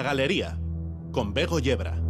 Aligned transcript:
La 0.00 0.04
Galería, 0.04 0.58
con 1.12 1.34
Bego 1.34 1.58
Yebra. 1.58 2.00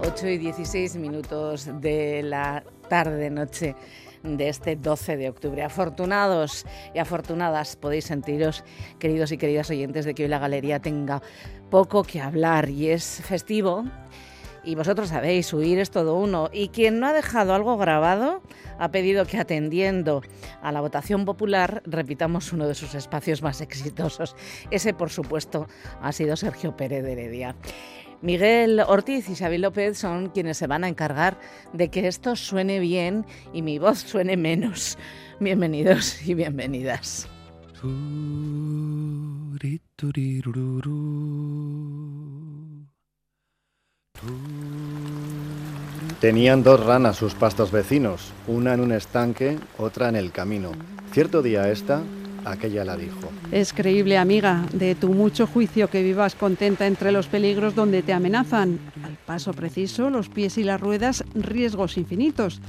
8 0.00 0.26
y 0.26 0.38
16 0.38 0.96
minutos 0.96 1.68
de 1.82 2.22
la 2.22 2.64
tarde-noche 2.88 3.76
de 4.22 4.48
este 4.48 4.76
12 4.76 5.18
de 5.18 5.28
octubre. 5.28 5.62
Afortunados 5.62 6.64
y 6.94 6.98
afortunadas 6.98 7.76
podéis 7.76 8.06
sentiros, 8.06 8.64
queridos 8.98 9.32
y 9.32 9.36
queridas 9.36 9.68
oyentes, 9.68 10.06
de 10.06 10.14
que 10.14 10.22
hoy 10.22 10.30
la 10.30 10.38
galería 10.38 10.80
tenga 10.80 11.20
poco 11.68 12.04
que 12.04 12.22
hablar 12.22 12.70
y 12.70 12.88
es 12.88 13.20
festivo. 13.22 13.84
Y 14.66 14.74
vosotros 14.74 15.10
sabéis, 15.10 15.52
huir 15.52 15.78
es 15.78 15.92
todo 15.92 16.16
uno. 16.16 16.50
Y 16.52 16.68
quien 16.68 16.98
no 16.98 17.06
ha 17.06 17.12
dejado 17.12 17.54
algo 17.54 17.76
grabado 17.78 18.42
ha 18.80 18.90
pedido 18.90 19.24
que 19.24 19.38
atendiendo 19.38 20.22
a 20.60 20.72
la 20.72 20.80
votación 20.80 21.24
popular 21.24 21.82
repitamos 21.86 22.52
uno 22.52 22.66
de 22.66 22.74
sus 22.74 22.96
espacios 22.96 23.42
más 23.42 23.60
exitosos. 23.60 24.34
Ese, 24.72 24.92
por 24.92 25.10
supuesto, 25.10 25.68
ha 26.02 26.10
sido 26.10 26.34
Sergio 26.34 26.76
Pérez 26.76 27.04
de 27.04 27.12
Heredia. 27.12 27.54
Miguel 28.22 28.80
Ortiz 28.80 29.28
y 29.28 29.36
Xavi 29.36 29.58
López 29.58 29.98
son 29.98 30.30
quienes 30.30 30.56
se 30.56 30.66
van 30.66 30.82
a 30.82 30.88
encargar 30.88 31.38
de 31.72 31.88
que 31.88 32.08
esto 32.08 32.34
suene 32.34 32.80
bien 32.80 33.24
y 33.52 33.62
mi 33.62 33.78
voz 33.78 34.00
suene 34.00 34.36
menos. 34.36 34.98
Bienvenidos 35.38 36.26
y 36.26 36.34
bienvenidas. 36.34 37.28
Tenían 46.20 46.62
dos 46.62 46.84
ranas 46.84 47.16
sus 47.16 47.34
pastos 47.34 47.70
vecinos, 47.70 48.32
una 48.46 48.74
en 48.74 48.80
un 48.80 48.92
estanque, 48.92 49.58
otra 49.78 50.08
en 50.08 50.16
el 50.16 50.32
camino. 50.32 50.72
Cierto 51.12 51.42
día 51.42 51.70
esta, 51.70 52.02
aquella 52.44 52.84
la 52.84 52.96
dijo. 52.96 53.30
Es 53.52 53.72
creíble, 53.72 54.16
amiga, 54.16 54.64
de 54.72 54.94
tu 54.94 55.12
mucho 55.12 55.46
juicio 55.46 55.88
que 55.88 56.02
vivas 56.02 56.34
contenta 56.34 56.86
entre 56.86 57.12
los 57.12 57.26
peligros 57.26 57.74
donde 57.74 58.02
te 58.02 58.12
amenazan. 58.12 58.78
Al 59.04 59.16
paso 59.26 59.52
preciso, 59.52 60.10
los 60.10 60.28
pies 60.28 60.56
y 60.58 60.64
las 60.64 60.80
ruedas, 60.80 61.24
riesgos 61.34 61.98
infinitos. 61.98 62.60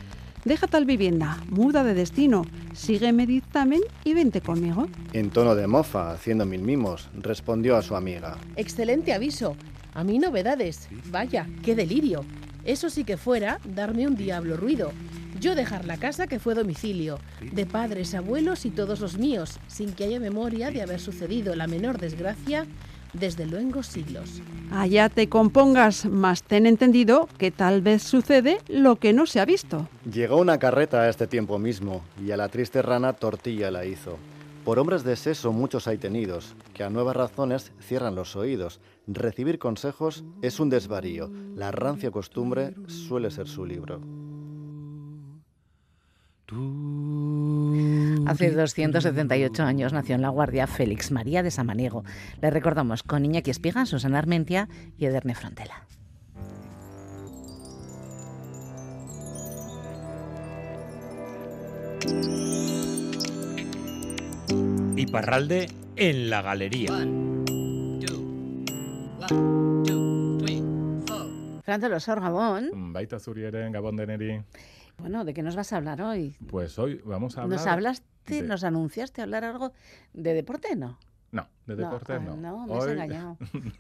Deja 0.46 0.68
tal 0.68 0.86
vivienda, 0.86 1.38
muda 1.50 1.84
de 1.84 1.94
destino, 1.94 2.46
sígueme 2.74 3.26
dictamen 3.26 3.82
y 4.04 4.14
vente 4.14 4.42
conmigo. 4.42 4.88
En 5.14 5.30
tono 5.30 5.56
de 5.56 5.68
mofa, 5.68 6.12
haciendo 6.12 6.46
mil 6.46 6.62
mimos, 6.62 7.10
respondió 7.22 7.76
a 7.76 7.82
su 7.82 7.96
amiga. 7.96 8.38
Excelente 8.56 9.14
aviso. 9.14 9.56
A 9.98 10.04
mí 10.04 10.20
novedades. 10.20 10.88
Vaya, 11.10 11.48
qué 11.64 11.74
delirio. 11.74 12.24
Eso 12.66 12.92
sí 12.92 13.04
que 13.04 13.18
fuera 13.18 13.60
darme 13.66 14.06
un 14.06 14.16
diablo 14.16 14.56
ruido. 14.56 14.92
Yo 15.40 15.56
dejar 15.56 15.86
la 15.86 15.98
casa 15.98 16.28
que 16.28 16.38
fue 16.38 16.54
domicilio, 16.54 17.18
de 17.42 17.66
padres, 17.66 18.14
abuelos 18.14 18.68
y 18.68 18.70
todos 18.70 19.00
los 19.00 19.18
míos, 19.18 19.60
sin 19.66 19.94
que 19.94 20.04
haya 20.04 20.20
memoria 20.20 20.70
de 20.70 20.84
haber 20.84 21.00
sucedido 21.00 21.56
la 21.56 21.66
menor 21.66 21.98
desgracia 21.98 22.68
desde 23.14 23.48
luego 23.48 23.82
siglos. 23.82 24.44
Allá 24.72 25.10
te 25.10 25.30
compongas, 25.30 26.06
mas 26.06 26.44
ten 26.44 26.68
entendido 26.68 27.28
que 27.40 27.50
tal 27.50 27.82
vez 27.82 28.04
sucede 28.04 28.60
lo 28.68 28.98
que 28.98 29.14
no 29.14 29.26
se 29.26 29.40
ha 29.40 29.46
visto. 29.46 29.90
Llegó 30.14 30.38
una 30.38 30.60
carreta 30.60 31.02
a 31.02 31.10
este 31.10 31.26
tiempo 31.26 31.58
mismo, 31.58 32.04
y 32.24 32.30
a 32.30 32.38
la 32.38 32.50
triste 32.50 32.84
rana 32.84 33.14
tortilla 33.14 33.72
la 33.72 33.84
hizo. 33.84 34.20
Por 34.68 34.80
hombres 34.80 35.06
de 35.06 35.16
seso 35.16 35.54
muchos 35.54 35.88
hay 35.88 35.98
tenidos, 35.98 36.54
que 36.74 36.84
a 36.84 36.90
nuevas 36.90 37.16
razones 37.16 37.72
cierran 37.80 38.16
los 38.16 38.36
oídos. 38.36 38.82
Recibir 39.08 39.60
consejos 39.60 40.26
es 40.42 40.60
un 40.60 40.70
desvarío. 40.70 41.32
La 41.56 41.72
rancia 41.72 42.12
costumbre 42.12 42.74
suele 42.88 43.32
ser 43.32 43.48
su 43.48 43.66
libro. 43.66 44.02
Hace 48.28 48.52
278 48.52 49.64
años 49.64 49.94
nació 49.94 50.16
en 50.16 50.22
La 50.22 50.28
Guardia 50.28 50.68
Félix 50.68 51.12
María 51.12 51.44
de 51.44 51.52
Samaniego. 51.52 52.04
Le 52.42 52.50
recordamos 52.50 53.04
con 53.04 53.24
Iñaki 53.24 53.52
Espiga, 53.52 53.86
Susana 53.86 54.20
Armentia 54.20 54.68
y 54.98 55.06
Ederne 55.06 55.34
Frontela. 55.34 55.88
Iparralde 64.96 65.70
en 65.96 66.30
la 66.30 66.42
galería. 66.42 66.92
Fran 71.64 71.82
de 71.82 71.90
los 71.90 72.08
Gabón. 72.08 72.94
Baita 72.94 73.20
zurieren, 73.20 73.72
Gabón 73.74 73.96
de 73.98 74.08
Neri. 74.08 74.42
Bueno, 74.98 75.26
¿de 75.26 75.34
qué 75.34 75.44
nos 75.44 75.56
vas 75.56 75.74
a 75.74 75.78
hablar 75.78 76.02
hoy? 76.02 76.36
Pues 76.48 76.80
hoy 76.80 77.02
vamos 77.06 77.38
a 77.38 77.44
hablar... 77.44 77.60
¿Nos 77.60 77.68
hablaste, 77.68 78.42
de- 78.42 78.48
nos 78.48 78.64
anunciaste 78.64 79.22
hablar 79.22 79.44
algo 79.44 79.74
de 80.14 80.34
deporte, 80.34 80.76
no? 80.76 80.98
No, 81.32 81.48
de 81.68 81.76
No, 81.76 81.82
deporte 81.84 82.14
ah, 82.14 82.20
no. 82.20 82.36
no, 82.38 82.66
me 82.66 82.74
has 82.78 82.88
engañado. 82.88 83.38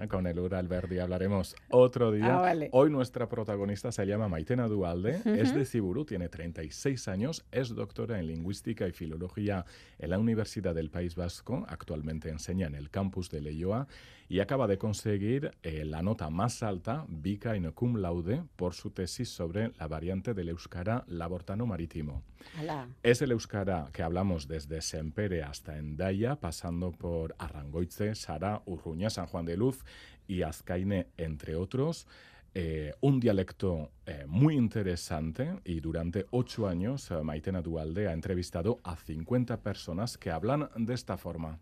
no, 0.00 0.08
con 0.08 0.26
el 0.26 0.38
Ural 0.38 0.68
Verdi 0.68 0.98
hablaremos 0.98 1.54
otro 1.70 2.12
día. 2.12 2.38
Ah, 2.38 2.40
vale. 2.40 2.68
Hoy 2.72 2.90
nuestra 2.90 3.28
protagonista 3.28 3.92
se 3.92 4.06
llama 4.06 4.28
Maitena 4.28 4.68
Dualde, 4.68 5.20
es 5.24 5.50
Ujú. 5.50 5.58
de 5.58 5.64
Ciburu, 5.66 6.04
tiene 6.04 6.28
36 6.28 7.08
años, 7.08 7.44
es 7.50 7.74
doctora 7.74 8.18
en 8.18 8.28
Lingüística 8.28 8.86
y 8.86 8.92
Filología 8.92 9.64
en 9.98 10.10
la 10.10 10.18
Universidad 10.18 10.74
del 10.74 10.90
País 10.90 11.16
Vasco, 11.16 11.64
actualmente 11.68 12.28
enseña 12.30 12.66
en 12.66 12.74
el 12.74 12.90
campus 12.90 13.28
de 13.30 13.40
Leioa 13.40 13.86
y 14.28 14.40
acaba 14.40 14.66
de 14.66 14.78
conseguir 14.78 15.50
eh, 15.62 15.84
la 15.84 16.00
nota 16.02 16.30
más 16.30 16.62
alta, 16.62 17.04
Vika 17.08 17.54
in 17.54 17.70
cum 17.72 17.96
laude, 17.96 18.42
por 18.56 18.72
su 18.72 18.90
tesis 18.90 19.28
sobre 19.28 19.72
la 19.78 19.88
variante 19.88 20.32
del 20.32 20.48
euskara 20.48 21.04
labortano 21.06 21.66
marítimo. 21.66 22.22
Alá. 22.58 22.88
Es 23.02 23.20
el 23.20 23.32
euskara 23.32 23.90
que 23.92 24.02
hablamos 24.02 24.48
desde 24.48 24.80
Sempere 24.80 25.42
hasta 25.42 25.76
Endaya, 25.76 26.36
pasando 26.52 26.92
por 26.92 27.34
Arrangoitze, 27.38 28.14
Sara, 28.14 28.62
Urruña, 28.66 29.08
San 29.08 29.26
Juan 29.26 29.46
de 29.46 29.56
Luz 29.56 29.82
y 30.28 30.42
Azcaine, 30.42 31.06
entre 31.16 31.56
otros. 31.56 32.06
Eh, 32.54 32.92
un 33.00 33.18
dialecto 33.18 33.92
eh, 34.04 34.26
muy 34.28 34.56
interesante 34.56 35.58
y 35.64 35.80
durante 35.80 36.26
ocho 36.30 36.68
años 36.68 37.10
eh, 37.10 37.22
Maitena 37.22 37.62
Dualde 37.62 38.06
ha 38.06 38.12
entrevistado 38.12 38.80
a 38.84 38.96
50 38.96 39.62
personas 39.62 40.18
que 40.18 40.30
hablan 40.30 40.68
de 40.76 40.92
esta 40.92 41.16
forma. 41.16 41.58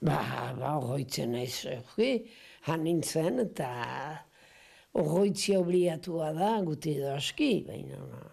Ba, 0.00 0.54
ba, 0.58 0.76
horroitzen 0.78 1.32
naiz, 1.34 1.64
hori, 1.66 2.28
han 2.66 2.82
nintzen 2.86 3.42
eta 3.42 3.72
horroitzia 4.92 5.60
obligatua 5.60 6.32
da, 6.36 6.52
guti 6.64 6.96
edo 6.98 7.14
aski, 7.16 7.54
baina... 7.68 8.30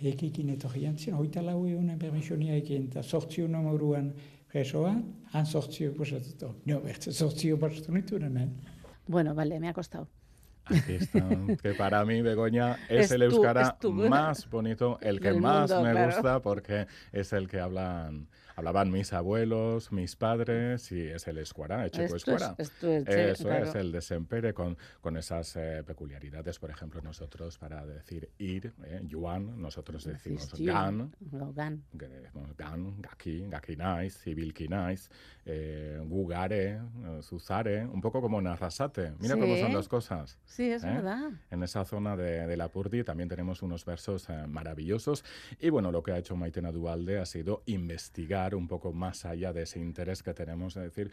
Ekekin 0.00 0.50
etorri 0.50 0.84
jantzien, 0.84 1.16
hoita 1.16 1.42
lau 1.42 1.66
egun 1.66 1.90
permisionia 1.98 2.54
ekin, 2.54 2.86
eta 2.90 3.02
sortzio 3.02 3.48
moruan 3.48 4.12
presoa, 4.50 4.94
han 5.32 5.46
sortzio 5.46 5.92
pasatuto. 5.94 6.54
No, 6.66 6.80
bertze 6.80 7.12
sortzio 7.12 7.58
pasatu 7.58 7.92
nitu 7.92 8.16
hemen. 8.16 8.54
Bueno, 9.06 9.34
vale, 9.34 9.58
me 9.58 9.68
ha 9.68 9.74
costado. 9.74 10.08
Aquí 10.66 10.92
está, 10.94 11.26
que 11.62 11.72
para 11.74 12.04
mí, 12.04 12.20
Begoña, 12.20 12.76
es, 12.88 13.06
Es 13.06 13.12
el 13.12 13.22
euskara 13.22 13.78
más 13.82 14.48
bonito, 14.50 14.98
el 15.00 15.18
que 15.18 15.32
más 15.32 15.70
mundo, 15.70 15.82
me 15.84 15.92
claro. 15.92 16.12
gusta, 16.12 16.42
porque 16.42 16.86
es 17.10 17.32
el 17.32 17.48
que 17.48 17.58
hablan, 17.58 18.28
hablaban 18.58 18.90
mis 18.90 19.12
abuelos, 19.12 19.92
mis 19.92 20.16
padres, 20.16 20.90
y 20.90 21.00
es 21.00 21.28
el 21.28 21.38
escuara, 21.38 21.84
el 21.84 21.92
chico 21.92 22.06
es- 22.06 22.14
escuara. 22.14 22.56
esto 22.58 22.88
es, 22.88 23.06
Eso 23.06 23.44
claro. 23.44 23.64
es, 23.66 23.74
el 23.76 23.92
desempere 23.92 24.52
con, 24.52 24.76
con 25.00 25.16
esas 25.16 25.54
eh, 25.56 25.84
peculiaridades. 25.86 26.58
Por 26.58 26.70
ejemplo, 26.70 27.00
nosotros 27.00 27.56
para 27.56 27.86
decir 27.86 28.30
ir, 28.38 28.72
eh, 28.84 29.00
yuan, 29.04 29.60
nosotros 29.62 30.04
decimos 30.04 30.52
gan, 30.58 31.12
No, 31.30 31.52
gan. 31.52 31.84
gan, 31.92 33.00
gaki, 33.00 33.46
gaki 33.48 33.76
naiz, 33.76 34.18
zibilki 34.18 34.66
naiz, 34.68 35.08
eh, 35.46 36.00
gugare, 36.04 36.80
zuzare, 37.22 37.84
un 37.86 38.00
poco 38.00 38.20
como 38.20 38.40
narrasate. 38.42 39.12
Mira 39.20 39.36
cómo 39.36 39.56
son 39.56 39.68
Sí. 39.68 39.72
las 39.74 39.88
cosas. 39.88 40.38
Sí, 40.44 40.64
es 40.70 40.82
¿eh? 40.82 40.88
verdad. 40.88 41.30
En 41.50 41.62
esa 41.62 41.84
zona 41.84 42.16
de, 42.16 42.46
de 42.46 42.56
la 42.56 42.68
Purdi 42.70 43.04
también 43.04 43.28
tenemos 43.28 43.62
unos 43.62 43.84
versos 43.84 44.28
eh, 44.28 44.46
maravillosos. 44.48 45.24
Y 45.60 45.70
bueno, 45.70 45.92
lo 45.92 46.02
que 46.02 46.10
ha 46.10 46.18
hecho 46.18 46.34
Maitena 46.34 46.72
Dualde 46.72 47.18
ha 47.20 47.26
sido 47.26 47.62
investigar 47.66 48.47
un 48.54 48.68
poco 48.68 48.92
más 48.92 49.24
allá 49.24 49.52
de 49.52 49.62
ese 49.62 49.78
interés 49.80 50.22
que 50.22 50.34
tenemos 50.34 50.74
de 50.74 50.82
decir, 50.82 51.10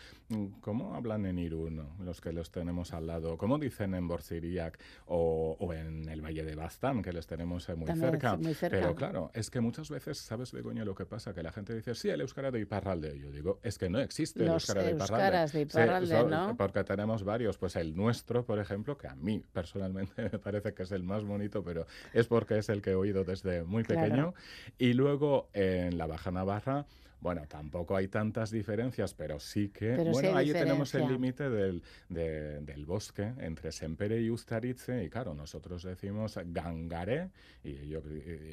¿cómo 0.62 0.96
hablan 0.96 1.26
en 1.26 1.40
Irún 1.40 1.86
los 2.00 2.22
que 2.22 2.32
los 2.32 2.52
tenemos 2.52 2.94
al 2.94 3.08
lado? 3.08 3.38
¿Cómo 3.38 3.58
dicen 3.58 3.94
en 3.96 4.08
Borsiriac 4.08 4.80
o, 5.08 5.56
o 5.60 5.74
en 5.74 6.08
el 6.10 6.22
Valle 6.22 6.44
de 6.44 6.56
Baztán, 6.56 7.02
que 7.02 7.12
les 7.14 7.28
tenemos 7.28 7.68
eh, 7.70 7.76
muy 7.76 7.88
cerca? 7.88 8.36
muy 8.38 8.54
cerca. 8.54 8.78
Pero 8.80 8.96
claro, 8.96 9.32
es 9.34 9.50
que 9.50 9.60
muchas 9.62 9.90
veces, 9.90 10.18
¿sabes, 10.18 10.52
Begoña, 10.52 10.86
lo 10.86 10.96
que 10.96 11.06
pasa? 11.06 11.34
Que 11.34 11.44
la 11.44 11.52
gente 11.52 11.74
dice, 11.76 11.96
sí, 11.96 12.10
el 12.10 12.22
Euskara 12.22 12.52
de 12.52 12.60
Iparralde. 12.62 13.18
Yo 13.20 13.32
digo, 13.32 13.60
es 13.64 13.78
que 13.78 13.90
no 13.90 14.00
existe 14.00 14.40
el 14.42 14.48
Los 14.48 14.64
Euskara 14.70 14.84
de 14.86 14.92
Iparralde. 14.96 15.52
de 15.52 15.62
Iparralde, 15.62 16.08
so- 16.08 16.28
¿no? 16.30 16.56
Porque 16.58 16.84
tenemos 16.84 17.24
varios. 17.24 17.58
Pues 17.58 17.76
el 17.76 17.96
nuestro, 17.96 18.46
por 18.46 18.60
ejemplo, 18.60 18.98
que 18.98 19.08
a 19.08 19.16
mí 19.16 19.44
personalmente 19.54 20.14
me 20.32 20.40
parece 20.40 20.74
que 20.74 20.84
es 20.84 20.92
el 20.92 21.04
más 21.04 21.24
bonito, 21.24 21.64
pero 21.64 21.86
es 22.14 22.28
porque 22.28 22.58
es 22.58 22.70
el 22.70 22.82
que 22.82 22.92
he 22.92 22.96
oído 22.96 23.24
desde 23.24 23.64
muy 23.64 23.84
Claro. 23.84 24.02
pequeño. 24.02 24.34
Y 24.78 24.94
luego 24.94 25.50
en 25.54 25.98
la 25.98 26.08
Baja 26.08 26.32
Navarra, 26.32 26.86
bueno, 27.26 27.42
tampoco 27.48 27.96
hay 27.96 28.08
tantas 28.08 28.52
diferencias, 28.52 29.16
pero 29.16 29.40
sí 29.40 29.70
que, 29.70 29.94
Pero 29.98 30.12
bueno, 30.12 30.38
ahí 30.38 30.52
tenemos 30.54 30.94
el 30.94 31.08
límite 31.08 31.50
del, 31.50 31.82
de- 32.08 32.60
del 32.62 32.86
bosque 32.86 33.34
entre 33.40 33.72
Sempere 33.72 34.22
y 34.22 34.30
Ustaritze, 34.30 35.04
y 35.04 35.10
claro, 35.10 35.34
nosotros 35.34 35.82
decimos 35.82 36.38
Gangare, 36.46 37.32
y 37.64 37.72
ellos, 37.78 38.04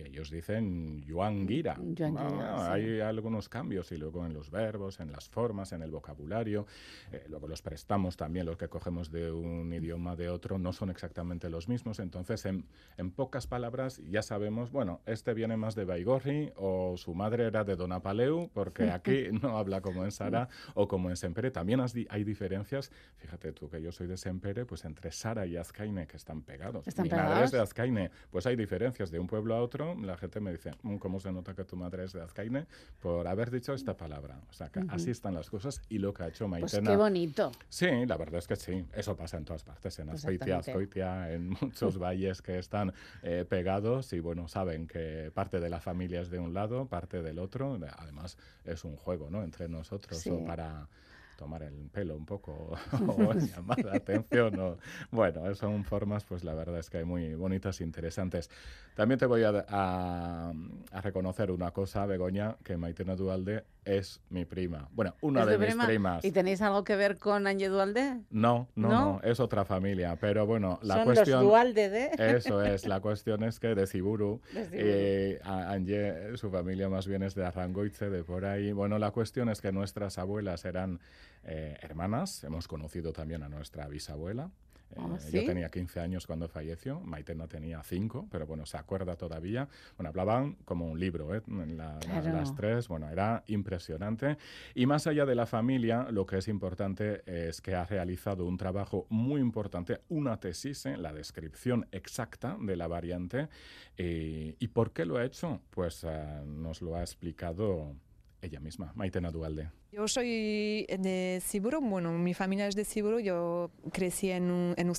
ellos 0.06 0.30
dicen 0.30 1.02
Yuangira. 1.02 1.76
Sí. 1.76 2.72
Hay 2.72 3.00
algunos 3.00 3.50
cambios, 3.50 3.92
y 3.92 3.98
luego 3.98 4.24
en 4.24 4.32
los 4.32 4.50
verbos, 4.50 5.00
en 5.00 5.12
las 5.12 5.28
formas, 5.28 5.72
en 5.72 5.82
el 5.82 5.90
vocabulario, 5.90 6.64
eh, 7.12 7.26
luego 7.28 7.48
los 7.48 7.60
prestamos 7.60 8.16
también, 8.16 8.46
los 8.46 8.56
que 8.56 8.68
cogemos 8.68 9.10
de 9.10 9.30
un 9.30 9.70
idioma 9.74 10.16
de 10.16 10.30
otro, 10.30 10.58
no 10.58 10.72
son 10.72 10.88
exactamente 10.88 11.50
los 11.50 11.68
mismos, 11.68 11.98
entonces 11.98 12.46
en, 12.46 12.64
en 12.96 13.10
pocas 13.10 13.46
palabras 13.46 14.00
ya 14.08 14.22
sabemos, 14.22 14.72
bueno, 14.72 15.02
este 15.04 15.34
viene 15.34 15.58
más 15.58 15.74
de 15.74 15.84
Baigorri 15.84 16.52
o 16.56 16.94
su 16.96 17.14
madre 17.14 17.44
era 17.48 17.64
de 17.64 17.76
Donapaleu, 17.76 18.48
porque 18.62 18.90
aquí 18.92 19.26
no 19.42 19.58
habla 19.58 19.80
como 19.80 20.04
en 20.04 20.12
Sara 20.12 20.48
o 20.74 20.86
como 20.86 21.10
en 21.10 21.16
Sempere. 21.16 21.50
También 21.50 21.80
has 21.80 21.92
di- 21.92 22.06
hay 22.10 22.22
diferencias, 22.22 22.92
fíjate 23.16 23.52
tú 23.52 23.68
que 23.68 23.82
yo 23.82 23.90
soy 23.90 24.06
de 24.06 24.16
Sempere, 24.16 24.64
pues 24.64 24.84
entre 24.84 25.10
Sara 25.10 25.46
y 25.46 25.56
Azcaine, 25.56 26.06
que 26.06 26.16
están 26.16 26.42
pegados. 26.42 26.86
¿Están 26.86 27.02
Mi 27.04 27.10
madre 27.10 27.24
pegados? 27.24 27.44
es 27.46 27.50
de 27.50 27.60
Azcaine, 27.60 28.10
pues 28.30 28.46
hay 28.46 28.54
diferencias 28.54 29.10
de 29.10 29.18
un 29.18 29.26
pueblo 29.26 29.56
a 29.56 29.60
otro, 29.62 29.96
la 30.00 30.16
gente 30.16 30.38
me 30.38 30.52
dice, 30.52 30.70
"Mm, 30.82 30.96
¿cómo 30.98 31.18
se 31.18 31.32
nota 31.32 31.54
que 31.54 31.64
tu 31.64 31.76
madre 31.76 32.04
es 32.04 32.12
de 32.12 32.22
Azcaine? 32.22 32.66
Por 33.00 33.26
haber 33.26 33.50
dicho 33.50 33.74
esta 33.74 33.96
palabra. 33.96 34.40
O 34.48 34.52
sea, 34.52 34.68
que 34.68 34.78
Ujú. 34.78 34.88
así 34.90 35.10
están 35.10 35.34
las 35.34 35.50
cosas 35.50 35.82
y 35.88 35.98
lo 35.98 36.14
que 36.14 36.22
ha 36.22 36.28
hecho 36.28 36.48
Pues 36.48 36.62
Maitena... 36.72 36.90
qué 36.90 36.96
bonito. 36.96 37.50
Sí, 37.68 37.88
la 38.06 38.16
verdad 38.16 38.38
es 38.38 38.46
que 38.46 38.54
sí, 38.56 38.84
eso 38.94 39.16
pasa 39.16 39.38
en 39.38 39.44
todas 39.44 39.64
partes, 39.64 39.98
en 39.98 40.08
Exactamente. 40.10 40.70
Azcoitia, 40.70 41.32
en 41.32 41.50
muchos 41.60 41.98
valles 41.98 42.42
que 42.42 42.58
están 42.58 42.92
eh, 43.22 43.44
pegados 43.48 44.12
y 44.12 44.20
bueno, 44.20 44.46
saben 44.46 44.86
que 44.86 45.30
parte 45.34 45.58
de 45.58 45.68
la 45.68 45.80
familia 45.80 46.20
es 46.20 46.30
de 46.30 46.38
un 46.38 46.54
lado, 46.54 46.86
parte 46.86 47.22
del 47.22 47.38
otro, 47.38 47.78
además 47.98 48.36
es 48.64 48.84
un 48.84 48.96
juego, 48.96 49.30
¿no? 49.30 49.42
Entre 49.42 49.68
nosotros 49.68 50.18
Sí. 50.18 50.30
o 50.30 50.44
para 50.44 50.88
tomar 51.36 51.62
el 51.64 51.88
pelo 51.90 52.14
un 52.16 52.24
poco 52.26 52.76
o 53.08 53.32
llamar 53.34 53.84
la 53.84 53.94
atención 53.96 54.56
o 54.60 54.78
bueno, 55.10 55.52
son 55.56 55.82
formas 55.84 56.24
pues 56.24 56.44
la 56.44 56.54
verdad 56.54 56.78
es 56.78 56.88
que 56.88 56.98
hay 56.98 57.04
muy 57.04 57.34
bonitas 57.34 57.80
e 57.80 57.84
interesantes. 57.84 58.48
También 58.94 59.18
te 59.18 59.26
voy 59.26 59.42
a, 59.42 59.64
a- 59.68 60.52
a 60.92 61.00
reconocer 61.00 61.50
una 61.50 61.72
cosa, 61.72 62.06
Begoña, 62.06 62.56
que 62.62 62.76
Maitena 62.76 63.16
Dualde 63.16 63.64
es 63.84 64.20
mi 64.30 64.44
prima. 64.44 64.88
Bueno, 64.92 65.14
una 65.22 65.40
¿Es 65.42 65.46
de 65.48 65.58
mis 65.58 65.66
prima? 65.68 65.86
primas. 65.86 66.24
¿Y 66.24 66.30
tenéis 66.32 66.62
algo 66.62 66.84
que 66.84 66.94
ver 66.96 67.18
con 67.18 67.46
Ángel 67.46 67.70
Dualde? 67.72 68.20
No, 68.30 68.68
no, 68.74 68.88
¿No? 68.88 68.88
no, 68.88 69.20
es 69.22 69.40
otra 69.40 69.64
familia. 69.64 70.16
Pero 70.20 70.46
bueno, 70.46 70.78
la 70.82 70.96
Son 70.96 71.04
cuestión. 71.04 71.40
los 71.40 71.48
Dualde 71.48 71.88
de... 71.90 72.10
Eso 72.36 72.62
es, 72.64 72.86
la 72.86 73.00
cuestión 73.00 73.42
es 73.42 73.58
que 73.58 73.74
de 73.74 73.86
Siburu, 73.86 74.40
De 74.52 74.64
Siburu. 74.66 74.76
eh, 74.82 76.32
su 76.36 76.50
familia 76.50 76.88
más 76.88 77.06
bien 77.06 77.22
es 77.22 77.34
de 77.34 77.44
Arrangoitze, 77.44 78.10
de 78.10 78.22
por 78.24 78.44
ahí. 78.44 78.72
Bueno, 78.72 78.98
la 78.98 79.10
cuestión 79.10 79.48
es 79.48 79.60
que 79.60 79.72
nuestras 79.72 80.18
abuelas 80.18 80.64
eran 80.64 81.00
eh, 81.44 81.76
hermanas, 81.82 82.44
hemos 82.44 82.68
conocido 82.68 83.12
también 83.12 83.42
a 83.42 83.48
nuestra 83.48 83.88
bisabuela. 83.88 84.50
Eh, 84.92 84.98
Ah, 84.98 85.18
Yo 85.30 85.40
¿sí? 85.40 85.46
tenía 85.46 85.68
15 85.68 86.00
años 86.00 86.26
cuando 86.26 86.48
falleció, 86.48 87.00
Maitena 87.00 87.48
tenía 87.48 87.82
5, 87.82 88.28
pero 88.30 88.46
bueno, 88.46 88.66
se 88.66 88.76
acuerda 88.76 89.16
todavía. 89.16 89.68
Bueno, 89.96 90.10
hablaban 90.10 90.54
como 90.64 90.86
un 90.90 91.00
libro, 91.00 91.34
¿eh? 91.34 91.42
La- 91.48 91.94
la- 91.94 91.98
Claro. 91.98 92.32
las 92.32 92.54
tres, 92.54 92.88
bueno, 92.88 93.08
era 93.08 93.42
impresionante. 93.46 94.36
Y 94.74 94.86
más 94.86 95.06
allá 95.06 95.24
de 95.26 95.34
la 95.34 95.46
familia, 95.46 96.08
lo 96.10 96.26
que 96.26 96.38
es 96.38 96.48
importante 96.48 97.22
es 97.26 97.60
que 97.60 97.74
ha 97.74 97.84
realizado 97.84 98.44
un 98.46 98.56
trabajo 98.56 99.06
muy 99.08 99.40
importante, 99.40 100.00
una 100.08 100.38
tesis, 100.38 100.84
¿eh? 100.86 100.96
la 100.96 101.12
descripción 101.12 101.86
exacta 101.92 102.56
de 102.60 102.76
la 102.76 102.86
variante. 102.86 103.48
Eh, 103.96 104.56
¿Y 104.58 104.68
por 104.68 104.92
qué 104.92 105.04
lo 105.06 105.16
ha 105.16 105.24
hecho? 105.24 105.60
Pues 105.70 106.04
eh, 106.04 106.42
nos 106.46 106.82
lo 106.82 106.96
ha 106.96 107.00
explicado 107.00 107.94
ella 108.40 108.60
misma, 108.60 108.92
Maitena 108.94 109.30
Dualde. 109.30 109.70
Yo 109.94 110.08
soy 110.08 110.86
de 110.88 111.42
Ciburu, 111.46 111.82
bueno, 111.82 112.12
mi 112.12 112.32
familia 112.32 112.66
es 112.66 112.74
de 112.74 112.86
Ciburu, 112.86 113.20
yo 113.20 113.70
crecí 113.92 114.30
en, 114.30 114.72
en. 114.78 114.90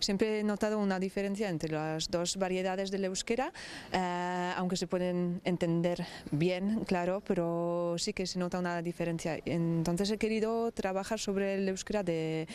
Siempre 0.00 0.40
he 0.40 0.44
notado 0.44 0.78
una 0.78 0.98
diferencia 0.98 1.50
entre 1.50 1.70
las 1.72 2.10
dos 2.10 2.38
variedades 2.38 2.90
del 2.90 3.04
euskera, 3.04 3.52
eh, 3.92 4.52
aunque 4.56 4.78
se 4.78 4.86
pueden 4.86 5.42
entender 5.44 6.06
bien, 6.30 6.84
claro, 6.86 7.22
pero 7.26 7.96
sí 7.98 8.14
que 8.14 8.26
se 8.26 8.38
nota 8.38 8.58
una 8.58 8.80
diferencia. 8.80 9.38
Entonces 9.44 10.10
he 10.10 10.16
querido 10.16 10.72
trabajar 10.72 11.18
sobre 11.18 11.56
el 11.56 11.68
euskera 11.68 12.02
de, 12.02 12.46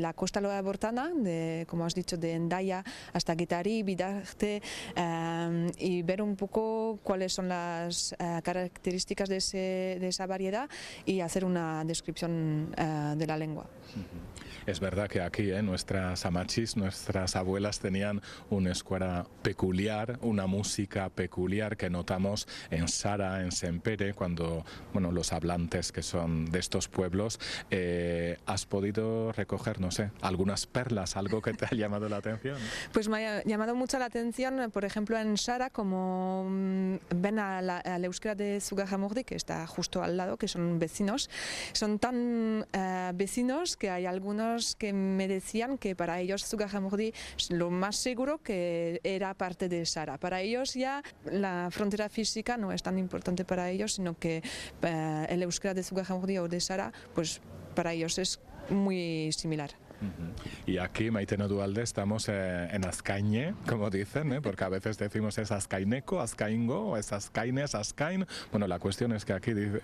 la 0.00 0.12
costa 0.14 0.40
bortana, 0.62 1.12
de, 1.14 1.64
como 1.68 1.84
has 1.86 1.94
dicho, 1.94 2.16
de 2.16 2.32
Endaya 2.32 2.82
hasta 3.12 3.36
Guitari, 3.36 3.84
Bidarte, 3.84 4.60
eh, 4.96 5.70
y 5.78 6.02
ver 6.02 6.22
un 6.22 6.34
poco 6.34 6.98
cuáles 7.04 7.32
son 7.34 7.48
las 7.48 8.16
eh, 8.18 8.40
características 8.42 9.28
de, 9.28 9.36
ese- 9.36 9.98
de 10.00 10.08
esa 10.08 10.26
variedad 10.26 10.68
y 11.04 11.20
hacer 11.20 11.44
una 11.44 11.84
descripción 11.84 12.74
eh, 12.76 13.14
de 13.16 13.26
la 13.26 13.36
lengua. 13.36 13.66
Es 14.66 14.80
verdad 14.80 15.08
que 15.08 15.20
aquí 15.20 15.50
¿eh? 15.50 15.62
nuestras 15.62 16.24
amachis, 16.24 16.76
nuestras 16.76 17.34
abuelas 17.36 17.80
tenían 17.80 18.22
una 18.50 18.70
escuela 18.70 19.26
peculiar, 19.42 20.18
una 20.22 20.46
música 20.46 21.08
peculiar 21.08 21.76
que 21.76 21.90
notamos 21.90 22.46
en 22.70 22.88
Sara, 22.88 23.42
en 23.42 23.50
Sempere, 23.50 24.14
cuando 24.14 24.64
bueno, 24.92 25.10
los 25.10 25.32
hablantes 25.32 25.90
que 25.90 26.02
son 26.02 26.50
de 26.50 26.58
estos 26.58 26.88
pueblos. 26.88 27.40
Eh, 27.70 28.38
¿Has 28.46 28.66
podido 28.66 29.32
recoger, 29.32 29.80
no 29.80 29.90
sé, 29.90 30.10
algunas 30.20 30.66
perlas, 30.66 31.16
algo 31.16 31.42
que 31.42 31.54
te 31.54 31.66
ha 31.66 31.74
llamado 31.74 32.08
la 32.08 32.16
atención? 32.16 32.58
Pues 32.92 33.08
me 33.08 33.26
ha 33.26 33.42
llamado 33.44 33.74
mucho 33.74 33.98
la 33.98 34.04
atención, 34.04 34.70
por 34.70 34.84
ejemplo, 34.84 35.18
en 35.18 35.36
Sara, 35.36 35.70
como 35.70 36.46
mm, 36.48 36.96
ven 37.16 37.38
a 37.38 37.62
la, 37.62 37.78
al 37.78 38.04
euskera 38.04 38.34
de 38.34 38.60
Zugajamordi, 38.60 39.24
que 39.24 39.34
está 39.34 39.66
justo 39.66 40.02
al 40.02 40.16
lado, 40.16 40.36
que 40.36 40.46
son 40.46 40.78
vecinos, 40.78 41.30
son 41.72 41.98
tan 41.98 42.66
eh, 42.72 43.12
vecinos 43.14 43.76
que 43.76 43.90
hay 43.90 44.06
algunos 44.06 44.51
que 44.78 44.92
me 44.92 45.28
decían 45.28 45.78
que 45.78 45.94
para 45.96 46.20
ellos 46.20 46.44
Zugajamordi 46.44 47.12
es 47.36 47.50
lo 47.50 47.70
más 47.70 47.96
seguro 47.96 48.38
que 48.38 49.00
era 49.04 49.34
parte 49.34 49.68
de 49.68 49.86
Sara. 49.86 50.18
Para 50.18 50.40
ellos 50.40 50.74
ya 50.74 51.02
la 51.24 51.68
frontera 51.70 52.08
física 52.08 52.56
no 52.56 52.72
es 52.72 52.82
tan 52.82 52.98
importante 52.98 53.44
para 53.44 53.70
ellos, 53.70 53.94
sino 53.94 54.18
que 54.18 54.42
eh, 54.82 55.26
el 55.28 55.42
euskera 55.42 55.74
de 55.74 55.82
Zugajamordi 55.82 56.38
o 56.38 56.48
de 56.48 56.60
Sara, 56.60 56.92
pues 57.14 57.40
para 57.74 57.92
ellos 57.92 58.18
es 58.18 58.40
muy 58.68 59.30
similar. 59.32 59.70
Y 60.66 60.78
aquí, 60.78 61.10
Maitena 61.10 61.46
Dualde, 61.46 61.82
estamos 61.82 62.28
eh, 62.28 62.68
en 62.72 62.84
Azcaine, 62.84 63.54
como 63.68 63.90
dicen, 63.90 64.32
¿eh? 64.32 64.40
porque 64.40 64.64
a 64.64 64.68
veces 64.68 64.98
decimos 64.98 65.38
es 65.38 65.52
Azcaineco, 65.52 66.20
Azcaingo, 66.20 66.96
es 66.96 67.12
Azcaine, 67.12 67.64
es 67.64 67.74
Azcain. 67.74 68.26
Bueno, 68.50 68.66
la 68.66 68.78
cuestión 68.78 69.12
es 69.12 69.24
que 69.24 69.32
aquí 69.32 69.52
dice, 69.52 69.80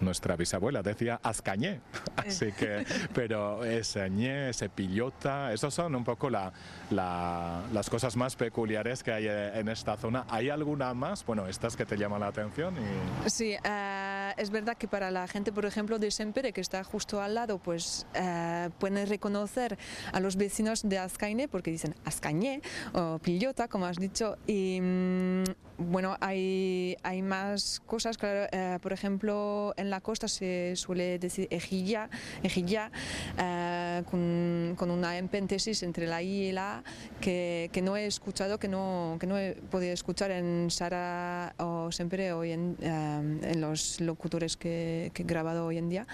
nuestra 0.00 0.36
bisabuela 0.36 0.82
decía 0.82 1.18
Azcañé, 1.22 1.80
así 2.16 2.52
que, 2.52 2.84
pero 3.14 3.64
ese 3.64 4.08
ñe, 4.10 4.50
ese 4.50 4.68
pillota, 4.68 5.52
esos 5.52 5.72
son 5.74 5.94
un 5.94 6.04
poco 6.04 6.30
la, 6.30 6.52
la- 6.90 7.62
las 7.72 7.90
cosas 7.90 8.16
más 8.16 8.36
peculiares 8.36 9.02
que 9.02 9.12
hay 9.12 9.26
en 9.28 9.68
esta 9.68 9.96
zona. 9.96 10.24
¿Hay 10.28 10.50
alguna 10.50 10.94
más? 10.94 11.24
Bueno, 11.24 11.46
estas 11.46 11.76
que 11.76 11.84
te 11.86 11.96
llaman 11.96 12.20
la 12.20 12.28
atención 12.28 12.74
y... 12.76 13.30
Sí, 13.30 13.56
eh, 13.62 14.32
es 14.36 14.50
verdad 14.50 14.76
que 14.76 14.88
para 14.88 15.10
la 15.10 15.26
gente, 15.28 15.52
por 15.52 15.64
ejemplo, 15.66 15.98
de 15.98 16.10
Sempere, 16.10 16.52
que 16.52 16.60
está 16.60 16.84
justo 16.84 17.20
al 17.20 17.34
lado, 17.34 17.58
pues 17.58 18.06
eh, 18.14 18.70
pueden 18.78 19.06
reconocer 19.08 19.78
a 20.12 20.20
los 20.20 20.36
vecinos 20.36 20.82
de 20.88 20.98
Azcaine 20.98 21.48
porque 21.48 21.70
dicen 21.70 21.94
Azcañé 22.04 22.60
o 22.92 23.18
Pillota, 23.18 23.68
como 23.68 23.86
has 23.86 23.96
dicho. 23.96 24.36
Y 24.46 24.80
mm, 24.80 25.44
bueno, 25.78 26.16
hay, 26.20 26.96
hay 27.02 27.22
más 27.22 27.80
cosas, 27.86 28.16
claro, 28.16 28.48
eh, 28.50 28.78
por 28.80 28.92
ejemplo, 28.92 29.74
en 29.76 29.90
la 29.90 30.00
costa 30.00 30.28
se 30.28 30.74
suele 30.76 31.18
decir 31.18 31.48
ejilla, 31.50 32.08
ejilla 32.42 32.90
eh, 33.38 34.02
con, 34.10 34.74
con 34.76 34.90
una 34.90 35.18
empentesis 35.18 35.82
entre 35.82 36.06
la 36.06 36.22
I 36.22 36.48
y 36.48 36.52
la 36.52 36.78
A 36.78 36.84
que, 37.20 37.70
que 37.72 37.82
no 37.82 37.96
he 37.96 38.06
escuchado, 38.06 38.58
que 38.58 38.68
no, 38.68 39.16
que 39.20 39.26
no 39.26 39.36
he 39.38 39.52
podido 39.70 39.92
escuchar 39.92 40.30
en 40.30 40.70
Sara 40.70 41.54
o 41.58 41.92
siempre 41.92 42.32
hoy 42.32 42.52
en, 42.52 42.76
em, 42.80 43.44
en 43.44 43.60
los 43.60 44.00
locutores 44.00 44.56
que, 44.56 45.10
que, 45.12 45.22
he 45.22 45.26
grabado 45.26 45.66
hoy 45.66 45.78
en 45.78 45.88
día, 45.88 46.06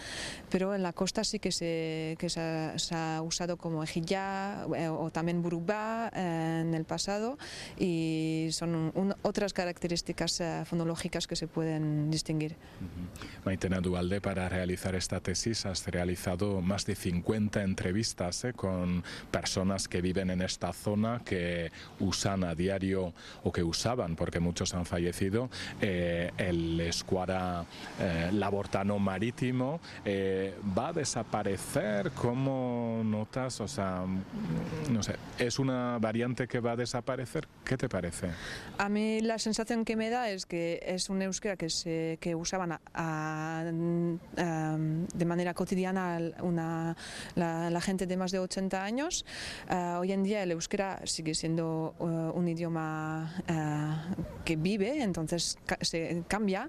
pero 0.51 0.75
en 0.75 0.83
la 0.83 0.93
costa 0.93 1.25
sí 1.25 1.39
que 1.39 1.53
se, 1.53 2.17
que 2.19 2.29
se, 2.29 2.41
ha, 2.41 2.79
se 2.79 2.95
ha 2.95 3.23
usado 3.23 3.57
como 3.57 3.83
ejilla 3.83 4.67
eh, 4.77 4.89
o 4.89 5.11
también 5.11 5.43
burubá 5.43 6.11
eh, 6.15 6.63
en 6.63 6.75
el 6.75 6.85
pasado 6.85 7.39
y 7.79 8.49
son 8.51 8.93
un, 8.95 9.15
otras 9.23 9.52
características 9.53 10.41
eh, 10.41 10.65
fonológicas 10.65 11.27
que 11.27 11.37
se 11.37 11.47
pueden 11.47 12.11
distinguir. 12.11 12.53
Uh 12.53 12.85
-huh. 12.85 13.45
Maitena 13.45 13.81
Dualde, 13.81 14.21
para 14.21 14.49
realizar 14.49 14.95
esta 14.95 15.21
tesis 15.21 15.67
has 15.67 15.87
realizado 15.87 16.61
más 16.61 16.87
de 16.87 16.95
50 16.95 17.63
entrevistas 17.63 18.45
eh, 18.45 18.53
con 18.53 19.03
personas 19.31 19.89
que 19.89 20.01
viven 20.01 20.31
en 20.31 20.43
esta 20.43 20.73
zona, 20.73 21.23
que 21.25 21.71
usan 22.01 22.45
a 22.45 22.55
diario 22.55 23.13
o 23.43 23.53
que 23.53 23.63
usaban, 23.63 24.17
porque 24.17 24.41
muchos 24.41 24.75
han 24.75 24.87
fallecido, 24.87 25.51
eh, 25.81 26.31
el 26.37 26.81
escuara 26.81 27.65
eh, 28.01 28.31
labortano 28.33 28.99
marítimo. 28.99 29.81
¿Va 30.79 30.89
a 30.89 30.93
desaparecer? 30.93 32.13
¿Cómo 32.13 33.03
notas? 33.05 33.61
O 33.61 33.69
sea, 33.69 34.05
no 34.91 35.03
sé, 35.03 35.17
¿es 35.39 35.59
una 35.59 35.99
variante 35.99 36.47
que 36.47 36.61
va 36.61 36.73
a 36.73 36.77
desaparecer? 36.77 37.49
¿Qué 37.65 37.77
te 37.77 37.89
parece? 37.89 38.29
A 38.79 38.89
mí 38.89 39.21
la 39.21 39.39
sensación 39.43 39.85
que 39.85 39.97
me 39.97 40.09
da 40.09 40.31
es 40.31 40.47
que 40.47 40.81
es 40.87 41.11
un 41.11 41.21
euskera 41.21 41.57
que, 41.57 41.69
se, 41.69 42.17
que 42.21 42.35
usaban 42.35 42.73
a, 42.73 42.81
a, 42.95 43.65
a, 44.39 44.77
de 44.79 45.25
manera 45.25 45.53
cotidiana 45.53 46.19
una, 46.41 46.97
la, 47.35 47.69
la, 47.69 47.81
gente 47.81 48.07
de 48.07 48.17
más 48.17 48.31
de 48.31 48.39
80 48.39 48.83
años. 48.83 49.25
Uh, 49.69 49.99
hoy 49.99 50.13
en 50.13 50.23
día 50.23 50.43
el 50.43 50.53
euskera 50.53 51.01
sigue 51.05 51.35
siendo 51.35 51.95
uh, 51.99 52.39
un 52.39 52.49
idioma 52.49 53.35
uh, 53.51 54.45
que 54.45 54.57
vive, 54.57 55.03
entonces 55.03 55.59
ca 55.67 55.77
se 55.81 56.23
cambia. 56.29 56.69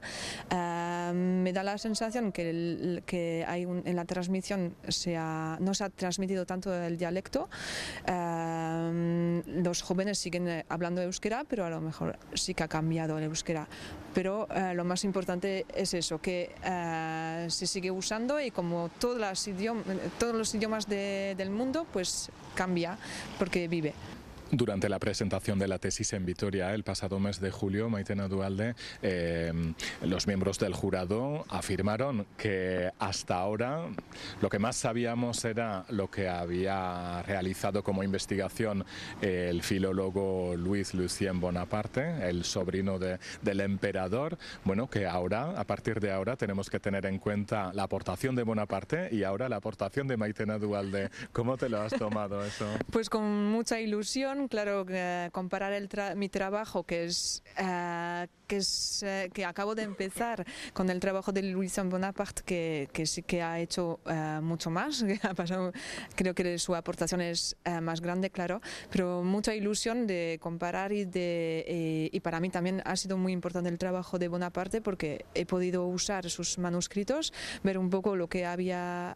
me 0.49 1.53
da 1.53 1.63
la 1.63 1.77
sensación 1.77 2.31
que, 2.31 2.49
el, 2.49 3.03
que 3.05 3.45
hay 3.47 3.65
un, 3.65 3.83
en 3.85 3.95
la 3.95 4.05
transmisión 4.05 4.75
se 4.87 5.15
ha, 5.15 5.57
no 5.59 5.73
se 5.73 5.83
ha 5.83 5.89
transmitido 5.89 6.45
tanto 6.45 6.73
el 6.73 6.97
dialecto. 6.97 7.49
los 8.07 9.81
jóvenes 9.83 10.17
siguen 10.17 10.65
hablando 10.67 11.01
euskera, 11.01 11.43
pero 11.47 11.65
a 11.65 11.69
lo 11.69 11.79
mejor 11.79 12.17
sí 12.33 12.55
que 12.55 12.62
ha 12.63 12.67
cambiado 12.67 13.17
el 13.17 13.25
euskera. 13.25 13.67
Pero 14.13 14.47
lo 14.75 14.83
más 14.83 15.03
importante 15.03 15.65
es 15.73 15.93
eso, 15.93 16.19
que 16.21 16.51
se 17.47 17.67
sigue 17.67 17.89
usando 17.91 18.39
y 18.39 18.51
como 18.51 18.89
todos 18.99 19.17
los 19.19 20.55
idiomas 20.55 20.87
de, 20.87 21.33
del 21.35 21.49
mundo, 21.49 21.87
pues 21.91 22.29
cambia 22.53 22.97
porque 23.39 23.67
vive. 23.67 23.93
Durante 24.55 24.87
la 24.87 24.99
presentación 24.99 25.57
de 25.57 25.67
la 25.67 25.79
tesis 25.79 26.13
en 26.13 26.27
Vitoria 26.27 26.75
el 26.75 26.83
pasado 26.83 27.19
mes 27.19 27.39
de 27.39 27.49
julio, 27.49 27.89
Maitena 27.89 28.27
Dualde, 28.27 28.75
eh, 29.01 29.51
los 30.03 30.27
miembros 30.27 30.59
del 30.59 30.75
jurado 30.75 31.43
afirmaron 31.49 32.27
que 32.37 32.91
hasta 32.99 33.37
ahora 33.37 33.87
lo 34.41 34.49
que 34.49 34.59
más 34.59 34.75
sabíamos 34.75 35.43
era 35.43 35.85
lo 35.89 36.11
que 36.11 36.29
había 36.29 37.23
realizado 37.23 37.83
como 37.83 38.03
investigación 38.03 38.85
el 39.21 39.63
filólogo 39.63 40.53
Luis 40.55 40.93
Lucien 40.93 41.39
Bonaparte, 41.39 42.29
el 42.29 42.43
sobrino 42.43 42.99
de, 42.99 43.17
del 43.41 43.59
emperador. 43.59 44.37
Bueno, 44.65 44.87
que 44.87 45.07
ahora, 45.07 45.59
a 45.59 45.63
partir 45.63 45.99
de 45.99 46.11
ahora, 46.11 46.35
tenemos 46.35 46.69
que 46.69 46.79
tener 46.79 47.07
en 47.07 47.17
cuenta 47.17 47.73
la 47.73 47.83
aportación 47.83 48.35
de 48.35 48.43
Bonaparte 48.43 49.09
y 49.11 49.23
ahora 49.23 49.49
la 49.49 49.55
aportación 49.55 50.07
de 50.07 50.15
Maitena 50.15 50.59
Dualde. 50.59 51.09
¿Cómo 51.31 51.57
te 51.57 51.69
lo 51.69 51.81
has 51.81 51.93
tomado 51.93 52.45
eso? 52.45 52.67
Pues 52.91 53.09
con 53.09 53.47
mucha 53.47 53.79
ilusión 53.79 54.42
claro, 54.47 54.85
eh, 54.89 55.29
comparar 55.31 55.73
el 55.73 55.87
tra 55.87 56.15
mi 56.15 56.29
trabajo, 56.29 56.83
que 56.83 57.05
es, 57.05 57.43
uh, 57.59 58.27
que, 58.47 58.57
es 58.57 59.03
uh, 59.03 59.31
que 59.31 59.45
acabo 59.45 59.75
de 59.75 59.83
empezar, 59.83 60.45
con 60.73 60.89
el 60.89 60.99
trabajo 60.99 61.31
de 61.31 61.43
Louis 61.43 61.73
Bonaparte, 61.83 62.43
que, 62.45 62.89
que 62.93 63.05
sí 63.05 63.23
que 63.23 63.41
ha 63.41 63.59
hecho 63.59 63.99
mucho 64.41 64.69
más, 64.69 65.03
que 65.07 65.19
ha 65.23 65.33
pasado, 65.33 65.71
creo 66.15 66.33
que 66.33 66.57
su 66.59 66.75
aportación 66.75 67.21
es 67.21 67.55
más 67.81 68.01
grande, 68.01 68.29
claro, 68.29 68.61
pero 68.91 69.23
mucha 69.23 69.55
ilusión 69.55 70.07
de 70.07 70.39
comparar 70.41 70.91
y, 70.91 71.05
de, 71.05 72.09
y 72.11 72.19
para 72.19 72.39
mí 72.39 72.49
también 72.49 72.81
ha 72.85 72.95
sido 72.95 73.17
muy 73.17 73.33
importante 73.33 73.69
el 73.69 73.77
trabajo 73.77 74.19
de 74.19 74.27
Bonaparte 74.27 74.81
porque 74.81 75.25
he 75.33 75.45
podido 75.45 75.85
usar 75.87 76.29
sus 76.29 76.57
manuscritos, 76.57 77.33
ver 77.63 77.77
un 77.77 77.89
poco 77.89 78.15
lo 78.15 78.27
que 78.27 78.45
había, 78.45 79.15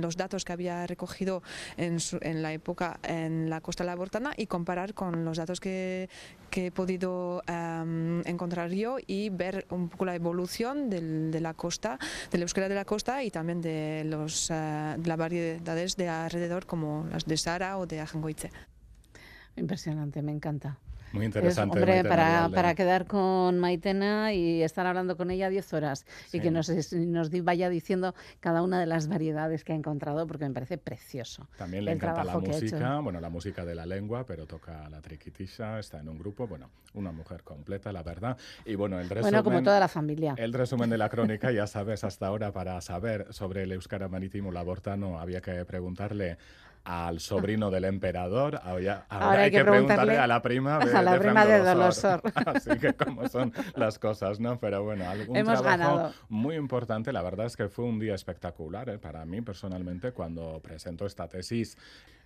los 0.00 0.16
datos 0.16 0.44
que 0.44 0.52
había 0.52 0.86
recogido 0.86 1.42
en, 1.76 2.00
su, 2.00 2.18
en 2.22 2.42
la 2.42 2.52
época 2.52 2.98
en 3.02 3.50
la 3.50 3.60
costa 3.60 3.84
labortana 3.84 4.32
y 4.36 4.46
comparar 4.46 4.94
con 4.94 5.24
los 5.24 5.36
datos 5.36 5.60
que, 5.60 6.08
que 6.50 6.66
he 6.66 6.70
podido 6.70 7.42
um, 7.48 8.20
encontrar 8.26 8.70
yo 8.70 8.96
y 9.06 9.30
ver 9.30 9.66
un 9.70 9.88
poco 9.88 10.04
la 10.04 10.14
evolución 10.14 10.90
del, 10.90 11.30
de 11.30 11.40
la 11.40 11.54
costa, 11.54 11.98
de 12.30 12.38
la 12.38 12.44
euskera 12.44 12.68
de 12.68 12.74
la 12.74 12.84
costa 12.84 13.22
y 13.22 13.30
también 13.30 13.60
de, 13.60 14.04
los, 14.04 14.50
uh, 14.50 14.98
de 14.98 15.06
las 15.06 15.18
variedades 15.18 15.96
de 15.96 16.08
alrededor 16.08 16.66
como 16.66 17.06
las 17.10 17.24
de 17.24 17.36
Sara 17.36 17.78
o 17.78 17.86
de 17.86 18.00
Ajangoiche. 18.00 18.50
Impresionante, 19.56 20.22
me 20.22 20.32
encanta. 20.32 20.78
Muy 21.14 21.26
interesante. 21.26 21.78
Es, 21.78 21.82
hombre, 21.82 22.08
para, 22.08 22.48
para, 22.48 22.74
quedar 22.74 23.06
con 23.06 23.58
Maitena 23.60 24.32
y 24.32 24.62
estar 24.62 24.84
hablando 24.86 25.16
con 25.16 25.30
ella 25.30 25.48
10 25.48 25.72
horas 25.72 26.06
sí. 26.26 26.38
y 26.38 26.40
que 26.40 26.50
nos, 26.50 26.68
nos 26.92 27.30
vaya 27.44 27.68
diciendo 27.68 28.14
cada 28.40 28.62
una 28.62 28.80
de 28.80 28.86
las 28.86 29.06
variedades 29.06 29.62
que 29.62 29.72
ha 29.72 29.76
encontrado, 29.76 30.26
porque 30.26 30.44
me 30.48 30.52
parece 30.52 30.76
precioso. 30.76 31.46
También 31.56 31.84
le 31.84 31.92
encanta 31.92 32.24
la 32.24 32.38
música, 32.38 32.98
bueno, 32.98 33.20
la 33.20 33.30
música 33.30 33.64
de 33.64 33.76
la 33.76 33.86
lengua, 33.86 34.26
pero 34.26 34.46
toca 34.46 34.88
la 34.90 35.00
triquitisha, 35.00 35.78
está 35.78 36.00
en 36.00 36.08
un 36.08 36.18
grupo, 36.18 36.48
bueno, 36.48 36.70
una 36.94 37.12
mujer 37.12 37.44
completa, 37.44 37.92
la 37.92 38.02
verdad. 38.02 38.36
Y 38.64 38.74
bueno, 38.74 38.98
el 38.98 39.08
resumen. 39.08 39.22
Bueno, 39.22 39.44
como 39.44 39.62
toda 39.62 39.78
la 39.78 39.88
familia. 39.88 40.34
El 40.36 40.52
resumen 40.52 40.90
de 40.90 40.98
la 40.98 41.08
crónica, 41.08 41.52
ya 41.52 41.68
sabes, 41.68 42.02
hasta 42.02 42.26
ahora, 42.26 42.52
para 42.52 42.80
saber 42.80 43.32
sobre 43.32 43.62
el 43.62 43.72
Euskara 43.72 44.08
Marítimo 44.08 44.50
Labortano, 44.50 45.20
había 45.20 45.40
que 45.40 45.64
preguntarle 45.64 46.38
al 46.84 47.20
sobrino 47.20 47.70
del 47.70 47.84
emperador, 47.84 48.60
ahora, 48.62 49.06
ahora, 49.08 49.30
hay, 49.32 49.44
hay, 49.44 49.50
que, 49.50 49.64
preguntarle, 49.64 49.86
preguntarle, 49.86 50.18
a 50.18 50.26
la 50.26 50.42
prima 50.42 50.78
de, 50.84 50.92
a 50.92 51.02
la 51.02 51.12
de 51.14 51.18
prima 51.18 51.46
de 51.46 51.58
Dolosor. 51.60 52.22
Así 52.46 52.78
que 52.78 52.92
como 52.92 53.26
son 53.28 53.52
las 53.74 53.98
cosas, 53.98 54.38
¿no? 54.38 54.58
Pero 54.58 54.84
bueno, 54.84 55.04
un 55.28 55.36
Hemos 55.36 55.62
trabajo 55.62 55.96
ganado. 55.96 56.12
muy 56.28 56.56
importante. 56.56 57.12
La 57.12 57.22
verdad 57.22 57.46
es 57.46 57.56
que 57.56 57.68
fue 57.68 57.86
un 57.86 57.98
día 57.98 58.14
espectacular 58.14 58.90
¿eh? 58.90 58.98
para 58.98 59.24
mí 59.24 59.40
personalmente 59.40 60.12
cuando 60.12 60.60
presento 60.60 61.06
esta 61.06 61.26
tesis 61.26 61.76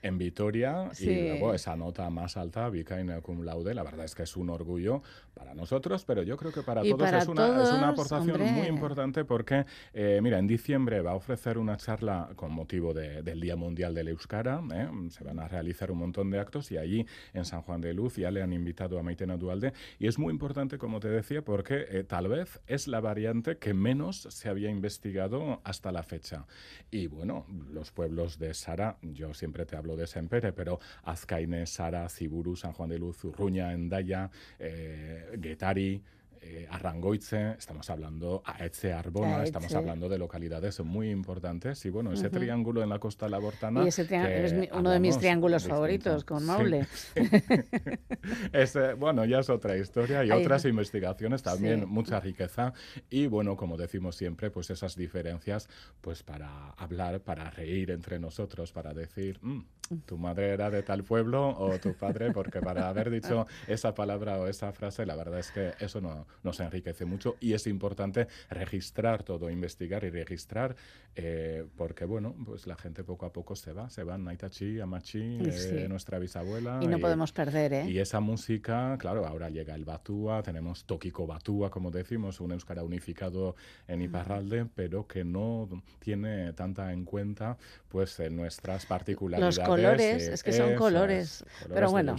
en 0.02 0.18
Vitoria 0.18 0.90
sí. 0.92 1.10
y 1.10 1.28
luego 1.28 1.54
esa 1.54 1.76
nota 1.76 2.08
más 2.10 2.36
alta, 2.36 2.68
Vicaine 2.68 3.20
cum 3.20 3.42
laude, 3.42 3.74
la 3.74 3.82
verdad 3.82 4.04
es 4.04 4.14
que 4.14 4.22
es 4.22 4.36
un 4.36 4.50
orgullo 4.50 5.02
para 5.34 5.54
nosotros, 5.54 6.04
pero 6.04 6.22
yo 6.22 6.36
creo 6.36 6.52
que 6.52 6.62
para 6.62 6.84
y 6.84 6.90
todos, 6.90 7.02
para 7.02 7.18
es, 7.18 7.28
una, 7.28 7.46
todos 7.46 7.68
es 7.68 7.74
una 7.74 7.88
aportación 7.88 8.40
hombre. 8.40 8.52
muy 8.52 8.66
importante 8.66 9.24
porque, 9.24 9.66
eh, 9.92 10.20
mira, 10.22 10.38
en 10.38 10.46
diciembre 10.46 11.00
va 11.00 11.12
a 11.12 11.14
ofrecer 11.14 11.58
una 11.58 11.76
charla 11.76 12.30
con 12.36 12.52
motivo 12.52 12.94
de, 12.94 13.22
del 13.22 13.40
Día 13.40 13.56
Mundial 13.56 13.94
del 13.94 14.08
Euskara, 14.08 14.47
¿eh? 14.48 14.88
se 15.10 15.24
van 15.24 15.38
a 15.38 15.48
realizar 15.48 15.90
un 15.90 15.98
montón 15.98 16.30
de 16.30 16.38
actos 16.38 16.70
y 16.72 16.78
allí 16.78 17.06
en 17.34 17.44
San 17.44 17.62
Juan 17.62 17.80
de 17.80 17.92
Luz 17.94 18.16
ya 18.16 18.30
le 18.30 18.42
han 18.42 18.52
invitado 18.52 18.98
a 18.98 19.02
Maitena 19.02 19.36
Dualde 19.36 19.72
y 19.98 20.06
es 20.06 20.18
muy 20.18 20.32
importante, 20.32 20.78
como 20.78 21.00
te 21.00 21.08
decía, 21.08 21.42
porque 21.42 21.86
eh, 21.88 22.04
tal 22.04 22.28
vez 22.28 22.60
es 22.66 22.88
la 22.88 23.00
variante 23.00 23.58
que 23.58 23.74
menos 23.74 24.26
se 24.30 24.48
había 24.48 24.70
investigado 24.70 25.60
hasta 25.64 25.92
la 25.92 26.02
fecha. 26.02 26.46
Y 26.90 27.06
bueno, 27.06 27.46
los 27.72 27.92
pueblos 27.92 28.38
de 28.38 28.54
Sara, 28.54 28.96
yo 29.02 29.34
siempre 29.34 29.66
te 29.66 29.76
hablo 29.76 29.96
de 29.96 30.06
Sempere, 30.06 30.52
pero 30.52 30.80
Azcaine, 31.04 31.66
Sara, 31.66 32.08
Ciburu, 32.08 32.56
San 32.56 32.72
Juan 32.72 32.90
de 32.90 32.98
Luz, 32.98 33.24
Urruña, 33.24 33.72
Endaya, 33.72 34.30
eh, 34.58 35.36
Guetari, 35.38 36.02
eh, 36.50 36.66
Arrangoitze, 36.70 37.56
estamos 37.58 37.90
hablando 37.90 38.42
a 38.46 38.64
Etze 38.64 38.90
Arbona, 38.94 39.36
Aetze. 39.36 39.44
estamos 39.44 39.74
hablando 39.74 40.08
de 40.08 40.16
localidades 40.16 40.80
muy 40.80 41.10
importantes 41.10 41.84
y 41.84 41.90
bueno, 41.90 42.10
ese 42.10 42.28
uh 42.28 42.30
-huh. 42.30 42.38
triángulo 42.38 42.82
en 42.82 42.88
la 42.88 42.98
costa 42.98 43.28
labortana. 43.28 43.84
Y 43.84 43.88
ese 43.88 44.08
es 44.46 44.54
mi, 44.54 44.66
uno 44.72 44.90
de 44.90 44.98
mis 44.98 45.18
triángulos 45.18 45.62
distinto. 45.62 45.74
favoritos 45.76 46.24
con 46.24 46.46
Maule. 46.46 46.86
Sí. 46.86 47.20
ese, 48.52 48.94
bueno, 48.94 49.26
ya 49.26 49.40
es 49.40 49.50
otra 49.50 49.76
historia 49.76 50.24
y 50.24 50.30
Ahí 50.30 50.40
otras 50.40 50.60
está. 50.60 50.70
investigaciones 50.70 51.42
también, 51.42 51.80
sí. 51.80 51.86
mucha 51.86 52.18
riqueza 52.18 52.72
y 53.10 53.26
bueno, 53.26 53.54
como 53.56 53.76
decimos 53.76 54.16
siempre, 54.16 54.50
pues 54.50 54.70
esas 54.70 54.96
diferencias, 54.96 55.68
pues 56.00 56.22
para 56.22 56.70
hablar, 56.78 57.20
para 57.20 57.50
reír 57.50 57.90
entre 57.90 58.18
nosotros, 58.18 58.72
para 58.72 58.94
decir, 58.94 59.38
mmm, 59.42 59.60
tu 60.06 60.18
madre 60.18 60.48
era 60.50 60.70
de 60.70 60.82
tal 60.82 61.04
pueblo 61.04 61.48
o 61.48 61.78
tu 61.78 61.94
padre, 61.94 62.32
porque 62.32 62.60
para 62.60 62.88
haber 62.88 63.10
dicho 63.10 63.46
esa 63.66 63.94
palabra 63.94 64.38
o 64.38 64.46
esa 64.46 64.72
frase, 64.72 65.06
la 65.06 65.16
verdad 65.16 65.40
es 65.40 65.50
que 65.50 65.72
eso 65.80 66.00
no, 66.00 66.26
nos 66.42 66.61
enriquece 66.61 67.04
mucho 67.04 67.37
y 67.40 67.52
es 67.52 67.66
importante 67.66 68.28
registrar 68.50 69.23
todo, 69.23 69.50
investigar 69.50 70.04
y 70.04 70.11
registrar, 70.11 70.76
eh, 71.14 71.64
porque 71.76 72.04
bueno, 72.04 72.35
pues 72.45 72.66
la 72.66 72.76
gente 72.76 73.04
poco 73.04 73.26
a 73.26 73.33
poco 73.33 73.57
se 73.57 73.73
va, 73.73 73.90
se 73.90 74.04
van 74.04 74.25
Naitachi, 74.25 74.80
Amachi, 74.80 75.38
sí. 75.50 75.68
eh, 75.73 75.87
nuestra 75.88 76.18
bisabuela. 76.18 76.80
Y 76.83 76.87
no 76.87 76.99
y, 76.99 77.00
podemos 77.00 77.33
perder, 77.33 77.73
¿eh? 77.73 77.90
Y 77.90 77.99
esa 77.99 78.21
música, 78.21 78.97
claro, 78.99 79.26
ahora 79.26 79.50
llega 79.50 79.75
el 79.75 79.85
Batúa, 79.85 80.42
tenemos 80.42 80.85
Tokiko 80.85 81.26
Batúa, 81.26 81.71
como 81.71 81.90
decimos, 81.90 82.40
un 82.40 82.52
euskara 82.52 82.83
unificado 82.83 83.57
en 83.87 84.02
Iparralde, 84.02 84.64
mm. 84.64 84.71
pero 84.75 85.07
que 85.07 85.25
no 85.25 85.68
tiene 85.99 86.52
tanta 86.52 86.92
en 86.92 87.04
cuenta 87.04 87.57
pues 87.88 88.21
en 88.21 88.37
nuestras 88.37 88.87
particularidades. 88.87 89.57
Los 89.57 89.66
colores, 89.66 90.28
es 90.28 90.42
que 90.42 90.52
son 90.52 90.75
colores. 90.75 91.45
colores 91.62 91.75
pero 91.75 91.90
bueno, 91.90 92.16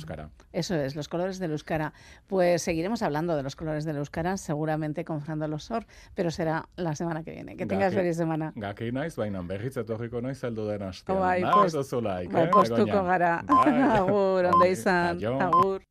eso 0.52 0.76
es, 0.76 0.96
los 0.96 1.08
colores 1.08 1.40
del 1.40 1.52
Euskara. 1.52 1.94
Pues 2.28 2.62
seguiremos 2.62 3.02
hablando 3.02 3.36
de 3.36 3.44
los 3.44 3.56
colores 3.56 3.86
del 3.86 3.98
euskara, 3.98 4.09
seguramente 4.38 5.04
con 5.06 5.22
Fernando 5.22 5.48
Losor, 5.48 5.86
pero 6.16 6.32
será 6.32 6.68
la 6.75 6.96
semana 6.96 7.24
que 7.24 7.32
viene. 7.32 7.56
Que 7.56 7.66
tengas 7.66 7.94
feliz 7.94 8.18
semana. 8.18 8.51
Gaki 8.56 8.92
naiz, 8.92 9.16
baina 9.16 9.42
berriz 9.42 9.78
etorriko 9.78 10.22
naiz 10.22 10.44
heldu 10.44 10.68
den 10.68 10.84
astean. 10.84 11.20
Bai, 11.20 11.42
post- 11.42 11.68
ez 11.68 11.74
duzulaik, 11.74 12.32
bai, 12.32 12.44
eh, 12.44 12.50
postuko 12.50 13.04
gara. 13.04 13.44
Agur, 14.00 14.46
ondo 14.46 14.66
izan. 14.66 15.24
Agur. 15.42 15.82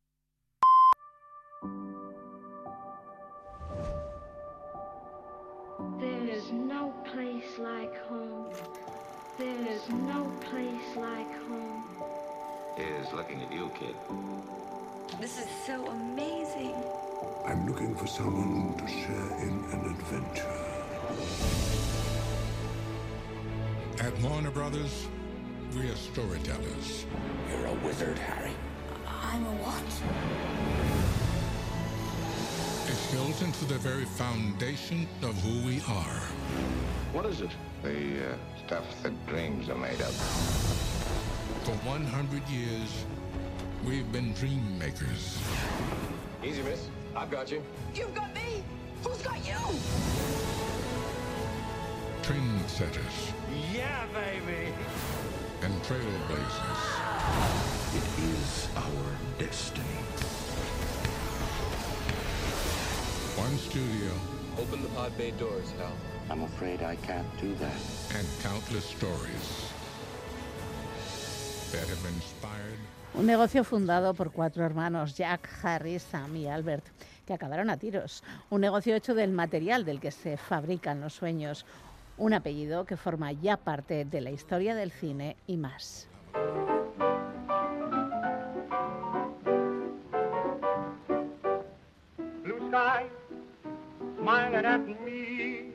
There's 5.99 6.51
no 6.51 6.93
place 7.11 7.57
like 7.59 7.95
home. 8.07 8.53
There's 9.37 9.89
no 9.89 10.31
place 10.41 10.95
like 10.95 11.33
home. 11.47 11.83
Is 12.77 13.11
looking 13.13 13.41
at 13.41 13.51
you, 13.51 13.69
kid. 13.79 13.95
This 15.19 15.39
is 15.39 15.47
so 15.65 15.85
amazing. 15.87 16.75
I'm 17.45 17.65
looking 17.67 17.95
for 17.95 18.07
someone 18.07 18.77
to 18.77 18.87
share 18.87 19.37
in 19.41 19.63
an 19.71 19.95
adventure. 19.95 20.55
At 23.99 24.17
Warner 24.21 24.51
Brothers, 24.51 25.07
we 25.75 25.89
are 25.89 25.95
storytellers. 25.95 27.05
You're 27.49 27.65
a 27.65 27.73
wizard, 27.85 28.17
Harry. 28.19 28.53
I'm 29.07 29.45
a 29.45 29.55
what? 29.63 29.83
It's 32.87 33.11
built 33.11 33.41
into 33.41 33.65
the 33.65 33.79
very 33.79 34.05
foundation 34.05 35.07
of 35.21 35.35
who 35.41 35.67
we 35.67 35.81
are. 35.87 36.21
What 37.11 37.25
is 37.25 37.41
it? 37.41 37.51
The 37.83 38.33
uh, 38.33 38.37
stuff 38.65 38.85
that 39.03 39.27
dreams 39.27 39.69
are 39.69 39.77
made 39.77 39.99
of. 40.01 40.13
For 41.63 41.73
100 41.87 42.47
years, 42.47 43.05
we've 43.83 44.11
been 44.11 44.33
dream 44.33 44.77
makers. 44.77 45.39
Easy, 46.43 46.61
miss. 46.61 46.87
I've 47.19 47.29
got 47.29 47.51
you. 47.51 47.61
You've 47.93 48.15
got 48.15 48.33
me. 48.33 48.63
Who's 49.03 49.21
got 49.21 49.45
you? 49.45 49.57
Trendsetters 52.23 53.33
Yeah, 53.73 54.05
baby. 54.13 54.71
and 55.63 55.73
trailblazers. 55.83 56.83
It 57.97 58.23
is 58.23 58.67
our 58.77 59.05
destiny. 59.37 59.83
One 63.35 63.57
studio 63.57 64.11
Open 64.57 64.81
the 64.81 64.89
pod 64.89 65.17
bay 65.17 65.31
doors, 65.31 65.71
Hal. 65.77 65.91
I'm 66.29 66.43
afraid 66.43 66.83
I 66.83 66.95
can't 66.97 67.27
do 67.41 67.53
that. 67.55 67.75
and 68.15 68.27
countless 68.43 68.85
stories 68.85 69.71
that 71.73 71.87
have 71.89 72.05
inspired 72.05 72.68
Un 73.15 73.25
negocio 73.25 73.63
fundado 73.63 74.13
por 74.13 74.31
cuatro 74.31 74.65
hermanos, 74.65 75.15
Jack, 75.15 75.49
Harry, 75.63 75.99
Sam 75.99 76.35
y 76.37 76.47
Albert, 76.47 76.85
que 77.25 77.33
acabaron 77.33 77.69
a 77.69 77.77
tiros. 77.77 78.23
Un 78.49 78.61
negocio 78.61 78.95
hecho 78.95 79.13
del 79.13 79.31
material 79.31 79.83
del 79.83 79.99
que 79.99 80.11
se 80.11 80.37
fabrican 80.37 81.01
los 81.01 81.13
sueños. 81.13 81.65
Un 82.17 82.33
apellido 82.33 82.85
que 82.85 82.97
forma 82.97 83.31
ya 83.31 83.57
parte 83.57 84.05
de 84.05 84.21
la 84.21 84.31
historia 84.31 84.75
del 84.75 84.91
cine 84.91 85.35
y 85.47 85.57
más. 85.57 86.07
Blue 92.43 92.69
sky, 92.69 93.09
smiling 94.17 94.65
at 94.65 94.79
me. 95.03 95.69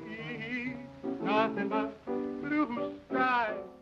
Blue 2.43 2.95
sky. 3.11 3.74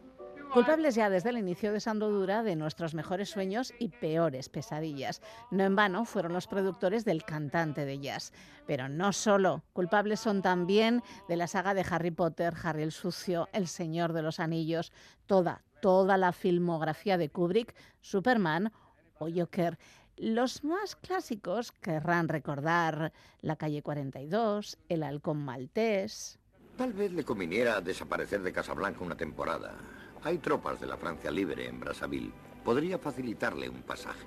Culpables 0.52 0.94
ya 0.94 1.08
desde 1.08 1.30
el 1.30 1.38
inicio 1.38 1.72
de 1.72 1.80
Sandodura 1.80 2.42
de 2.42 2.56
nuestros 2.56 2.92
mejores 2.92 3.30
sueños 3.30 3.72
y 3.78 3.88
peores 3.88 4.50
pesadillas. 4.50 5.22
No 5.50 5.64
en 5.64 5.74
vano 5.74 6.04
fueron 6.04 6.34
los 6.34 6.46
productores 6.46 7.06
del 7.06 7.24
cantante 7.24 7.86
de 7.86 7.98
jazz. 7.98 8.34
Pero 8.66 8.90
no 8.90 9.14
solo, 9.14 9.62
culpables 9.72 10.20
son 10.20 10.42
también 10.42 11.02
de 11.26 11.36
la 11.36 11.46
saga 11.46 11.72
de 11.72 11.86
Harry 11.88 12.10
Potter, 12.10 12.52
Harry 12.62 12.82
el 12.82 12.92
Sucio, 12.92 13.48
El 13.54 13.66
Señor 13.66 14.12
de 14.12 14.20
los 14.20 14.40
Anillos, 14.40 14.92
toda, 15.24 15.62
toda 15.80 16.18
la 16.18 16.32
filmografía 16.32 17.16
de 17.16 17.30
Kubrick, 17.30 17.74
Superman 18.02 18.72
o 19.18 19.28
Joker. 19.34 19.78
Los 20.18 20.64
más 20.64 20.96
clásicos 20.96 21.72
querrán 21.72 22.28
recordar 22.28 23.14
La 23.40 23.56
calle 23.56 23.80
42, 23.80 24.76
El 24.90 25.02
halcón 25.02 25.38
maltés. 25.38 26.38
Tal 26.76 26.92
vez 26.92 27.10
le 27.10 27.24
conviniera 27.24 27.80
desaparecer 27.80 28.42
de 28.42 28.52
Casablanca 28.52 29.02
una 29.02 29.16
temporada. 29.16 30.01
Hay 30.24 30.38
tropas 30.38 30.80
de 30.80 30.86
la 30.86 30.96
Francia 30.96 31.30
libre 31.30 31.68
en 31.68 31.80
Brazzaville. 31.80 32.32
Podría 32.64 32.98
facilitarle 32.98 33.68
un 33.68 33.82
pasaje. 33.82 34.26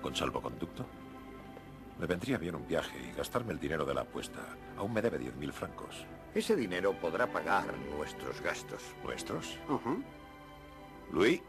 ¿Con 0.00 0.14
salvoconducto? 0.14 0.86
Me 1.98 2.06
vendría 2.06 2.38
bien 2.38 2.54
un 2.54 2.66
viaje 2.66 2.98
y 3.10 3.16
gastarme 3.16 3.52
el 3.52 3.60
dinero 3.60 3.84
de 3.84 3.94
la 3.94 4.02
apuesta. 4.02 4.40
Aún 4.76 4.92
me 4.92 5.02
debe 5.02 5.18
10.000 5.18 5.52
francos. 5.52 6.06
Ese 6.34 6.56
dinero 6.56 6.92
podrá 6.98 7.26
pagar 7.26 7.76
nuestros 7.96 8.40
gastos. 8.40 8.82
¿Nuestros? 9.02 9.58
Luis, 11.12 11.42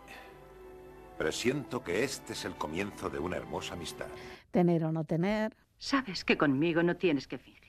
presiento 1.17 1.83
que 1.83 2.03
este 2.03 2.33
es 2.33 2.45
el 2.45 2.55
comienzo 2.55 3.09
de 3.09 3.19
una 3.19 3.37
hermosa 3.37 3.73
amistad. 3.73 4.07
Tener 4.51 4.83
o 4.85 4.91
no 4.91 5.03
tener, 5.03 5.55
Sabes 5.79 6.25
que 6.25 6.37
conmigo 6.37 6.81
no 6.81 6.95
tienes 6.95 7.27
que 7.27 7.37
fingir. 7.37 7.61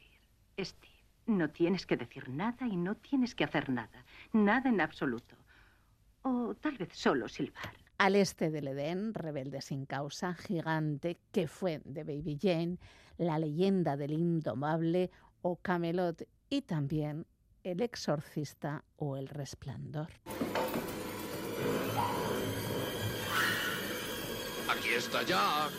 Steve, 0.59 1.05
no 1.27 1.51
tienes 1.51 1.85
que 1.85 1.97
decir 1.97 2.29
nada 2.31 2.67
y 2.67 2.77
no 2.77 2.97
tienes 2.97 3.35
que 3.35 3.45
hacer 3.45 3.69
nada. 3.69 4.05
Nada 4.33 4.71
en 4.71 4.81
absoluto. 4.81 5.37
O 6.23 6.55
tal 6.61 6.77
vez 6.77 6.91
solo 6.93 7.29
silbar. 7.29 7.75
Al 7.99 8.15
este 8.15 8.51
del 8.51 8.69
Edén, 8.69 9.13
Rebelde 9.13 9.61
sin 9.61 9.85
causa, 9.85 10.35
Gigante, 10.35 11.19
que 11.33 11.49
fue 11.49 11.81
de 11.85 12.05
Baby 12.05 12.39
Jane, 12.41 12.79
La 13.17 13.39
leyenda 13.39 13.97
del 13.97 14.13
indomable 14.13 15.11
o 15.43 15.57
Camelot 15.57 16.23
y 16.49 16.63
también 16.63 17.27
El 17.65 17.83
exorcista 17.83 18.85
o 18.97 19.17
El 19.17 19.29
resplandor. 19.29 20.09
Aquí 24.71 24.91
está 24.91 25.23
Jack. 25.25 25.73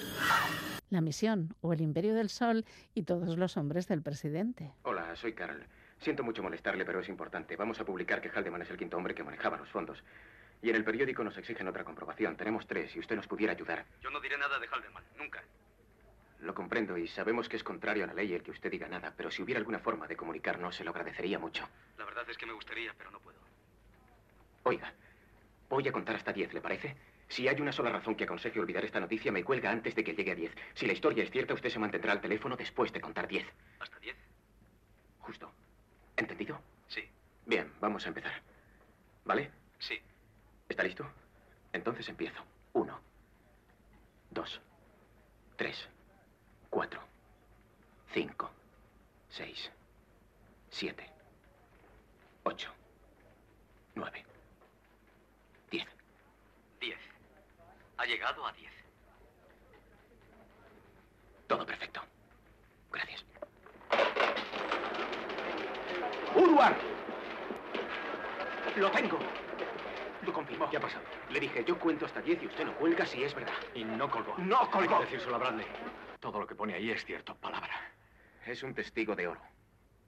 La 0.89 1.01
misión 1.01 1.55
o 1.61 1.71
El 1.71 1.81
imperio 1.81 2.15
del 2.15 2.29
sol 2.29 2.65
y 2.93 3.03
todos 3.03 3.37
los 3.37 3.55
hombres 3.55 3.87
del 3.87 4.01
presidente. 4.01 4.73
Hola, 4.83 5.15
soy 5.15 5.33
Carol. 5.33 5.65
Siento 5.99 6.23
mucho 6.23 6.41
molestarle, 6.41 6.85
pero 6.85 6.99
es 7.01 7.09
importante. 7.09 7.55
Vamos 7.55 7.79
a 7.79 7.85
publicar 7.85 8.21
que 8.21 8.29
Haldeman 8.29 8.61
es 8.61 8.69
el 8.69 8.77
quinto 8.77 8.97
hombre 8.97 9.13
que 9.13 9.23
manejaba 9.23 9.57
los 9.57 9.69
fondos. 9.69 10.01
Y 10.61 10.69
en 10.69 10.75
el 10.75 10.83
periódico 10.83 11.23
nos 11.23 11.37
exigen 11.37 11.67
otra 11.67 11.83
comprobación. 11.83 12.35
Tenemos 12.37 12.65
tres 12.67 12.95
y 12.95 12.99
usted 12.99 13.15
nos 13.15 13.27
pudiera 13.27 13.53
ayudar. 13.53 13.85
Yo 14.01 14.09
no 14.09 14.19
diré 14.19 14.37
nada 14.37 14.59
de 14.59 14.67
Haldeman, 14.67 15.03
nunca. 15.17 15.43
Lo 16.41 16.53
comprendo 16.53 16.97
y 16.97 17.07
sabemos 17.07 17.49
que 17.49 17.57
es 17.57 17.63
contrario 17.63 18.05
a 18.05 18.07
la 18.07 18.13
ley 18.13 18.33
el 18.33 18.43
que 18.43 18.51
usted 18.51 18.71
diga 18.71 18.87
nada, 18.87 19.13
pero 19.15 19.29
si 19.29 19.41
hubiera 19.41 19.59
alguna 19.59 19.79
forma 19.79 20.07
de 20.07 20.15
comunicarnos, 20.15 20.73
se 20.75 20.85
lo 20.85 20.91
agradecería 20.91 21.37
mucho. 21.37 21.67
La 21.97 22.05
verdad 22.05 22.29
es 22.29 22.37
que 22.37 22.45
me 22.45 22.53
gustaría, 22.53 22.93
pero 22.97 23.11
no 23.11 23.19
puedo. 23.19 23.39
Oiga, 24.63 24.93
voy 25.67 25.85
a 25.87 25.91
contar 25.91 26.15
hasta 26.15 26.31
diez, 26.31 26.53
¿le 26.53 26.61
parece? 26.61 26.95
Si 27.27 27.47
hay 27.47 27.59
una 27.59 27.73
sola 27.73 27.91
razón 27.91 28.15
que 28.15 28.23
aconseje 28.23 28.59
olvidar 28.59 28.85
esta 28.85 29.01
noticia, 29.01 29.31
me 29.33 29.43
cuelga 29.43 29.69
antes 29.69 29.93
de 29.95 30.03
que 30.03 30.13
llegue 30.13 30.31
a 30.31 30.35
diez. 30.35 30.55
Si 30.73 30.87
la 30.87 30.93
historia 30.93 31.23
es 31.23 31.29
cierta, 31.31 31.53
usted 31.53 31.69
se 31.69 31.79
mantendrá 31.79 32.13
al 32.13 32.21
teléfono 32.21 32.55
después 32.55 32.91
de 32.93 33.01
contar 33.01 33.27
diez. 33.27 33.45
¿Hasta 33.79 33.99
diez? 33.99 34.15
Justo. 35.19 35.51
¿Entendido? 36.19 36.59
Sí. 36.89 37.09
Bien, 37.45 37.71
vamos 37.79 38.03
a 38.05 38.09
empezar. 38.09 38.33
¿Vale? 39.23 39.49
Sí. 39.79 39.97
¿Está 40.67 40.83
listo? 40.83 41.09
Entonces 41.71 42.09
empiezo. 42.09 42.43
Uno, 42.73 42.99
dos, 44.29 44.59
tres, 45.55 45.87
cuatro, 46.69 47.01
cinco, 48.13 48.51
seis, 49.29 49.71
siete, 50.69 51.09
ocho, 52.43 52.69
nueve, 53.95 54.25
diez. 55.71 55.87
Diez. 56.81 56.99
Ha 57.95 58.05
llegado 58.05 58.45
a 58.45 58.51
diez. 58.51 58.73
Todo 61.47 61.65
perfecto. 61.65 62.01
Gracias. 62.91 63.28
¡Urwar! 66.35 66.75
Lo 68.77 68.91
tengo. 68.91 69.17
Lo 70.25 70.33
confirmó. 70.33 70.69
¿Qué 70.69 70.77
ha 70.77 70.81
pasado? 70.81 71.03
Le 71.29 71.39
dije, 71.39 71.63
yo 71.65 71.79
cuento 71.79 72.05
hasta 72.05 72.21
10 72.21 72.43
y 72.43 72.45
usted 72.47 72.65
no 72.65 72.73
cuelga 72.75 73.05
si 73.05 73.23
es 73.23 73.33
verdad. 73.33 73.53
Y 73.73 73.83
no 73.83 74.09
colgó. 74.09 74.35
¡No 74.37 74.69
colgó! 74.69 74.95
Hay 74.97 75.05
que 75.05 75.05
decírselo 75.05 75.35
a 75.35 75.39
Bradley. 75.39 75.65
Todo 76.19 76.39
lo 76.39 76.47
que 76.47 76.55
pone 76.55 76.73
ahí 76.73 76.91
es 76.91 77.03
cierto, 77.05 77.35
palabra. 77.35 77.73
Es 78.45 78.63
un 78.63 78.73
testigo 78.73 79.15
de 79.15 79.27
oro. 79.27 79.41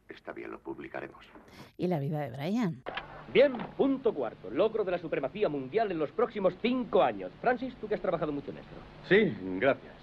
Está 0.10 0.34
bien, 0.34 0.51
lo 0.51 0.60
publicaremos. 0.60 1.25
Y 1.77 1.88
la 1.88 1.99
vida 1.99 2.19
de 2.19 2.31
Brian. 2.31 2.84
Bien, 3.31 3.55
punto 3.77 4.13
cuarto. 4.13 4.49
Logro 4.49 4.84
de 4.84 4.91
la 4.91 4.97
supremacía 4.97 5.47
mundial 5.47 5.89
en 5.91 5.99
los 5.99 6.12
próximos 6.12 6.53
cinco 6.62 7.01
años. 7.01 7.31
Francis, 7.39 7.75
tú 7.75 7.88
que 7.88 7.95
has 7.95 8.01
trabajado 8.01 8.31
mucho 8.31 8.51
en 8.51 8.57
esto. 8.57 8.75
Sí, 9.07 9.38
gracias. 9.60 10.00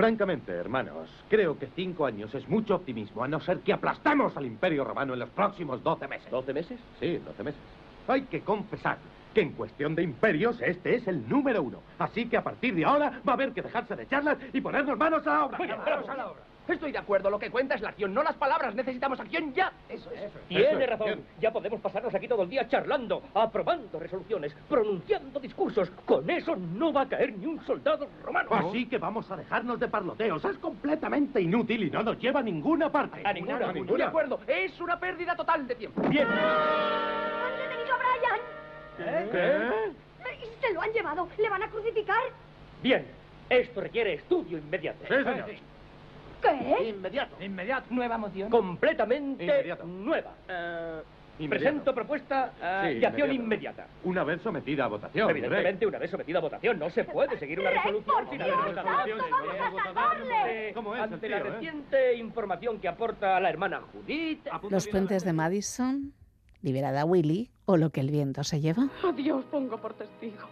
Francamente, 0.00 0.52
hermanos, 0.52 1.10
creo 1.28 1.58
que 1.58 1.66
cinco 1.76 2.06
años 2.06 2.34
es 2.34 2.48
mucho 2.48 2.74
optimismo, 2.74 3.22
a 3.22 3.28
no 3.28 3.38
ser 3.38 3.58
que 3.58 3.74
aplastemos 3.74 4.34
al 4.34 4.46
Imperio 4.46 4.82
Romano 4.82 5.12
en 5.12 5.18
los 5.18 5.28
próximos 5.28 5.82
doce 5.82 6.08
meses. 6.08 6.30
¿Doce 6.30 6.54
meses? 6.54 6.80
Sí, 6.98 7.18
doce 7.18 7.42
meses. 7.42 7.60
Hay 8.08 8.22
que 8.22 8.40
confesar 8.40 8.96
que 9.34 9.42
en 9.42 9.52
cuestión 9.52 9.94
de 9.94 10.02
imperios 10.02 10.58
este 10.62 10.94
es 10.94 11.06
el 11.06 11.28
número 11.28 11.62
uno. 11.62 11.82
Así 11.98 12.30
que 12.30 12.38
a 12.38 12.42
partir 12.42 12.74
de 12.76 12.86
ahora 12.86 13.20
va 13.28 13.32
a 13.32 13.34
haber 13.34 13.52
que 13.52 13.60
dejarse 13.60 13.94
de 13.94 14.08
charlas 14.08 14.38
y 14.54 14.62
ponernos 14.62 14.96
manos 14.96 15.26
a 15.26 15.34
la 15.34 15.44
obra. 15.44 15.58
Manos 15.58 16.08
a 16.08 16.16
la 16.16 16.30
obra. 16.30 16.49
Estoy 16.72 16.92
de 16.92 16.98
acuerdo, 16.98 17.30
lo 17.30 17.38
que 17.38 17.50
cuenta 17.50 17.74
es 17.74 17.80
la 17.80 17.90
acción, 17.90 18.14
no 18.14 18.22
las 18.22 18.36
palabras. 18.36 18.74
Necesitamos 18.74 19.18
acción 19.18 19.52
ya. 19.52 19.72
Eso 19.88 20.10
es. 20.12 20.30
Tiene 20.48 20.86
razón. 20.86 21.24
Ya 21.40 21.52
podemos 21.52 21.80
pasarnos 21.80 22.14
aquí 22.14 22.28
todo 22.28 22.42
el 22.42 22.50
día 22.50 22.68
charlando, 22.68 23.22
aprobando 23.34 23.98
resoluciones, 23.98 24.54
pronunciando 24.68 25.40
discursos. 25.40 25.90
Con 26.04 26.28
eso 26.30 26.56
no 26.56 26.92
va 26.92 27.02
a 27.02 27.08
caer 27.08 27.36
ni 27.36 27.46
un 27.46 27.64
soldado 27.66 28.08
romano. 28.22 28.50
Así 28.52 28.86
que 28.86 28.98
vamos 28.98 29.30
a 29.30 29.36
dejarnos 29.36 29.80
de 29.80 29.88
parloteos. 29.88 30.44
Es 30.44 30.58
completamente 30.58 31.40
inútil 31.40 31.84
y 31.84 31.90
no 31.90 32.02
nos 32.02 32.18
lleva 32.18 32.40
a 32.40 32.42
ninguna 32.42 32.90
parte. 32.90 33.22
A 33.24 33.32
ninguna, 33.32 33.68
A 33.68 33.72
De 33.72 34.04
acuerdo, 34.04 34.40
es 34.46 34.80
una 34.80 34.98
pérdida 34.98 35.34
total 35.36 35.66
de 35.66 35.74
tiempo. 35.74 36.00
Bien. 36.08 36.26
¡Han 36.28 37.56
detenido 37.56 37.94
a 37.94 37.98
Brian! 37.98 39.30
¿Qué? 39.30 39.92
Se 40.60 40.72
lo 40.72 40.80
han 40.80 40.92
llevado. 40.92 41.28
¿Le 41.38 41.48
van 41.48 41.62
a 41.62 41.68
crucificar? 41.68 42.22
Bien, 42.82 43.06
esto 43.48 43.80
requiere 43.80 44.14
estudio 44.14 44.58
inmediato. 44.58 45.00
Sí, 45.08 45.14
señor. 45.14 45.69
¿Qué? 46.40 46.88
Inmediato. 46.88 47.36
Inmediato. 47.42 47.86
Nueva 47.90 48.18
moción. 48.18 48.50
Completamente 48.50 49.44
Inmediato. 49.44 49.84
nueva. 49.84 50.32
Eh, 50.48 51.00
Inmediato. 51.38 51.64
presento 51.64 51.94
propuesta 51.94 52.52
eh, 52.60 52.92
Sí, 52.94 53.00
de 53.00 53.06
acción 53.06 53.32
inmediata. 53.32 53.86
Una 54.04 54.24
vez 54.24 54.42
sometida 54.42 54.84
a 54.84 54.88
votación. 54.88 55.30
Evidentemente, 55.30 55.86
una 55.86 55.98
vez 55.98 56.10
sometida 56.10 56.38
a 56.38 56.42
votación, 56.42 56.78
no 56.78 56.90
se 56.90 57.04
puede 57.04 57.38
seguir 57.38 57.60
una 57.60 57.70
resolución 57.70 58.28
sin 58.30 58.42
haber 58.42 58.54
¿Cómo 60.74 60.94
es 60.94 61.00
Ante 61.02 61.18
tío, 61.18 61.30
la 61.30 61.38
eh? 61.38 61.42
reciente 61.42 62.14
información 62.16 62.78
que 62.78 62.88
aporta 62.88 63.40
la 63.40 63.48
hermana 63.48 63.80
Judith, 63.92 64.46
Los 64.68 64.86
puentes 64.88 65.24
de 65.24 65.32
Madison, 65.32 66.12
liberada 66.62 67.04
Willy 67.06 67.50
o 67.64 67.76
lo 67.76 67.90
que 67.90 68.00
el 68.00 68.10
viento 68.10 68.44
se 68.44 68.60
lleva. 68.60 68.88
A 69.02 69.12
Dios 69.12 69.44
pongo 69.50 69.78
por 69.80 69.94
testigo. 69.94 70.46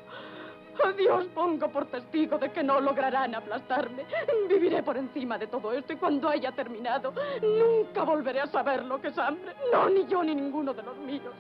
A 0.85 0.93
Dios 0.93 1.27
pongo 1.35 1.69
por 1.69 1.87
testigo 1.87 2.39
de 2.39 2.51
que 2.53 2.63
no 2.63 2.81
lograrán 2.81 3.35
aplastarme. 3.35 4.05
Viviré 4.49 4.83
por 4.83 4.97
encima 4.97 5.39
de 5.39 5.47
todo 5.47 5.73
esto 5.73 5.93
y 5.93 5.97
cuando 5.97 6.29
haya 6.29 6.53
terminado, 6.53 7.13
nunca 7.43 8.05
volveré 8.05 8.41
a 8.41 8.47
saber 8.47 8.85
lo 8.85 9.01
que 9.01 9.09
es 9.09 9.19
hambre. 9.19 9.55
No, 9.73 9.89
ni 9.89 10.07
yo 10.07 10.23
ni 10.23 10.35
ninguno 10.35 10.73
de 10.73 10.83
los 10.83 10.97
míos. 10.99 11.35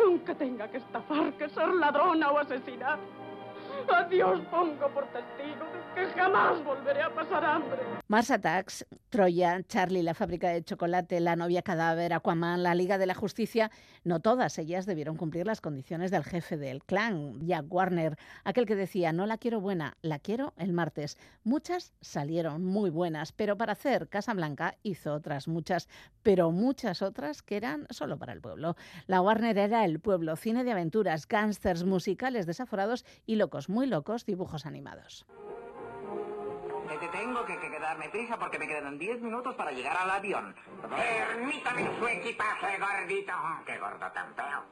Aunque 0.00 0.34
tenga 0.34 0.68
que 0.68 0.78
estafar, 0.78 1.32
que 1.34 1.48
ser 1.48 1.68
ladrona 1.68 2.30
o 2.30 2.38
asesinar. 2.38 2.98
A 3.90 4.04
Dios 4.04 4.40
pongo 4.50 4.88
por 4.88 5.06
testigo 5.12 5.66
que 5.94 6.06
jamás 6.06 6.62
volveré 6.64 7.02
a 7.02 7.14
pasar 7.14 7.44
hambre. 7.44 7.80
Mars 8.08 8.30
Attacks, 8.30 8.86
Troya, 9.10 9.62
Charlie, 9.66 10.02
la 10.02 10.14
fábrica 10.14 10.48
de 10.48 10.62
chocolate, 10.62 11.20
la 11.20 11.36
novia 11.36 11.62
cadáver, 11.62 12.12
Aquaman, 12.12 12.62
la 12.62 12.74
Liga 12.74 12.98
de 12.98 13.06
la 13.06 13.14
Justicia, 13.14 13.70
no 14.04 14.20
todas 14.20 14.58
ellas 14.58 14.86
debieron 14.86 15.16
cumplir 15.16 15.46
las 15.46 15.60
condiciones 15.60 16.10
del 16.10 16.24
jefe 16.24 16.56
del 16.56 16.82
clan, 16.82 17.40
Jack 17.46 17.66
Warner, 17.68 18.16
aquel 18.44 18.66
que 18.66 18.76
decía, 18.76 19.12
no 19.12 19.26
la 19.26 19.38
quiero 19.38 19.60
buena, 19.60 19.96
la 20.02 20.18
quiero 20.18 20.52
el 20.56 20.72
martes. 20.72 21.18
Muchas 21.44 21.92
salieron 22.00 22.64
muy 22.64 22.90
buenas, 22.90 23.32
pero 23.32 23.56
para 23.56 23.72
hacer 23.72 24.08
Casa 24.08 24.34
Blanca 24.34 24.76
hizo 24.82 25.14
otras 25.14 25.48
muchas, 25.48 25.88
pero 26.22 26.50
muchas 26.50 27.02
otras 27.02 27.42
que 27.42 27.56
eran 27.56 27.86
solo 27.90 28.18
para 28.18 28.32
el 28.32 28.40
pueblo. 28.40 28.76
La 29.06 29.20
Warner 29.20 29.58
era 29.58 29.84
el 29.84 30.00
pueblo, 30.00 30.36
cine 30.36 30.64
de 30.64 30.72
aventuras, 30.72 31.28
gángsters, 31.28 31.84
musicales 31.84 32.46
desaforados 32.46 33.04
y 33.26 33.36
locos, 33.36 33.68
muy 33.72 33.86
locos, 33.86 34.24
dibujos 34.24 34.66
animados. 34.66 35.26
Que 36.88 36.98
te 36.98 37.08
tengo 37.08 37.44
que, 37.46 37.58
que 37.58 37.70
prisa 38.10 38.36
porque 38.38 38.58
me 38.58 38.68
quedan 38.68 38.98
10 38.98 39.22
minutos 39.22 39.54
para 39.54 39.72
llegar 39.72 39.96
al 39.96 40.10
avión. 40.10 40.54
Permítame 40.82 41.98
su 41.98 42.06
equipaje, 42.06 42.78
gordito. 42.78 43.32
Qué 43.64 43.78
gordo 43.78 44.10
tan 44.12 44.34
feo. 44.34 44.62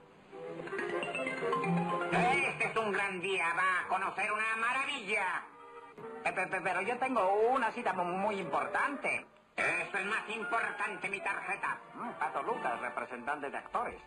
Este 2.12 2.64
es 2.66 2.76
un 2.76 2.92
gran 2.92 3.20
día, 3.20 3.46
va 3.56 3.80
a 3.84 3.88
conocer 3.88 4.30
una 4.32 4.56
maravilla. 4.60 5.42
Pe- 6.24 6.32
pe- 6.32 6.46
pe- 6.48 6.60
Pero 6.60 6.82
yo 6.82 6.98
tengo 6.98 7.32
una 7.50 7.70
cita 7.72 7.92
mu- 7.94 8.04
muy 8.04 8.38
importante. 8.38 9.26
Es 9.56 9.94
el 9.94 10.06
más 10.06 10.28
importante, 10.28 11.08
mi 11.08 11.20
tarjeta. 11.20 11.78
Mm, 11.94 12.10
Pato 12.18 12.42
Lucas, 12.42 12.80
representante 12.80 13.50
de 13.50 13.56
actores. 13.58 14.00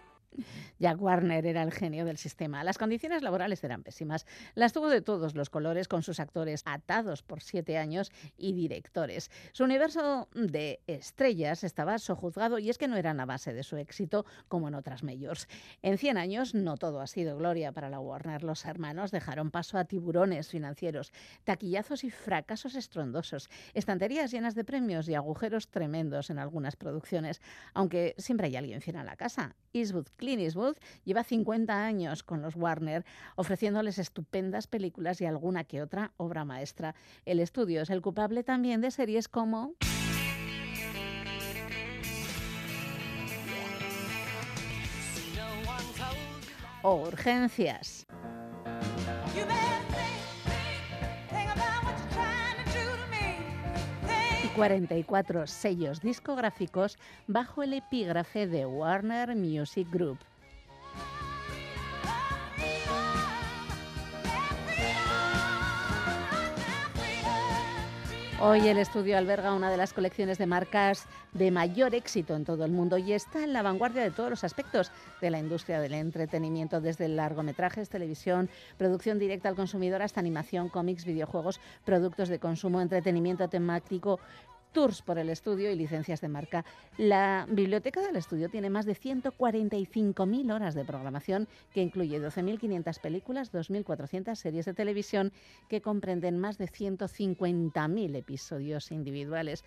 Jack 0.79 1.01
Warner 1.01 1.45
era 1.45 1.63
el 1.63 1.71
genio 1.71 2.05
del 2.05 2.17
sistema. 2.17 2.63
Las 2.63 2.77
condiciones 2.77 3.21
laborales 3.21 3.63
eran 3.63 3.83
pésimas. 3.83 4.25
Las 4.55 4.73
tuvo 4.73 4.89
de 4.89 5.01
todos 5.01 5.35
los 5.35 5.49
colores, 5.49 5.87
con 5.87 6.03
sus 6.03 6.19
actores 6.19 6.63
atados 6.65 7.23
por 7.23 7.41
siete 7.41 7.77
años 7.77 8.11
y 8.37 8.53
directores. 8.53 9.31
Su 9.51 9.63
universo 9.63 10.27
de 10.33 10.81
estrellas 10.87 11.63
estaba 11.63 11.97
sojuzgado 11.97 12.59
y 12.59 12.69
es 12.69 12.77
que 12.77 12.87
no 12.87 12.97
eran 12.97 13.19
a 13.19 13.25
base 13.25 13.53
de 13.53 13.63
su 13.63 13.77
éxito 13.77 14.25
como 14.47 14.67
en 14.67 14.75
otras 14.75 15.03
mayors. 15.03 15.47
En 15.81 15.97
100 15.97 16.17
años 16.17 16.53
no 16.53 16.77
todo 16.77 17.01
ha 17.01 17.07
sido 17.07 17.37
gloria 17.37 17.71
para 17.71 17.89
la 17.89 17.99
Warner. 17.99 18.43
Los 18.43 18.65
hermanos 18.65 19.11
dejaron 19.11 19.51
paso 19.51 19.77
a 19.77 19.85
tiburones 19.85 20.49
financieros, 20.49 21.11
taquillazos 21.43 22.03
y 22.03 22.11
fracasos 22.11 22.75
estruendosos, 22.75 23.49
estanterías 23.73 24.31
llenas 24.31 24.55
de 24.55 24.63
premios 24.63 25.07
y 25.09 25.15
agujeros 25.15 25.69
tremendos 25.69 26.29
en 26.29 26.39
algunas 26.39 26.75
producciones, 26.75 27.41
aunque 27.73 28.15
siempre 28.17 28.47
hay 28.47 28.55
alguien 28.55 28.81
fiel 28.81 28.97
a 28.97 29.03
la 29.03 29.15
casa. 29.15 29.55
Eastwood, 29.73 30.07
Clint 30.23 30.41
Eastwood, 30.41 30.77
lleva 31.03 31.25
50 31.25 31.83
años 31.83 32.23
con 32.23 32.41
los 32.41 32.55
Warner, 32.55 33.03
ofreciéndoles 33.35 33.99
estupendas 33.99 34.67
películas 34.67 35.19
y 35.19 35.25
alguna 35.25 35.65
que 35.65 35.81
otra 35.81 36.13
obra 36.15 36.45
maestra. 36.45 36.95
El 37.25 37.41
estudio 37.41 37.81
es 37.81 37.89
el 37.89 38.01
culpable 38.01 38.41
también 38.41 38.79
de 38.79 38.91
series 38.91 39.27
como... 39.27 39.73
o 46.83 46.95
Urgencias. 46.95 48.07
44 54.53 55.47
sellos 55.47 56.01
discográficos 56.01 56.97
bajo 57.27 57.63
el 57.63 57.73
epígrafe 57.73 58.47
de 58.47 58.65
Warner 58.65 59.35
Music 59.35 59.87
Group. 59.89 60.19
Hoy 68.45 68.67
el 68.67 68.77
estudio 68.77 69.17
alberga 69.17 69.53
una 69.53 69.71
de 69.71 69.77
las 69.77 69.93
colecciones 69.93 70.37
de 70.37 70.47
marcas 70.47 71.05
de 71.31 71.49
mayor 71.49 71.95
éxito 71.95 72.35
en 72.35 72.43
todo 72.43 72.65
el 72.65 72.73
mundo 72.73 72.97
y 72.97 73.13
está 73.13 73.41
en 73.41 73.53
la 73.53 73.61
vanguardia 73.61 74.01
de 74.01 74.11
todos 74.11 74.29
los 74.29 74.43
aspectos 74.43 74.91
de 75.21 75.29
la 75.31 75.39
industria 75.39 75.79
del 75.79 75.93
entretenimiento, 75.93 76.81
desde 76.81 77.07
largometrajes, 77.07 77.87
televisión, 77.87 78.49
producción 78.77 79.17
directa 79.17 79.47
al 79.47 79.55
consumidor 79.55 80.01
hasta 80.01 80.19
animación, 80.19 80.67
cómics, 80.67 81.05
videojuegos, 81.05 81.61
productos 81.85 82.27
de 82.27 82.39
consumo, 82.39 82.81
entretenimiento 82.81 83.47
temático, 83.47 84.19
tours 84.73 85.01
por 85.01 85.17
el 85.17 85.29
estudio 85.29 85.71
y 85.71 85.75
licencias 85.75 86.19
de 86.19 86.27
marca. 86.27 86.65
La 86.97 87.45
biblioteca 87.49 88.01
del 88.01 88.15
estudio 88.15 88.49
tiene 88.49 88.69
más 88.69 88.85
de 88.85 88.95
145.000 88.95 90.53
horas 90.53 90.75
de 90.75 90.83
programación 90.83 91.47
que 91.73 91.81
incluye 91.81 92.19
12.500 92.19 92.99
películas, 92.99 93.53
2.400 93.53 94.35
series 94.35 94.65
de 94.65 94.73
televisión 94.73 95.31
que 95.69 95.81
comprenden 95.81 96.39
más 96.39 96.57
de 96.57 96.67
150.000 96.67 98.15
episodios 98.15 98.91
individuales. 98.91 99.63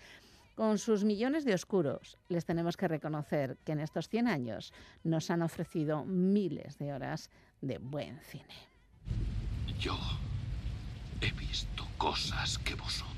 Con 0.55 0.79
sus 0.79 1.03
millones 1.03 1.45
de 1.45 1.53
oscuros, 1.53 2.17
les 2.29 2.45
tenemos 2.45 2.77
que 2.77 2.87
reconocer 2.87 3.57
que 3.63 3.73
en 3.73 3.79
estos 3.79 4.09
100 4.09 4.27
años 4.27 4.73
nos 5.03 5.29
han 5.29 5.43
ofrecido 5.43 6.03
miles 6.03 6.77
de 6.79 6.93
horas 6.93 7.29
de 7.61 7.77
buen 7.77 8.19
cine. 8.21 8.55
Yo 9.79 9.95
he 11.21 11.31
visto 11.33 11.85
cosas 11.97 12.57
que 12.57 12.73
vosotros 12.73 13.16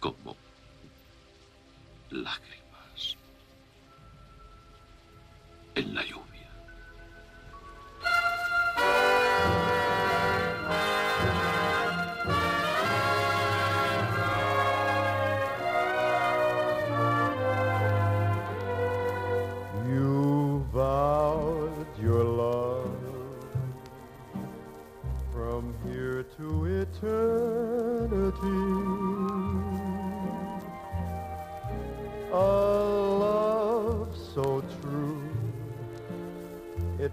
Como 0.00 0.34
lágrimas 2.10 3.16
en 5.74 5.94
la 5.94 6.02
lluvia. 6.04 6.29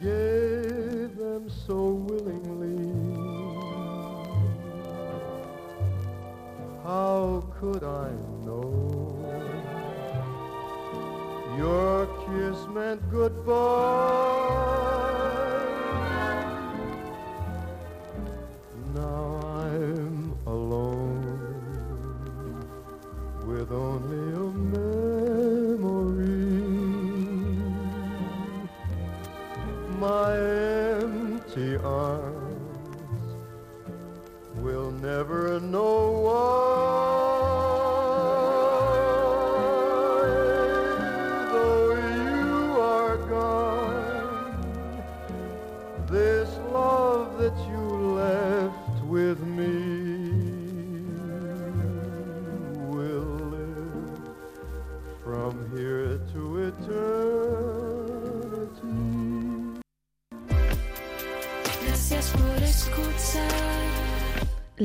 gave 0.00 1.16
them 1.16 1.48
so 1.48 1.92
willingly. 2.08 2.92
How 6.84 7.44
could 7.58 7.84
I 7.84 8.10
know 8.44 9.18
your 11.56 12.06
kiss 12.26 12.66
meant 12.68 13.08
goodbye? 13.10 14.41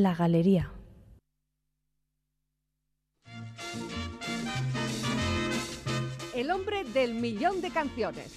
La 0.08 0.16
Galería. 0.16 0.72
El 6.34 6.50
hombre 6.50 6.86
del 6.86 7.16
millón 7.16 7.60
de 7.60 7.72
canciones. 7.72 8.32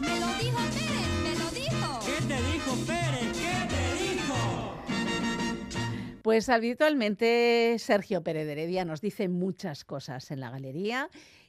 Me 0.00 0.18
lo 0.18 0.26
dijo 0.42 0.58
Pérez, 0.74 1.08
me 1.22 1.34
lo 1.38 1.50
dijo. 1.52 2.00
¿Qué 2.04 2.16
te 2.26 2.42
dijo 2.50 2.74
Pérez? 2.84 3.32
¿Qué 3.38 3.68
te 3.68 3.82
dijo? 4.02 4.82
Pues 6.22 6.48
habitualmente 6.48 7.76
Sergio 7.78 8.24
Pérez 8.24 8.46
de 8.46 8.52
Heredia 8.52 8.84
nos 8.84 9.00
dice 9.00 9.28
muchas 9.28 9.84
cosas 9.84 10.32
en 10.32 10.40
la 10.40 10.50
galería 10.50 11.08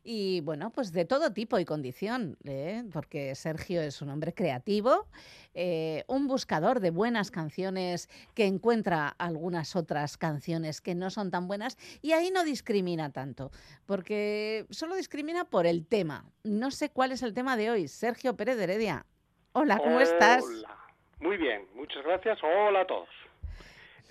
y 0.09 0.39
bueno, 0.39 0.69
pues 0.69 0.93
de 0.93 1.03
todo 1.03 1.33
tipo 1.33 1.59
y 1.59 1.65
condición, 1.65 2.37
¿eh? 2.45 2.85
porque 2.93 3.35
Sergio 3.35 3.81
es 3.81 4.01
un 4.01 4.09
hombre 4.09 4.33
creativo, 4.33 5.05
eh, 5.53 6.05
un 6.07 6.27
buscador 6.27 6.79
de 6.79 6.91
buenas 6.91 7.29
canciones 7.29 8.07
que 8.33 8.45
encuentra 8.45 9.09
algunas 9.09 9.75
otras 9.75 10.15
canciones 10.15 10.79
que 10.79 10.95
no 10.95 11.09
son 11.09 11.29
tan 11.29 11.49
buenas 11.49 11.77
y 12.01 12.13
ahí 12.13 12.31
no 12.31 12.45
discrimina 12.45 13.11
tanto, 13.11 13.51
porque 13.85 14.65
solo 14.69 14.95
discrimina 14.95 15.43
por 15.43 15.65
el 15.65 15.85
tema. 15.85 16.23
No 16.45 16.71
sé 16.71 16.89
cuál 16.89 17.11
es 17.11 17.21
el 17.21 17.33
tema 17.33 17.57
de 17.57 17.69
hoy. 17.69 17.89
Sergio 17.89 18.37
Pérez 18.37 18.55
de 18.55 18.63
Heredia. 18.63 19.05
Hola, 19.51 19.77
¿cómo 19.77 19.99
estás? 19.99 20.45
Hola. 20.45 20.77
Muy 21.19 21.35
bien, 21.35 21.67
muchas 21.75 22.05
gracias. 22.05 22.39
Hola 22.41 22.81
a 22.81 22.87
todos. 22.87 23.09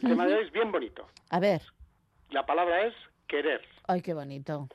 El 0.02 0.10
tema 0.10 0.26
de 0.26 0.34
hoy 0.34 0.44
es 0.44 0.52
bien 0.52 0.70
bonito. 0.70 1.06
A 1.30 1.40
ver. 1.40 1.62
La 2.28 2.44
palabra 2.44 2.86
es 2.86 2.94
querer. 3.28 3.62
Ay, 3.86 4.02
qué 4.02 4.12
bonito. 4.12 4.68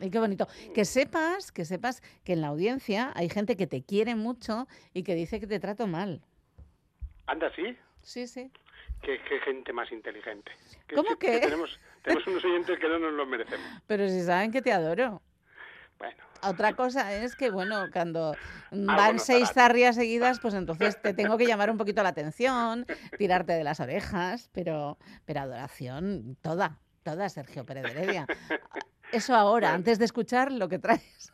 Ay, 0.00 0.10
qué 0.10 0.18
bonito. 0.18 0.46
Que 0.74 0.84
sepas, 0.84 1.50
que 1.52 1.64
sepas 1.64 2.02
que 2.24 2.34
en 2.34 2.40
la 2.40 2.48
audiencia 2.48 3.12
hay 3.14 3.28
gente 3.28 3.56
que 3.56 3.66
te 3.66 3.82
quiere 3.82 4.14
mucho 4.14 4.68
y 4.94 5.02
que 5.02 5.14
dice 5.14 5.40
que 5.40 5.46
te 5.46 5.58
trato 5.58 5.86
mal. 5.86 6.22
¿Anda 7.26 7.48
así? 7.48 7.76
Sí, 8.02 8.26
sí. 8.26 8.50
Qué, 9.02 9.18
qué 9.28 9.40
gente 9.40 9.72
más 9.72 9.90
inteligente. 9.92 10.50
Que- 10.86 10.96
¿Cómo 10.96 11.16
que? 11.16 11.40
tenemos, 11.40 11.78
tenemos 12.02 12.26
unos 12.26 12.44
oyentes 12.44 12.78
que 12.78 12.88
no 12.88 12.98
nos 12.98 13.12
lo 13.12 13.26
merecemos. 13.26 13.66
Pero 13.86 14.08
si 14.08 14.22
saben 14.22 14.50
que 14.52 14.62
te 14.62 14.72
adoro. 14.72 15.20
Bueno. 15.98 16.16
Otra 16.44 16.74
cosa 16.74 17.12
es 17.12 17.34
que, 17.34 17.50
bueno, 17.50 17.86
cuando 17.92 18.36
van 18.70 19.18
seis 19.18 19.50
zarrias 19.52 19.96
seguidas, 19.96 20.38
pues 20.38 20.54
entonces 20.54 21.00
te 21.02 21.12
tengo 21.12 21.36
que 21.36 21.46
llamar 21.46 21.70
un 21.70 21.76
poquito 21.76 22.02
la 22.04 22.10
atención, 22.10 22.86
tirarte 23.18 23.52
de 23.54 23.64
las 23.64 23.80
orejas, 23.80 24.48
pero, 24.52 24.96
pero 25.24 25.40
adoración, 25.40 26.36
toda, 26.40 26.78
toda, 27.02 27.28
Sergio 27.28 27.66
Pérez 27.66 27.84
Heredia. 27.86 28.26
Eso 29.12 29.34
ahora, 29.34 29.72
antes 29.74 29.98
de 29.98 30.04
escuchar 30.04 30.52
lo 30.52 30.68
que 30.68 30.78
traes. 30.78 31.32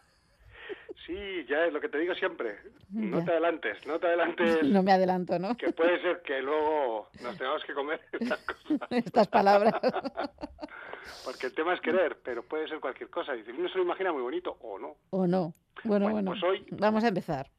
Sí, 1.06 1.44
ya 1.48 1.66
es 1.66 1.72
lo 1.72 1.80
que 1.80 1.88
te 1.90 1.98
digo 1.98 2.14
siempre. 2.14 2.58
No 2.90 3.18
Ya. 3.18 3.24
te 3.26 3.30
adelantes, 3.32 3.86
no 3.86 3.98
te 3.98 4.06
adelantes. 4.06 4.62
No 4.62 4.82
me 4.82 4.92
adelanto, 4.92 5.38
¿no? 5.38 5.54
Que 5.56 5.72
puede 5.72 6.00
ser 6.00 6.22
que 6.22 6.40
luego 6.40 7.08
nos 7.22 7.36
tengamos 7.36 7.62
que 7.64 7.74
comer 7.74 8.00
estas 8.12 8.40
cosas. 8.44 8.80
Estas 8.90 9.28
palabras. 9.28 9.74
Porque 11.24 11.46
el 11.48 11.54
tema 11.54 11.74
es 11.74 11.80
querer, 11.82 12.18
pero 12.24 12.42
puede 12.42 12.66
ser 12.68 12.80
cualquier 12.80 13.10
cosa. 13.10 13.32
Dice, 13.34 13.52
uno 13.52 13.68
se 13.68 13.76
lo 13.76 13.84
imagina 13.84 14.12
muy 14.12 14.22
bonito 14.22 14.56
o 14.62 14.78
no. 14.78 14.96
¿O 15.10 15.26
no? 15.26 15.52
Bueno, 15.84 16.08
bueno. 16.10 16.30
pues 16.30 16.42
hoy- 16.42 16.64
Vamos 16.70 17.04
a 17.04 17.08
empezar. 17.08 17.50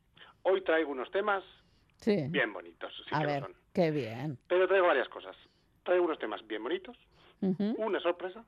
Hoy 0.44 0.62
traigo 0.64 0.92
unos 0.92 1.12
temas 1.12 1.44
Sí. 2.02 2.26
bien 2.30 2.52
bonitos, 2.54 2.92
sí 3.08 3.10
a 3.16 3.20
que 3.20 3.26
ver, 3.28 3.42
lo 3.42 3.48
son. 3.48 3.56
qué 3.74 3.92
bien. 3.92 4.38
Pero 4.48 4.68
traigo 4.68 4.88
varias 4.88 5.10
cosas. 5.10 5.36
Traigo 5.84 6.06
unos 6.06 6.18
temas 6.20 6.46
bien 6.48 6.64
bonitos, 6.64 6.98
una 7.78 8.00
sorpresa 8.00 8.44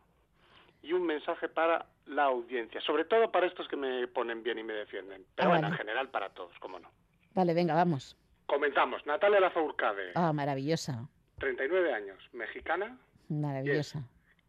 y 0.88 0.94
un 0.94 1.06
mensaje 1.06 1.50
para 1.50 1.86
la 2.06 2.24
audiencia. 2.24 2.80
Sobre 2.82 3.04
todo 3.06 3.30
para 3.32 3.46
estos 3.48 3.68
que 3.68 3.76
me 3.76 4.08
ponen 4.08 4.42
bien 4.44 4.58
y 4.60 4.64
me 4.64 4.74
defienden. 4.74 5.26
Pero 5.36 5.50
Ah, 5.50 5.52
bueno, 5.52 5.64
vale. 5.64 5.74
en 5.74 5.78
general 5.78 6.10
para 6.10 6.30
todos, 6.30 6.58
cómo 6.60 6.80
no. 6.80 6.90
Vale, 7.34 7.54
venga, 7.54 7.74
vamos. 7.74 8.16
Comenzamos. 8.46 9.06
Natalia 9.06 9.40
Lafourcade, 9.42 10.12
Ah, 10.16 10.32
maravillosa, 10.32 11.08
39 11.40 11.94
años, 11.94 12.18
mexicana, 12.34 12.98
maravillosa. 13.30 14.02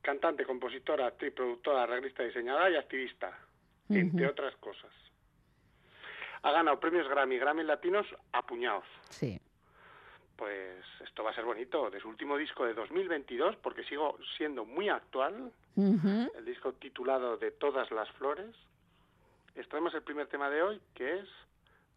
cantante, 0.02 0.44
compositora, 0.46 1.06
actriz, 1.08 1.32
productora, 1.34 1.82
arreglista, 1.82 2.22
diseñadora 2.22 2.70
y 2.70 2.76
activista, 2.76 3.36
entre 3.90 4.26
otras 4.28 4.54
cosas. 4.56 4.90
Ha 6.42 6.52
ganado 6.52 6.78
premios 6.78 7.08
Grammy, 7.08 7.38
Grammy 7.38 7.64
Latinos 7.64 8.06
a 8.32 8.46
puñados. 8.46 8.84
Sí. 9.10 9.40
Pues 10.38 10.84
esto 11.00 11.24
va 11.24 11.32
a 11.32 11.34
ser 11.34 11.44
bonito. 11.44 11.90
De 11.90 12.00
su 12.00 12.08
último 12.08 12.36
disco 12.36 12.64
de 12.64 12.72
2022, 12.72 13.56
porque 13.56 13.82
sigo 13.82 14.16
siendo 14.36 14.64
muy 14.64 14.88
actual, 14.88 15.52
el 15.76 16.44
disco 16.44 16.72
titulado 16.74 17.36
De 17.36 17.50
todas 17.50 17.90
las 17.90 18.08
flores, 18.12 18.54
extraemos 19.56 19.92
el 19.94 20.02
primer 20.02 20.28
tema 20.28 20.48
de 20.48 20.62
hoy, 20.62 20.80
que 20.94 21.18
es 21.18 21.28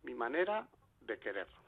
Mi 0.03 0.15
manera 0.15 0.67
de 1.01 1.19
querer. 1.19 1.60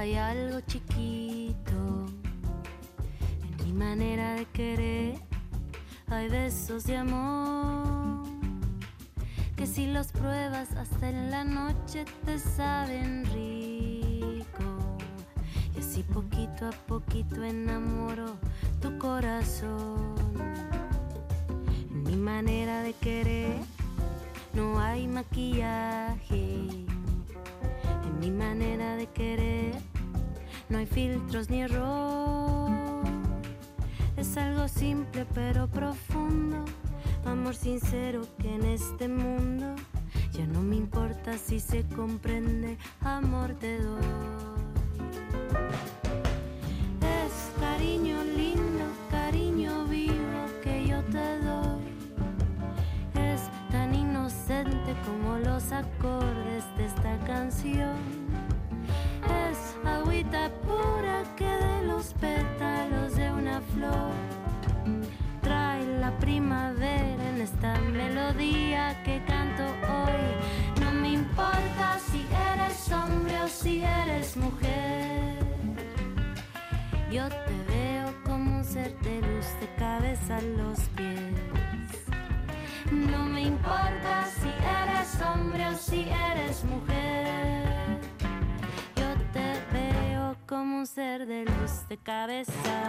Hay 0.00 0.16
algo 0.16 0.60
chiquito. 0.62 2.06
En 3.42 3.66
mi 3.66 3.72
manera 3.74 4.34
de 4.34 4.46
querer 4.46 5.20
hay 6.08 6.28
besos 6.30 6.84
de 6.84 6.96
amor. 6.96 8.24
Que 9.56 9.66
si 9.66 9.92
los 9.92 10.10
pruebas 10.10 10.72
hasta 10.72 11.10
en 11.10 11.30
la 11.30 11.44
noche 11.44 12.06
te 12.24 12.38
saben 12.38 13.26
rico. 13.26 14.64
Y 15.76 15.80
así 15.80 16.02
poquito 16.02 16.68
a 16.68 16.72
poquito 16.86 17.44
enamoro 17.44 18.38
tu 18.80 18.96
corazón. 18.96 20.14
En 21.90 22.02
mi 22.04 22.16
manera 22.16 22.82
de 22.82 22.94
querer 22.94 23.58
no 24.54 24.80
hay 24.80 25.06
maquillaje. 25.06 26.86
En 28.06 28.18
mi 28.18 28.30
manera 28.30 28.96
de 28.96 29.06
querer 29.06 29.89
no 30.70 30.78
hay 30.78 30.86
filtros 30.86 31.50
ni 31.50 31.62
error. 31.62 32.70
Es 34.16 34.36
algo 34.36 34.68
simple 34.68 35.26
pero 35.34 35.68
profundo, 35.68 36.64
amor 37.24 37.54
sincero 37.54 38.22
que 38.38 38.54
en 38.54 38.64
este 38.64 39.08
mundo 39.08 39.74
ya 40.32 40.46
no 40.46 40.62
me 40.62 40.76
importa 40.76 41.36
si 41.36 41.60
se 41.60 41.84
comprende, 41.88 42.78
amor 43.02 43.54
te 43.54 43.80
doy. 43.80 44.59
Cabeza. 92.04 92.79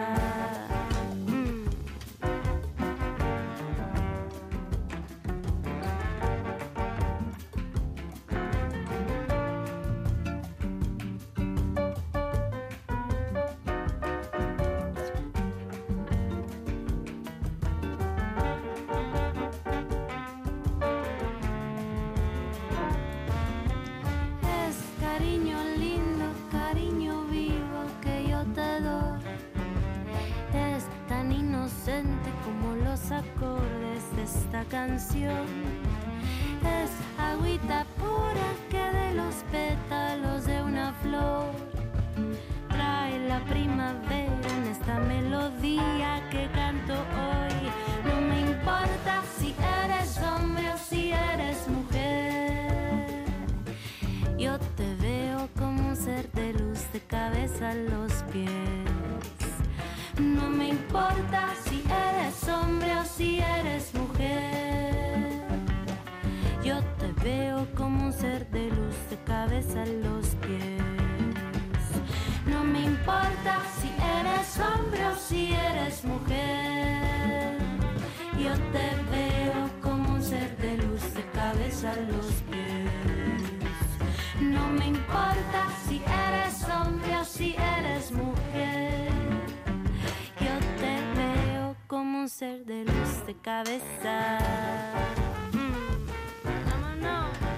Cabeza. 93.42 94.38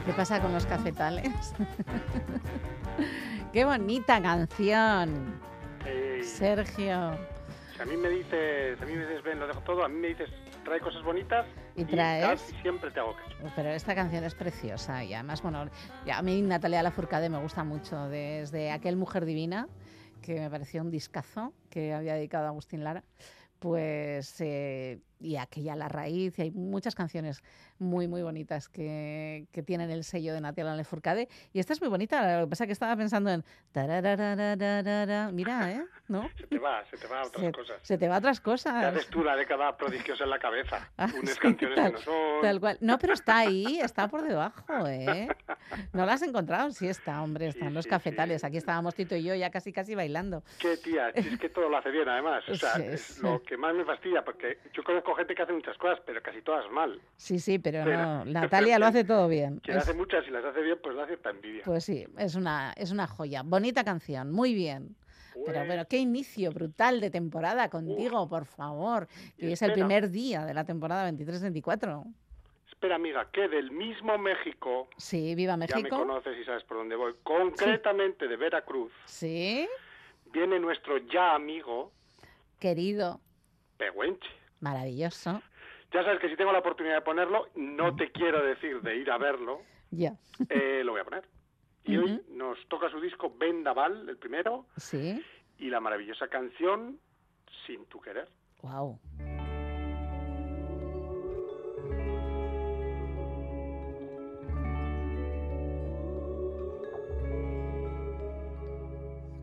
¿Qué 0.05 0.13
pasa 0.13 0.41
con 0.41 0.53
los 0.53 0.65
cafetales? 0.65 1.31
¡Qué 3.53 3.65
bonita 3.65 4.21
canción! 4.21 5.39
Sergio. 6.21 7.17
si 7.75 7.81
a 7.81 7.85
mí 7.85 7.97
me 7.97 8.09
dices, 8.09 8.81
a 8.81 8.85
mí 8.85 8.93
me 8.93 8.99
dices, 9.05 9.23
ven, 9.23 9.39
lo 9.39 9.47
dejo 9.47 9.59
todo, 9.61 9.83
a 9.83 9.89
mí 9.89 9.99
me 9.99 10.07
dices, 10.09 10.29
trae 10.63 10.79
cosas 10.79 11.03
bonitas 11.03 11.45
¿Y 11.75 11.83
traes? 11.83 12.25
casi 12.25 12.55
siempre 12.61 12.91
te 12.91 12.99
hago 12.99 13.15
caso. 13.15 13.51
Pero 13.55 13.69
esta 13.69 13.93
canción 13.93 14.23
es 14.23 14.35
preciosa 14.35 15.03
y 15.03 15.13
además, 15.13 15.41
bueno, 15.41 15.69
a 16.11 16.21
mí 16.21 16.41
Natalia 16.41 16.83
Lafourcade 16.83 17.29
me 17.29 17.39
gusta 17.39 17.63
mucho 17.63 18.07
desde 18.07 18.71
aquel 18.71 18.95
Mujer 18.95 19.25
Divina, 19.25 19.67
que 20.21 20.39
me 20.39 20.49
pareció 20.49 20.81
un 20.81 20.91
discazo 20.91 21.53
que 21.69 21.93
había 21.93 22.13
dedicado 22.15 22.45
a 22.45 22.49
Agustín 22.49 22.83
Lara, 22.83 23.03
pues, 23.59 24.39
eh, 24.39 24.99
y 25.23 25.37
aquella 25.37 25.75
La 25.75 25.87
Raíz, 25.89 26.37
y 26.37 26.43
hay 26.43 26.51
muchas 26.51 26.95
canciones 26.95 27.41
muy, 27.79 28.07
muy 28.07 28.21
bonitas 28.21 28.69
que, 28.69 29.47
que 29.51 29.63
tienen 29.63 29.89
el 29.89 30.03
sello 30.03 30.33
de 30.33 30.41
Natalia 30.41 30.75
Lafourcade, 30.75 31.27
y 31.53 31.59
esta 31.59 31.73
es 31.73 31.81
muy 31.81 31.89
bonita, 31.89 32.39
lo 32.39 32.45
que 32.45 32.49
pasa 32.51 32.63
es 32.65 32.67
que 32.67 32.73
estaba 32.73 32.95
pensando 32.95 33.29
en... 33.31 33.43
Mira, 35.33 35.71
¿eh? 35.71 35.85
¿No? 36.07 36.29
Se 36.37 36.47
te 36.47 36.59
va, 36.59 36.83
se 36.85 36.97
te 36.97 37.07
va 37.07 37.21
a 37.21 37.25
otras 37.25 37.45
Se, 37.45 37.51
cosas. 37.51 37.75
se 37.81 37.97
te 37.97 38.07
va 38.07 38.15
a 38.15 38.17
otras 38.19 38.37
Te 38.37 38.43
cosas. 38.43 38.83
haces 38.85 39.07
tú 39.07 39.23
la 39.23 39.35
década 39.35 39.75
prodigiosa 39.77 40.23
en 40.25 40.29
la 40.29 40.39
cabeza. 40.39 40.89
Ah, 40.97 41.07
Unas 41.21 41.33
sí, 41.33 41.39
canciones 41.39 41.75
tal, 41.75 41.85
que 41.87 41.91
no 41.93 41.97
son. 42.03 42.41
tal 42.41 42.59
cual. 42.59 42.77
No, 42.81 42.99
pero 42.99 43.13
está 43.13 43.39
ahí, 43.39 43.79
está 43.81 44.07
por 44.07 44.21
debajo, 44.23 44.87
¿eh? 44.87 45.27
¿No 45.91 46.05
la 46.05 46.13
has 46.13 46.21
encontrado? 46.21 46.71
Sí 46.71 46.87
está, 46.87 47.21
hombre, 47.21 47.47
están 47.47 47.73
los 47.73 47.87
cafetales. 47.87 48.43
Aquí 48.43 48.57
estábamos 48.57 48.93
Tito 48.95 49.15
y 49.15 49.23
yo 49.23 49.33
ya 49.35 49.49
casi 49.49 49.73
casi 49.73 49.95
bailando. 49.95 50.43
Qué 50.59 50.77
tía, 50.77 51.09
es 51.09 51.37
que 51.39 51.49
todo 51.49 51.67
lo 51.69 51.77
hace 51.77 51.89
bien 51.89 52.07
además. 52.07 52.43
O 52.47 52.55
sea, 52.55 52.73
Sí, 52.75 52.83
es 52.83 53.01
sí. 53.01 53.21
lo 53.23 53.41
que 53.43 53.57
más 53.57 53.73
me 53.73 53.83
fastidia, 53.85 54.23
porque 54.23 54.59
yo 54.73 54.83
conozco 54.83 55.12
gente 55.15 55.35
que 55.35 55.41
hace 55.41 55.53
muchas 55.53 55.77
cosas, 55.77 55.99
pero 56.05 56.21
casi 56.21 56.41
todas 56.41 56.69
mal. 56.71 56.99
Sí, 57.17 57.39
sí, 57.39 57.59
pero 57.59 57.85
no, 57.85 58.25
Natalia 58.25 58.79
lo 58.79 58.85
hace 58.87 59.03
todo 59.03 59.27
bien. 59.27 59.59
Quien 59.59 59.77
Es- 59.77 59.83
hace 59.83 59.93
muchas 59.93 60.25
y 60.27 60.31
las 60.31 60.43
hace 60.45 60.61
bien, 60.61 60.77
pues 60.81 60.95
la 60.95 61.03
hace 61.03 61.17
tan 61.17 61.35
envidia. 61.35 61.63
pues 61.65 61.83
sí, 61.85 62.05
es 62.17 62.35
una, 62.35 62.73
es 62.77 62.91
una 62.91 63.07
joya. 63.07 63.41
Bonita 63.43 63.83
canción, 63.83 64.31
muy 64.31 64.53
bien. 64.53 64.95
Pero, 65.45 65.63
pero 65.67 65.85
qué 65.87 65.97
inicio 65.97 66.51
brutal 66.51 67.01
de 67.01 67.09
temporada 67.09 67.67
contigo, 67.69 68.29
por 68.29 68.45
favor. 68.45 69.07
Que 69.37 69.53
es 69.53 69.61
el 69.63 69.73
primer 69.73 70.09
día 70.11 70.45
de 70.45 70.53
la 70.53 70.63
temporada 70.63 71.09
23-24. 71.11 72.05
Espera, 72.69 72.95
amiga, 72.95 73.27
que 73.31 73.47
del 73.47 73.71
mismo 73.71 74.15
México, 74.19 74.89
Sí, 74.97 75.33
viva 75.33 75.53
ya 75.53 75.57
me 75.57 75.83
México. 75.83 75.97
conoces 75.97 76.37
y 76.37 76.43
sabes 76.43 76.63
por 76.65 76.77
dónde 76.77 76.95
voy, 76.95 77.15
concretamente 77.23 78.27
de 78.27 78.35
Veracruz, 78.37 78.91
Sí, 79.05 79.67
viene 80.31 80.59
nuestro 80.59 80.97
ya 80.99 81.33
amigo 81.33 81.91
querido, 82.59 83.19
Pehuenche. 83.77 84.27
Maravilloso. 84.63 85.41
Ya 85.93 86.03
sabes 86.03 86.19
que 86.19 86.29
si 86.29 86.35
tengo 86.35 86.51
la 86.51 86.59
oportunidad 86.59 86.95
de 86.95 87.01
ponerlo, 87.01 87.49
no 87.55 87.95
te 87.95 88.11
quiero 88.11 88.43
decir 88.43 88.81
de 88.81 88.95
ir 88.97 89.11
a 89.11 89.17
verlo, 89.19 89.61
Ya. 89.91 90.13
eh, 90.49 90.81
lo 90.83 90.93
voy 90.93 91.01
a 91.01 91.03
poner. 91.05 91.23
Y 91.85 91.97
hoy 91.97 92.21
nos 92.29 92.57
toca 92.69 92.89
su 92.89 92.99
disco 93.01 93.33
Vendaval, 93.37 94.07
el 94.09 94.17
primero, 94.17 94.65
Sí, 94.77 95.21
y 95.59 95.69
la 95.69 95.79
maravillosa 95.81 96.27
canción 96.29 96.97
Sin 97.67 97.85
tu 97.85 97.99
querer. 98.01 98.27
wow. 98.61 98.97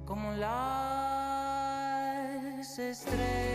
como 0.07 0.33
las 0.33 0.59
estrellas 2.79 3.50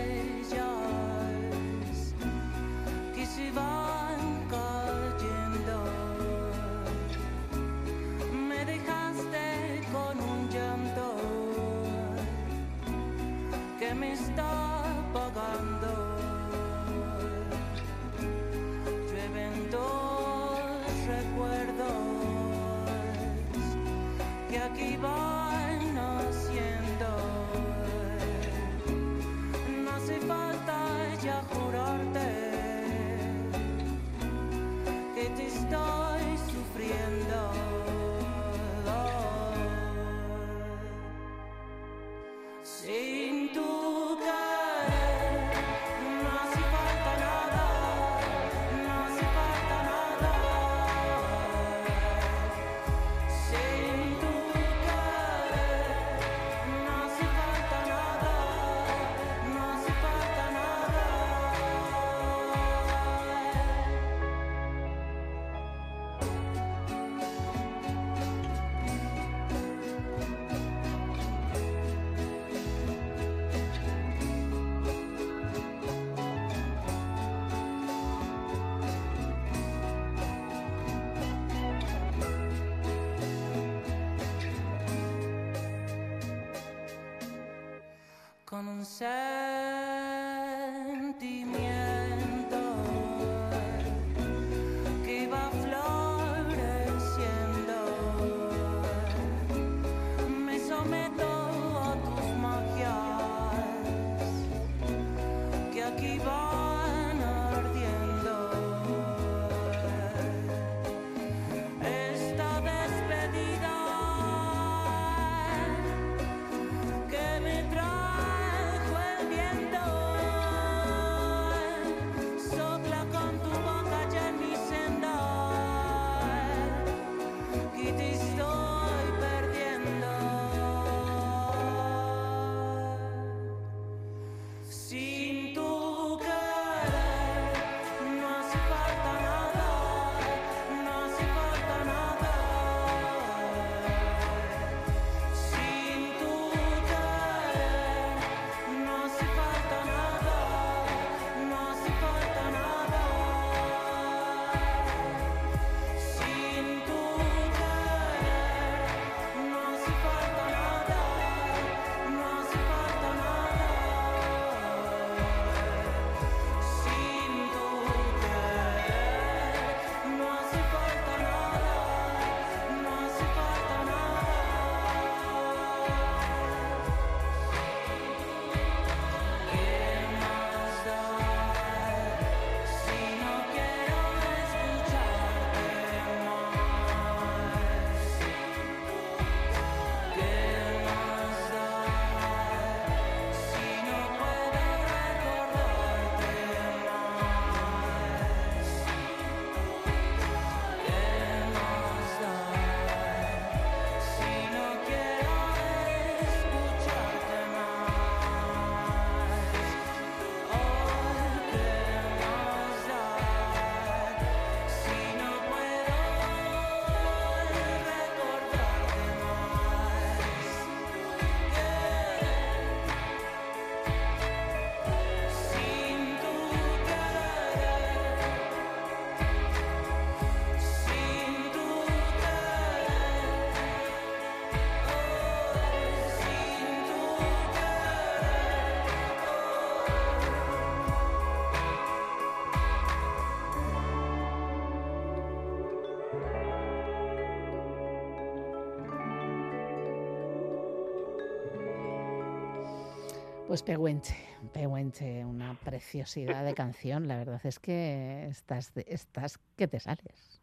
Pues 253.55 253.63
Pehuenche, 253.63 254.13
Pehuenche, 254.53 255.23
una 255.23 255.53
preciosidad 255.53 256.43
de 256.43 256.53
canción. 256.53 257.07
La 257.07 257.19
verdad 257.19 257.39
es 257.45 257.57
que 257.57 258.25
estás, 258.25 258.73
estás 258.75 259.39
que 259.55 259.65
te 259.69 259.79
sales. 259.79 260.41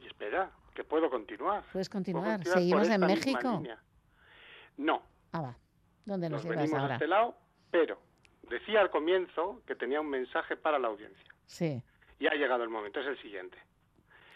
Y 0.00 0.06
espera, 0.06 0.52
que 0.72 0.84
puedo 0.84 1.10
continuar. 1.10 1.64
Puedes 1.72 1.88
continuar. 1.90 2.36
continuar 2.36 2.58
Seguimos 2.60 2.88
en 2.90 3.00
México. 3.00 3.62
No, 4.76 5.02
Ah, 5.32 5.40
va. 5.40 5.58
¿Dónde 6.04 6.30
nos, 6.30 6.44
nos 6.44 6.44
llevas 6.44 6.58
venimos 6.58 6.78
a 6.78 6.82
ahora? 6.82 6.94
este 6.94 7.08
lado, 7.08 7.36
pero 7.72 8.00
decía 8.48 8.82
al 8.82 8.90
comienzo 8.90 9.60
que 9.66 9.74
tenía 9.74 10.00
un 10.00 10.08
mensaje 10.08 10.56
para 10.56 10.78
la 10.78 10.86
audiencia. 10.86 11.34
Sí. 11.44 11.82
Y 12.20 12.28
ha 12.28 12.34
llegado 12.34 12.62
el 12.62 12.70
momento, 12.70 13.00
es 13.00 13.06
el 13.08 13.20
siguiente. 13.20 13.58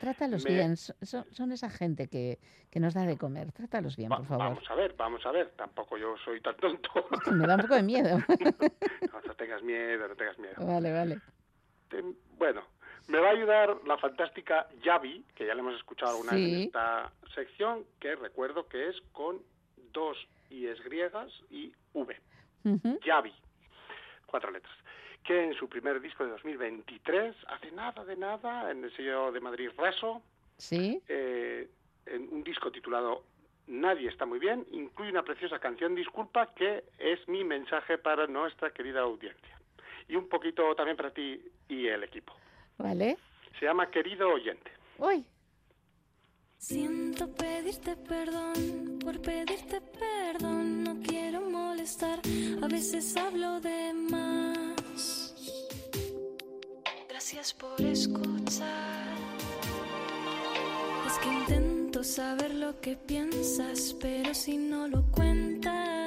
Trátalos 0.02 0.44
Me- 0.44 0.50
bien. 0.54 0.76
so- 0.76 0.94
Son, 1.02 1.24
son 1.32 1.52
esa 1.52 1.70
gente 1.70 2.08
que, 2.08 2.40
que 2.72 2.80
nos 2.80 2.92
da 2.92 3.02
de 3.06 3.16
comer. 3.16 3.52
Trátalos 3.52 3.96
bien, 3.96 4.08
por 4.08 4.26
favor. 4.26 4.46
Vamos 4.46 4.68
a 4.68 4.74
ver, 4.74 4.94
vamos 4.98 5.24
a 5.24 5.30
ver. 5.30 5.50
Tampoco 5.56 5.96
yo 5.96 6.16
soy 6.24 6.40
tan 6.40 6.56
tonto. 6.56 6.90
Me 7.32 7.46
da 7.46 7.54
un 7.54 7.60
poco 7.62 7.76
de 7.76 7.84
miedo. 7.84 8.18
no, 9.12 9.20
no 9.24 9.34
tengas 9.36 9.62
miedo, 9.62 10.08
no 10.08 10.16
tengas 10.16 10.36
miedo. 10.40 10.54
vale, 10.58 10.92
vale. 10.92 11.20
Bueno, 12.36 12.62
me 13.06 13.18
va 13.20 13.28
a 13.28 13.32
ayudar 13.32 13.76
la 13.86 13.96
fantástica 13.98 14.66
Yavi, 14.82 15.24
que 15.36 15.46
ya 15.46 15.54
le 15.54 15.60
hemos 15.60 15.74
escuchado 15.76 16.12
alguna 16.12 16.32
vez 16.32 16.48
en 16.52 16.60
esta 16.62 17.12
sección, 17.34 17.84
que 18.00 18.16
recuerdo 18.16 18.66
que 18.66 18.88
es 18.88 19.00
con 19.12 19.38
dos 19.92 20.16
I's 20.50 20.82
griegas 20.82 21.30
y 21.48 21.72
V. 21.92 22.16
Ujú. 22.64 22.98
Yavi, 23.04 23.32
cuatro 24.26 24.50
letras, 24.50 24.72
que 25.24 25.44
en 25.44 25.54
su 25.54 25.68
primer 25.68 26.00
disco 26.00 26.24
de 26.24 26.30
2023, 26.30 27.34
hace 27.48 27.70
nada 27.72 28.04
de 28.04 28.16
nada, 28.16 28.70
en 28.70 28.84
el 28.84 28.94
sello 28.96 29.30
de 29.32 29.40
Madrid 29.40 29.70
Raso, 29.76 30.22
Sí. 30.56 31.00
eh, 31.08 31.68
en 32.06 32.28
un 32.32 32.42
disco 32.44 32.70
titulado 32.70 33.24
Nadie 33.68 34.08
está 34.08 34.26
muy 34.26 34.40
bien, 34.40 34.66
incluye 34.72 35.10
una 35.12 35.22
preciosa 35.22 35.60
canción 35.60 35.94
Disculpa 35.94 36.52
que 36.54 36.82
es 36.98 37.26
mi 37.28 37.44
mensaje 37.44 37.96
para 37.96 38.26
nuestra 38.26 38.70
querida 38.72 39.00
audiencia. 39.00 39.58
Y 40.08 40.16
un 40.16 40.28
poquito 40.28 40.74
también 40.74 40.96
para 40.96 41.10
ti 41.12 41.40
y 41.68 41.86
el 41.86 42.02
equipo. 42.02 42.34
Vale. 42.78 43.16
Se 43.60 43.64
llama 43.66 43.88
Querido 43.88 44.28
Oyente. 44.30 44.70
Uy. 44.98 45.24
Siento 46.58 47.32
pedirte 47.34 47.96
perdón 47.96 48.98
por 49.02 49.20
pedirte 49.22 49.80
perdón. 49.80 50.84
No 50.84 51.00
quiero 51.00 51.40
molestar, 51.42 52.18
a 52.62 52.66
veces 52.68 53.16
hablo 53.16 53.60
de 53.60 53.92
más. 53.94 54.61
Gracias 57.32 57.54
por 57.54 57.80
escuchar. 57.80 59.06
Es 61.06 61.18
que 61.18 61.28
intento 61.32 62.04
saber 62.04 62.52
lo 62.52 62.78
que 62.78 62.94
piensas, 62.94 63.96
pero 63.98 64.34
si 64.34 64.58
no 64.58 64.86
lo 64.86 65.02
cuentas, 65.10 66.01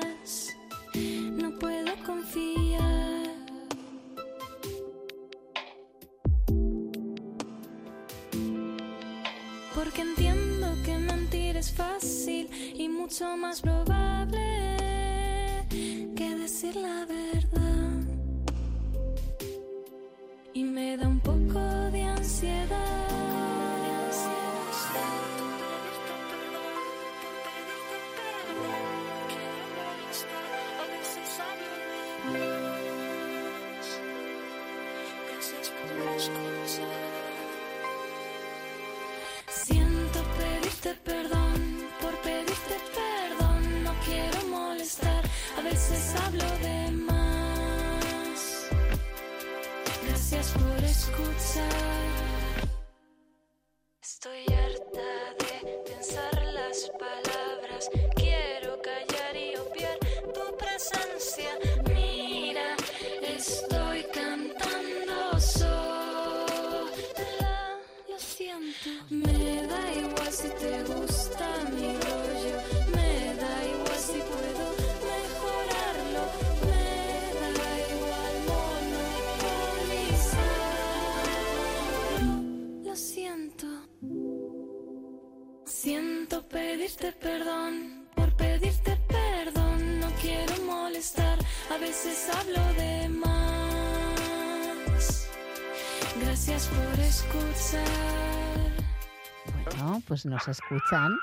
pues 100.15 100.25
nos 100.25 100.47
escuchan. 100.47 101.19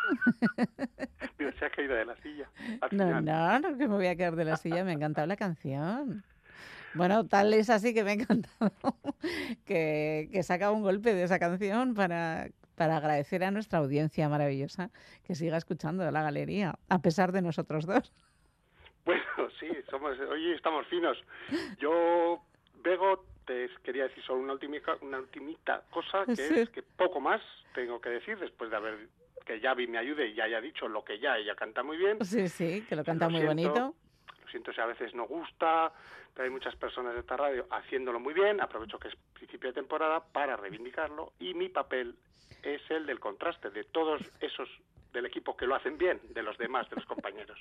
Mira, 1.38 1.53
se 1.59 1.64
ha 1.64 1.70
caído 1.70 1.95
de 1.95 2.05
la 2.05 2.14
silla. 2.16 2.47
No, 2.90 3.22
no, 3.22 3.59
no 3.59 3.78
que 3.78 3.88
me 3.88 3.95
voy 3.95 4.07
a 4.07 4.16
quedar 4.16 4.36
de 4.36 4.45
la 4.45 4.59
silla, 4.59 4.84
me 4.84 4.90
ha 4.90 4.95
encantado 4.95 5.26
la 5.26 5.36
canción. 5.36 6.22
Bueno, 6.93 7.26
tal 7.26 7.55
es 7.55 7.70
así 7.70 7.95
que 7.95 8.05
me 8.05 8.11
ha 8.11 8.14
encantado 8.14 8.70
que, 9.64 10.28
que 10.30 10.43
saca 10.43 10.70
un 10.70 10.82
golpe 10.82 11.14
de 11.14 11.22
esa 11.22 11.38
canción 11.38 11.95
para, 11.95 12.49
para 12.74 12.99
agradecer 12.99 13.45
a 13.45 13.51
nuestra 13.51 13.78
audiencia 13.78 14.28
maravillosa 14.28 14.90
que 15.24 15.34
siga 15.34 15.57
escuchando 15.57 16.11
la 16.11 16.22
galería, 16.22 16.74
a 16.90 17.01
pesar 17.01 17.32
de 17.32 17.40
nosotros 17.40 17.86
dos. 17.86 18.12
Bueno, 19.05 19.24
sí, 19.59 19.66
somos, 19.90 20.16
hoy 20.30 20.53
estamos 20.53 20.86
finos. 20.86 21.18
Yo, 21.80 22.40
Bego, 22.84 23.24
te 23.45 23.68
quería 23.82 24.05
decir 24.05 24.22
solo 24.24 24.40
una 24.40 24.53
ultimita, 24.55 24.97
una 25.01 25.18
ultimita 25.18 25.82
cosa, 25.90 26.24
que 26.26 26.36
Sí. 26.36 26.61
es 26.61 26.70
que 26.70 26.82
poco 26.82 27.20
más 27.20 27.40
tengo 27.74 28.01
que 28.01 28.11
decir 28.11 28.38
después 28.38 28.70
de 28.70 28.76
haber 28.76 29.09
que 29.47 29.59
Yavi 29.61 29.86
me 29.88 29.99
ayude 29.99 30.28
y 30.28 30.34
ya 30.34 30.45
haya 30.45 30.61
dicho 30.61 30.86
lo 30.88 31.05
que 31.05 31.18
ya 31.18 31.36
ella 31.36 31.55
canta 31.57 31.82
muy 31.82 31.97
bien. 31.97 32.24
Sí, 32.24 32.49
sí, 32.49 32.84
que 32.88 32.95
lo 32.97 33.05
canta 33.05 33.28
muy 33.28 33.40
siento. 33.40 33.49
bonito. 33.72 33.95
Lo 34.45 34.49
siento 34.51 34.72
si 34.72 34.80
a 34.80 34.86
veces 34.86 35.14
no 35.14 35.26
gusta, 35.26 35.93
pero 36.34 36.45
hay 36.45 36.51
muchas 36.51 36.76
personas 36.76 37.14
de 37.14 37.20
esta 37.20 37.36
radio 37.36 37.66
haciéndolo 37.70 38.20
muy 38.20 38.34
bien. 38.34 38.61
Aprovecho 38.61 38.99
que 38.99 39.09
es 39.09 39.16
principio 39.32 39.70
de 39.70 39.74
temporada 39.74 40.20
para 40.32 40.57
reivindicarlo 40.57 41.32
y 41.40 41.55
mi 41.55 41.68
papel 41.68 42.14
es 42.62 42.82
el 42.90 43.07
del 43.07 43.18
contraste 43.18 43.70
de 43.70 43.82
todos 43.84 44.20
esos 44.40 44.68
del 45.13 45.27
equipo 45.27 45.57
que 45.57 45.67
lo 45.67 45.75
hacen 45.75 45.99
bien, 45.99 46.21
de 46.31 46.43
los 46.43 46.57
demás, 46.59 46.89
de 46.91 46.97
los 46.97 47.05
compañeros. 47.07 47.59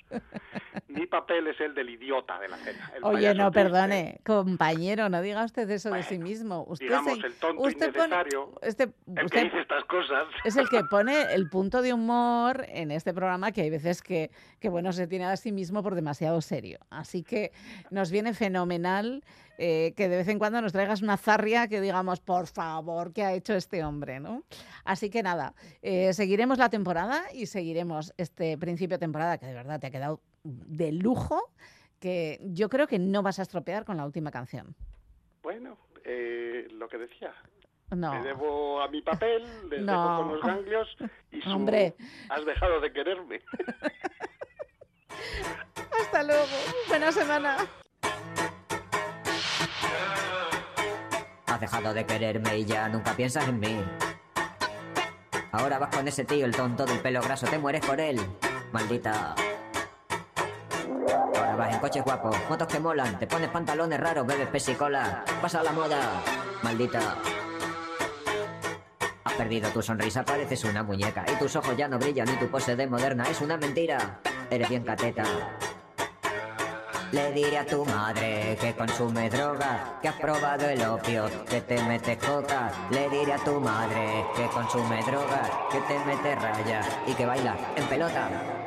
Mi 0.88 1.06
papel 1.06 1.46
es 1.48 1.60
el 1.60 1.74
del 1.74 1.90
idiota 1.90 2.38
de 2.38 2.48
la 2.48 2.56
cena. 2.58 2.92
Oye, 3.02 3.34
no, 3.34 3.50
perdone, 3.50 4.20
compañero, 4.24 5.08
no 5.08 5.20
diga 5.22 5.44
usted 5.44 5.68
eso 5.70 5.90
de 5.90 6.02
sí 6.02 6.18
mismo. 6.18 6.64
Usted 6.68 6.86
digamos, 6.86 7.18
se- 7.20 7.26
el 7.26 7.34
tonto 7.34 7.62
usted 7.62 7.92
pone- 7.92 8.06
innecesario, 8.06 8.52
este- 8.62 8.84
el 8.84 9.14
que 9.16 9.24
usted 9.24 9.42
dice 9.44 9.60
estas 9.60 9.84
cosas. 9.84 10.24
es 10.44 10.56
el 10.56 10.68
que 10.68 10.82
pone 10.90 11.32
el 11.34 11.48
punto 11.48 11.82
de 11.82 11.92
humor 11.92 12.64
en 12.68 12.90
este 12.90 13.12
programa, 13.14 13.52
que 13.52 13.62
hay 13.62 13.70
veces 13.70 14.02
que, 14.02 14.30
que 14.60 14.68
bueno, 14.68 14.92
se 14.92 15.06
tiene 15.06 15.26
a 15.26 15.36
sí 15.36 15.52
mismo 15.52 15.82
por 15.82 15.94
demasiado 15.94 16.40
serio. 16.40 16.78
Así 16.90 17.22
que 17.22 17.52
nos 17.90 18.10
viene 18.10 18.34
fenomenal 18.34 19.22
eh, 19.58 19.92
que 19.96 20.08
de 20.08 20.16
vez 20.16 20.28
en 20.28 20.38
cuando 20.38 20.60
nos 20.60 20.72
traigas 20.72 21.02
una 21.02 21.16
zarria 21.16 21.68
que 21.68 21.80
digamos, 21.80 22.20
por 22.20 22.46
favor, 22.46 23.12
¿qué 23.12 23.24
ha 23.24 23.32
hecho 23.34 23.54
este 23.54 23.84
hombre? 23.84 24.20
¿no? 24.20 24.42
Así 24.84 25.10
que 25.10 25.22
nada, 25.22 25.54
eh, 25.82 26.12
seguiremos 26.12 26.58
la 26.58 26.70
temporada 26.70 27.22
y 27.32 27.46
seguiremos 27.46 28.12
este 28.16 28.56
principio 28.58 28.96
de 28.96 29.00
temporada 29.00 29.38
que 29.38 29.46
de 29.46 29.54
verdad 29.54 29.80
te 29.80 29.88
ha 29.88 29.90
quedado 29.90 30.20
de 30.44 30.92
lujo, 30.92 31.50
que 32.00 32.40
yo 32.42 32.68
creo 32.68 32.86
que 32.86 32.98
no 32.98 33.22
vas 33.22 33.38
a 33.38 33.42
estropear 33.42 33.84
con 33.84 33.96
la 33.96 34.04
última 34.04 34.30
canción. 34.30 34.74
Bueno, 35.42 35.76
eh, 36.04 36.66
lo 36.72 36.88
que 36.88 36.98
decía. 36.98 37.32
No. 37.90 38.14
Me 38.14 38.22
debo 38.22 38.80
a 38.80 38.88
mi 38.88 39.02
papel, 39.02 39.44
les 39.68 39.82
No. 39.82 39.92
dejo 39.92 40.16
con 40.22 40.32
los 40.32 40.42
ganglios 40.42 40.88
y 41.30 41.40
su... 41.42 41.50
Hombre. 41.50 41.94
Has 42.30 42.44
dejado 42.46 42.80
de 42.80 42.92
quererme. 42.92 43.40
Hasta 46.00 46.22
luego. 46.22 46.46
Buena 46.88 47.12
semana. 47.12 47.56
Dejado 51.62 51.94
de 51.94 52.04
quererme 52.04 52.58
y 52.58 52.64
ya 52.64 52.88
nunca 52.88 53.14
piensas 53.14 53.46
en 53.46 53.60
mí. 53.60 53.84
Ahora 55.52 55.78
vas 55.78 55.94
con 55.94 56.06
ese 56.08 56.24
tío, 56.24 56.44
el 56.44 56.54
tonto 56.54 56.84
del 56.84 56.98
pelo 56.98 57.22
graso, 57.22 57.46
te 57.46 57.56
mueres 57.56 57.86
por 57.86 58.00
él. 58.00 58.20
Maldita. 58.72 59.34
Ahora 61.36 61.56
vas 61.56 61.74
en 61.74 61.80
coches 61.80 62.02
guapos, 62.02 62.36
motos 62.50 62.66
que 62.66 62.80
molan, 62.80 63.16
te 63.18 63.28
pones 63.28 63.48
pantalones 63.48 64.00
raros, 64.00 64.26
bebes 64.26 64.48
pesicola. 64.48 65.24
Pasa 65.40 65.62
la 65.62 65.72
moda. 65.72 66.00
Maldita. 66.62 67.16
Has 69.24 69.32
perdido 69.34 69.70
tu 69.70 69.82
sonrisa, 69.82 70.24
pareces 70.24 70.64
una 70.64 70.82
muñeca. 70.82 71.24
Y 71.32 71.38
tus 71.38 71.54
ojos 71.54 71.76
ya 71.76 71.86
no 71.86 71.98
brillan, 71.98 72.28
y 72.28 72.36
tu 72.38 72.48
pose 72.48 72.74
de 72.74 72.88
moderna 72.88 73.24
es 73.30 73.40
una 73.40 73.56
mentira. 73.56 74.20
Eres 74.50 74.68
bien 74.68 74.82
cateta. 74.82 75.24
Le 77.12 77.30
diré 77.30 77.58
a 77.58 77.66
tu 77.66 77.84
madre 77.84 78.56
que 78.58 78.72
consume 78.72 79.28
droga, 79.28 79.98
que 80.00 80.08
has 80.08 80.16
probado 80.16 80.66
el 80.66 80.82
opio, 80.82 81.28
que 81.46 81.60
te 81.60 81.82
metes 81.82 82.16
coca. 82.16 82.72
Le 82.90 83.06
diré 83.10 83.34
a 83.34 83.38
tu 83.38 83.60
madre 83.60 84.24
que 84.34 84.46
consume 84.46 85.02
droga, 85.04 85.42
que 85.70 85.80
te 85.82 85.98
mete 86.06 86.34
raya 86.36 86.80
y 87.06 87.12
que 87.12 87.26
baila 87.26 87.54
en 87.76 87.84
pelota. 87.84 88.61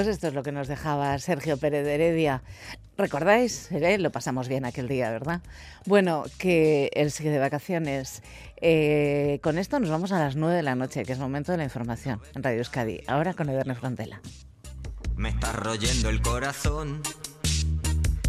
Pues 0.00 0.08
esto 0.08 0.28
es 0.28 0.32
lo 0.32 0.42
que 0.42 0.50
nos 0.50 0.66
dejaba 0.66 1.18
Sergio 1.18 1.58
Pérez 1.58 1.84
de 1.84 1.94
Heredia. 1.94 2.42
¿Recordáis? 2.96 3.70
Eh, 3.70 3.98
Lo 3.98 4.10
pasamos 4.10 4.48
bien 4.48 4.64
aquel 4.64 4.88
día, 4.88 5.10
¿verdad? 5.10 5.42
Bueno, 5.84 6.24
que 6.38 6.88
él 6.94 7.10
sigue 7.10 7.28
de 7.28 7.38
vacaciones. 7.38 8.22
Eh, 8.62 9.40
con 9.42 9.58
esto 9.58 9.78
nos 9.78 9.90
vamos 9.90 10.10
a 10.12 10.18
las 10.18 10.36
9 10.36 10.54
de 10.54 10.62
la 10.62 10.74
noche, 10.74 11.04
que 11.04 11.12
es 11.12 11.18
momento 11.18 11.52
de 11.52 11.58
la 11.58 11.64
información 11.64 12.18
en 12.34 12.42
Radio 12.42 12.60
Euskadi. 12.60 13.02
Ahora 13.08 13.34
con 13.34 13.50
Edurne 13.50 13.74
Frontela. 13.74 14.22
Me 15.16 15.28
está 15.28 15.52
royendo 15.52 16.08
el 16.08 16.22
corazón. 16.22 17.02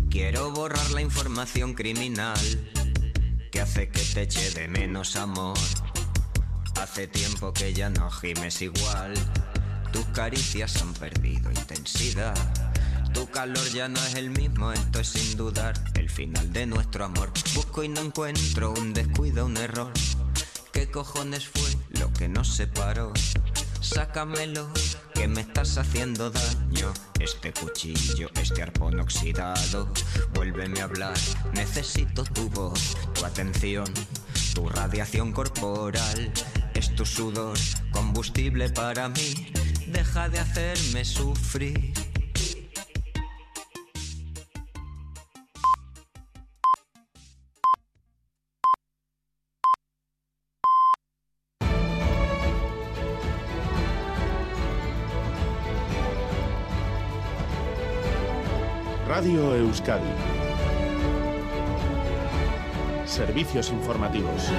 Quiero 0.09 0.51
borrar 0.51 0.91
la 0.91 0.99
información 1.01 1.73
criminal 1.73 2.37
que 3.49 3.61
hace 3.61 3.87
que 3.87 4.01
te 4.13 4.23
eche 4.23 4.59
de 4.59 4.67
menos 4.67 5.15
amor. 5.15 5.57
Hace 6.81 7.07
tiempo 7.07 7.53
que 7.53 7.71
ya 7.71 7.89
no 7.89 8.11
gimes 8.11 8.61
igual. 8.61 9.13
Tus 9.91 10.05
caricias 10.07 10.81
han 10.81 10.93
perdido 10.93 11.51
intensidad. 11.51 12.33
Tu 13.13 13.29
calor 13.29 13.67
ya 13.73 13.89
no 13.89 13.99
es 13.99 14.15
el 14.15 14.29
mismo, 14.29 14.71
esto 14.71 14.99
es 14.99 15.09
sin 15.09 15.37
dudar 15.37 15.73
el 15.95 16.09
final 16.09 16.51
de 16.53 16.65
nuestro 16.65 17.05
amor. 17.05 17.31
Busco 17.53 17.83
y 17.83 17.89
no 17.89 18.01
encuentro 18.01 18.73
un 18.73 18.93
descuido, 18.93 19.45
un 19.45 19.57
error. 19.57 19.91
¿Qué 20.71 20.89
cojones 20.89 21.47
fue 21.47 21.99
lo 21.99 22.11
que 22.13 22.29
nos 22.29 22.55
separó? 22.55 23.11
Sácamelo, 23.81 24.69
que 25.13 25.27
me 25.27 25.41
estás 25.41 25.77
haciendo 25.77 26.29
daño. 26.31 26.93
Este 27.19 27.51
cuchillo, 27.51 28.29
este 28.41 28.63
arpón 28.63 28.99
oxidado. 28.99 29.91
Vuélveme 30.33 30.79
a 30.79 30.85
hablar, 30.85 31.17
necesito 31.53 32.23
tu 32.23 32.49
voz, 32.49 32.95
tu 33.13 33.25
atención, 33.25 33.91
tu 34.55 34.69
radiación 34.69 35.33
corporal. 35.33 36.31
Es 36.73 36.95
tu 36.95 37.05
sudor, 37.05 37.57
combustible 37.91 38.69
para 38.69 39.09
mí. 39.09 39.51
Deja 39.91 40.29
de 40.29 40.39
hacerme 40.39 41.03
sufrir. 41.03 41.93
Radio 59.07 59.55
Euskadi. 59.55 60.05
Servicios 63.05 63.69
informativos. 63.71 64.49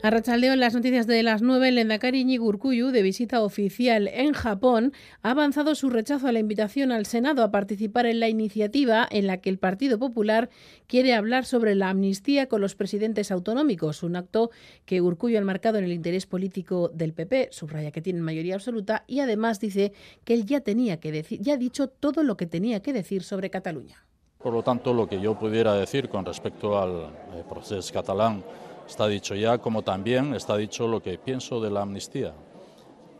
A 0.00 0.10
Rachaldeo, 0.10 0.54
las 0.54 0.74
noticias 0.74 1.08
de 1.08 1.24
las 1.24 1.42
9, 1.42 1.70
el 1.70 1.78
Endacari 1.78 2.20
Iñigo 2.20 2.46
Urkullu, 2.46 2.92
de 2.92 3.02
visita 3.02 3.42
oficial 3.42 4.06
en 4.06 4.32
Japón, 4.32 4.92
ha 5.22 5.32
avanzado 5.32 5.74
su 5.74 5.90
rechazo 5.90 6.28
a 6.28 6.32
la 6.32 6.38
invitación 6.38 6.92
al 6.92 7.04
Senado 7.04 7.42
a 7.42 7.50
participar 7.50 8.06
en 8.06 8.20
la 8.20 8.28
iniciativa 8.28 9.08
en 9.10 9.26
la 9.26 9.38
que 9.38 9.50
el 9.50 9.58
Partido 9.58 9.98
Popular 9.98 10.50
quiere 10.86 11.14
hablar 11.14 11.46
sobre 11.46 11.74
la 11.74 11.90
amnistía 11.90 12.46
con 12.46 12.60
los 12.60 12.76
presidentes 12.76 13.32
autonómicos, 13.32 14.04
un 14.04 14.14
acto 14.14 14.52
que 14.84 15.00
Urkullu 15.00 15.36
ha 15.36 15.40
marcado 15.40 15.78
en 15.78 15.84
el 15.84 15.92
interés 15.92 16.26
político 16.26 16.90
del 16.94 17.12
PP, 17.12 17.48
subraya 17.50 17.90
que 17.90 18.00
tiene 18.00 18.20
mayoría 18.20 18.54
absoluta 18.54 19.02
y 19.08 19.18
además 19.18 19.58
dice 19.58 19.92
que 20.24 20.34
él 20.34 20.46
ya 20.46 20.60
tenía 20.60 21.00
que 21.00 21.10
decir, 21.10 21.40
ya 21.40 21.54
ha 21.54 21.56
dicho 21.58 21.88
todo 21.88 22.22
lo 22.22 22.36
que 22.36 22.46
tenía 22.46 22.82
que 22.82 22.92
decir 22.92 23.24
sobre 23.24 23.50
Cataluña. 23.50 24.06
Por 24.38 24.52
lo 24.52 24.62
tanto, 24.62 24.94
lo 24.94 25.08
que 25.08 25.20
yo 25.20 25.36
pudiera 25.36 25.74
decir 25.74 26.08
con 26.08 26.24
respecto 26.24 26.78
al 26.80 27.06
eh, 27.34 27.42
proceso 27.48 27.92
catalán 27.92 28.44
está 28.88 29.06
dicho 29.06 29.34
ya, 29.34 29.58
como 29.58 29.82
también 29.82 30.34
está 30.34 30.56
dicho 30.56 30.88
lo 30.88 31.02
que 31.02 31.18
pienso 31.18 31.60
de 31.60 31.70
la 31.70 31.82
amnistía, 31.82 32.32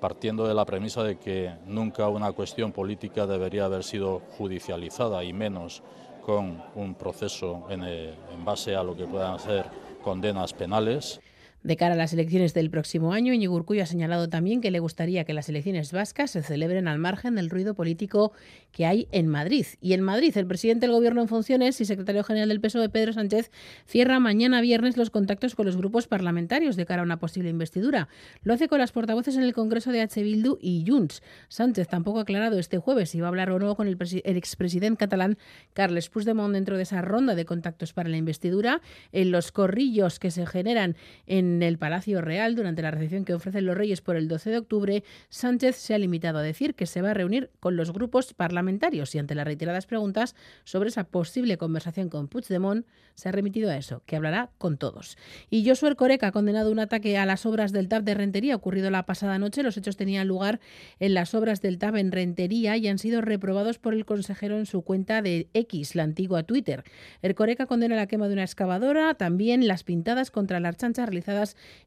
partiendo 0.00 0.48
de 0.48 0.54
la 0.54 0.64
premisa 0.64 1.02
de 1.02 1.18
que 1.18 1.52
nunca 1.66 2.08
una 2.08 2.32
cuestión 2.32 2.72
política 2.72 3.26
debería 3.26 3.66
haber 3.66 3.84
sido 3.84 4.22
judicializada 4.38 5.22
y 5.22 5.32
menos 5.32 5.82
con 6.22 6.62
un 6.74 6.94
proceso 6.94 7.66
en, 7.68 8.44
base 8.44 8.74
a 8.74 8.82
lo 8.82 8.96
que 8.96 9.06
puedan 9.06 9.38
ser 9.38 9.66
condenas 10.02 10.52
penales. 10.52 11.20
De 11.64 11.76
cara 11.76 11.94
a 11.94 11.96
las 11.96 12.12
elecciones 12.12 12.54
del 12.54 12.70
próximo 12.70 13.12
año, 13.12 13.32
Iñigo 13.32 13.56
Urkullu 13.56 13.82
ha 13.82 13.86
señalado 13.86 14.28
también 14.28 14.60
que 14.60 14.70
le 14.70 14.78
gustaría 14.78 15.24
que 15.24 15.34
las 15.34 15.48
elecciones 15.48 15.90
vascas 15.90 16.30
se 16.30 16.42
celebren 16.42 16.86
al 16.86 17.00
margen 17.00 17.34
del 17.34 17.50
ruido 17.50 17.74
político 17.74 18.32
que 18.70 18.86
hay 18.86 19.08
en 19.10 19.26
Madrid. 19.26 19.66
Y 19.80 19.94
en 19.94 20.02
Madrid, 20.02 20.36
el 20.36 20.46
presidente 20.46 20.86
del 20.86 20.94
Gobierno 20.94 21.20
en 21.20 21.26
funciones 21.26 21.80
y 21.80 21.84
secretario 21.84 22.22
general 22.22 22.50
del 22.50 22.60
PSOE, 22.60 22.88
Pedro 22.90 23.12
Sánchez, 23.12 23.50
cierra 23.86 24.20
mañana 24.20 24.60
viernes 24.60 24.96
los 24.96 25.10
contactos 25.10 25.56
con 25.56 25.66
los 25.66 25.76
grupos 25.76 26.06
parlamentarios 26.06 26.76
de 26.76 26.86
cara 26.86 27.02
a 27.02 27.04
una 27.04 27.18
posible 27.18 27.50
investidura. 27.50 28.08
Lo 28.42 28.54
hace 28.54 28.68
con 28.68 28.78
las 28.78 28.92
portavoces 28.92 29.36
en 29.36 29.42
el 29.42 29.52
Congreso 29.52 29.90
de 29.90 30.00
H. 30.00 30.22
Bildu 30.22 30.58
y 30.60 30.84
Junts. 30.86 31.24
Sánchez 31.48 31.88
tampoco 31.88 32.20
ha 32.20 32.22
aclarado 32.22 32.60
este 32.60 32.78
jueves 32.78 33.10
si 33.10 33.20
va 33.20 33.26
a 33.26 33.30
hablar 33.30 33.50
o 33.50 33.58
no 33.58 33.74
con 33.74 33.88
el, 33.88 33.98
el 34.24 34.36
expresidente 34.36 34.98
catalán 34.98 35.38
Carles 35.72 36.08
Puigdemont 36.08 36.54
dentro 36.54 36.76
de 36.76 36.84
esa 36.84 37.02
ronda 37.02 37.34
de 37.34 37.44
contactos 37.44 37.92
para 37.92 38.08
la 38.08 38.16
investidura. 38.16 38.80
En 39.10 39.32
los 39.32 39.50
corrillos 39.50 40.20
que 40.20 40.30
se 40.30 40.46
generan 40.46 40.96
en 41.26 41.47
en 41.56 41.62
el 41.62 41.78
Palacio 41.78 42.20
Real 42.20 42.54
durante 42.54 42.82
la 42.82 42.90
recepción 42.90 43.24
que 43.24 43.34
ofrecen 43.34 43.66
los 43.66 43.76
Reyes 43.76 44.00
por 44.00 44.16
el 44.16 44.28
12 44.28 44.50
de 44.50 44.58
octubre, 44.58 45.04
Sánchez 45.28 45.76
se 45.76 45.94
ha 45.94 45.98
limitado 45.98 46.38
a 46.38 46.42
decir 46.42 46.74
que 46.74 46.86
se 46.86 47.02
va 47.02 47.10
a 47.10 47.14
reunir 47.14 47.50
con 47.60 47.76
los 47.76 47.92
grupos 47.92 48.34
parlamentarios 48.34 49.14
y 49.14 49.18
ante 49.18 49.34
las 49.34 49.46
reiteradas 49.46 49.86
preguntas 49.86 50.34
sobre 50.64 50.90
esa 50.90 51.04
posible 51.04 51.58
conversación 51.58 52.08
con 52.08 52.28
Puigdemont, 52.28 52.86
se 53.14 53.28
ha 53.28 53.32
remitido 53.32 53.68
a 53.68 53.76
eso, 53.76 54.02
que 54.06 54.14
hablará 54.14 54.50
con 54.58 54.78
todos. 54.78 55.16
Y 55.50 55.68
Josué 55.68 55.96
Coreca 55.96 56.28
ha 56.28 56.32
condenado 56.32 56.70
un 56.70 56.78
ataque 56.78 57.18
a 57.18 57.26
las 57.26 57.46
obras 57.46 57.72
del 57.72 57.88
TAP 57.88 58.04
de 58.04 58.14
Rentería 58.14 58.54
ocurrido 58.54 58.90
la 58.90 59.06
pasada 59.06 59.40
noche. 59.40 59.64
Los 59.64 59.76
hechos 59.76 59.96
tenían 59.96 60.28
lugar 60.28 60.60
en 61.00 61.14
las 61.14 61.34
obras 61.34 61.60
del 61.60 61.78
TAP 61.78 61.96
en 61.96 62.12
Rentería 62.12 62.76
y 62.76 62.86
han 62.86 62.98
sido 62.98 63.20
reprobados 63.20 63.80
por 63.80 63.92
el 63.92 64.04
consejero 64.04 64.56
en 64.56 64.66
su 64.66 64.82
cuenta 64.82 65.20
de 65.20 65.48
X, 65.52 65.96
la 65.96 66.04
antigua 66.04 66.44
Twitter. 66.44 66.84
El 67.20 67.34
Coreca 67.34 67.66
condena 67.66 67.96
la 67.96 68.06
quema 68.06 68.28
de 68.28 68.34
una 68.34 68.44
excavadora, 68.44 69.14
también 69.14 69.66
las 69.66 69.82
pintadas 69.82 70.30
contra 70.30 70.60
las 70.60 70.76
chanchas 70.76 71.08
realizadas 71.08 71.37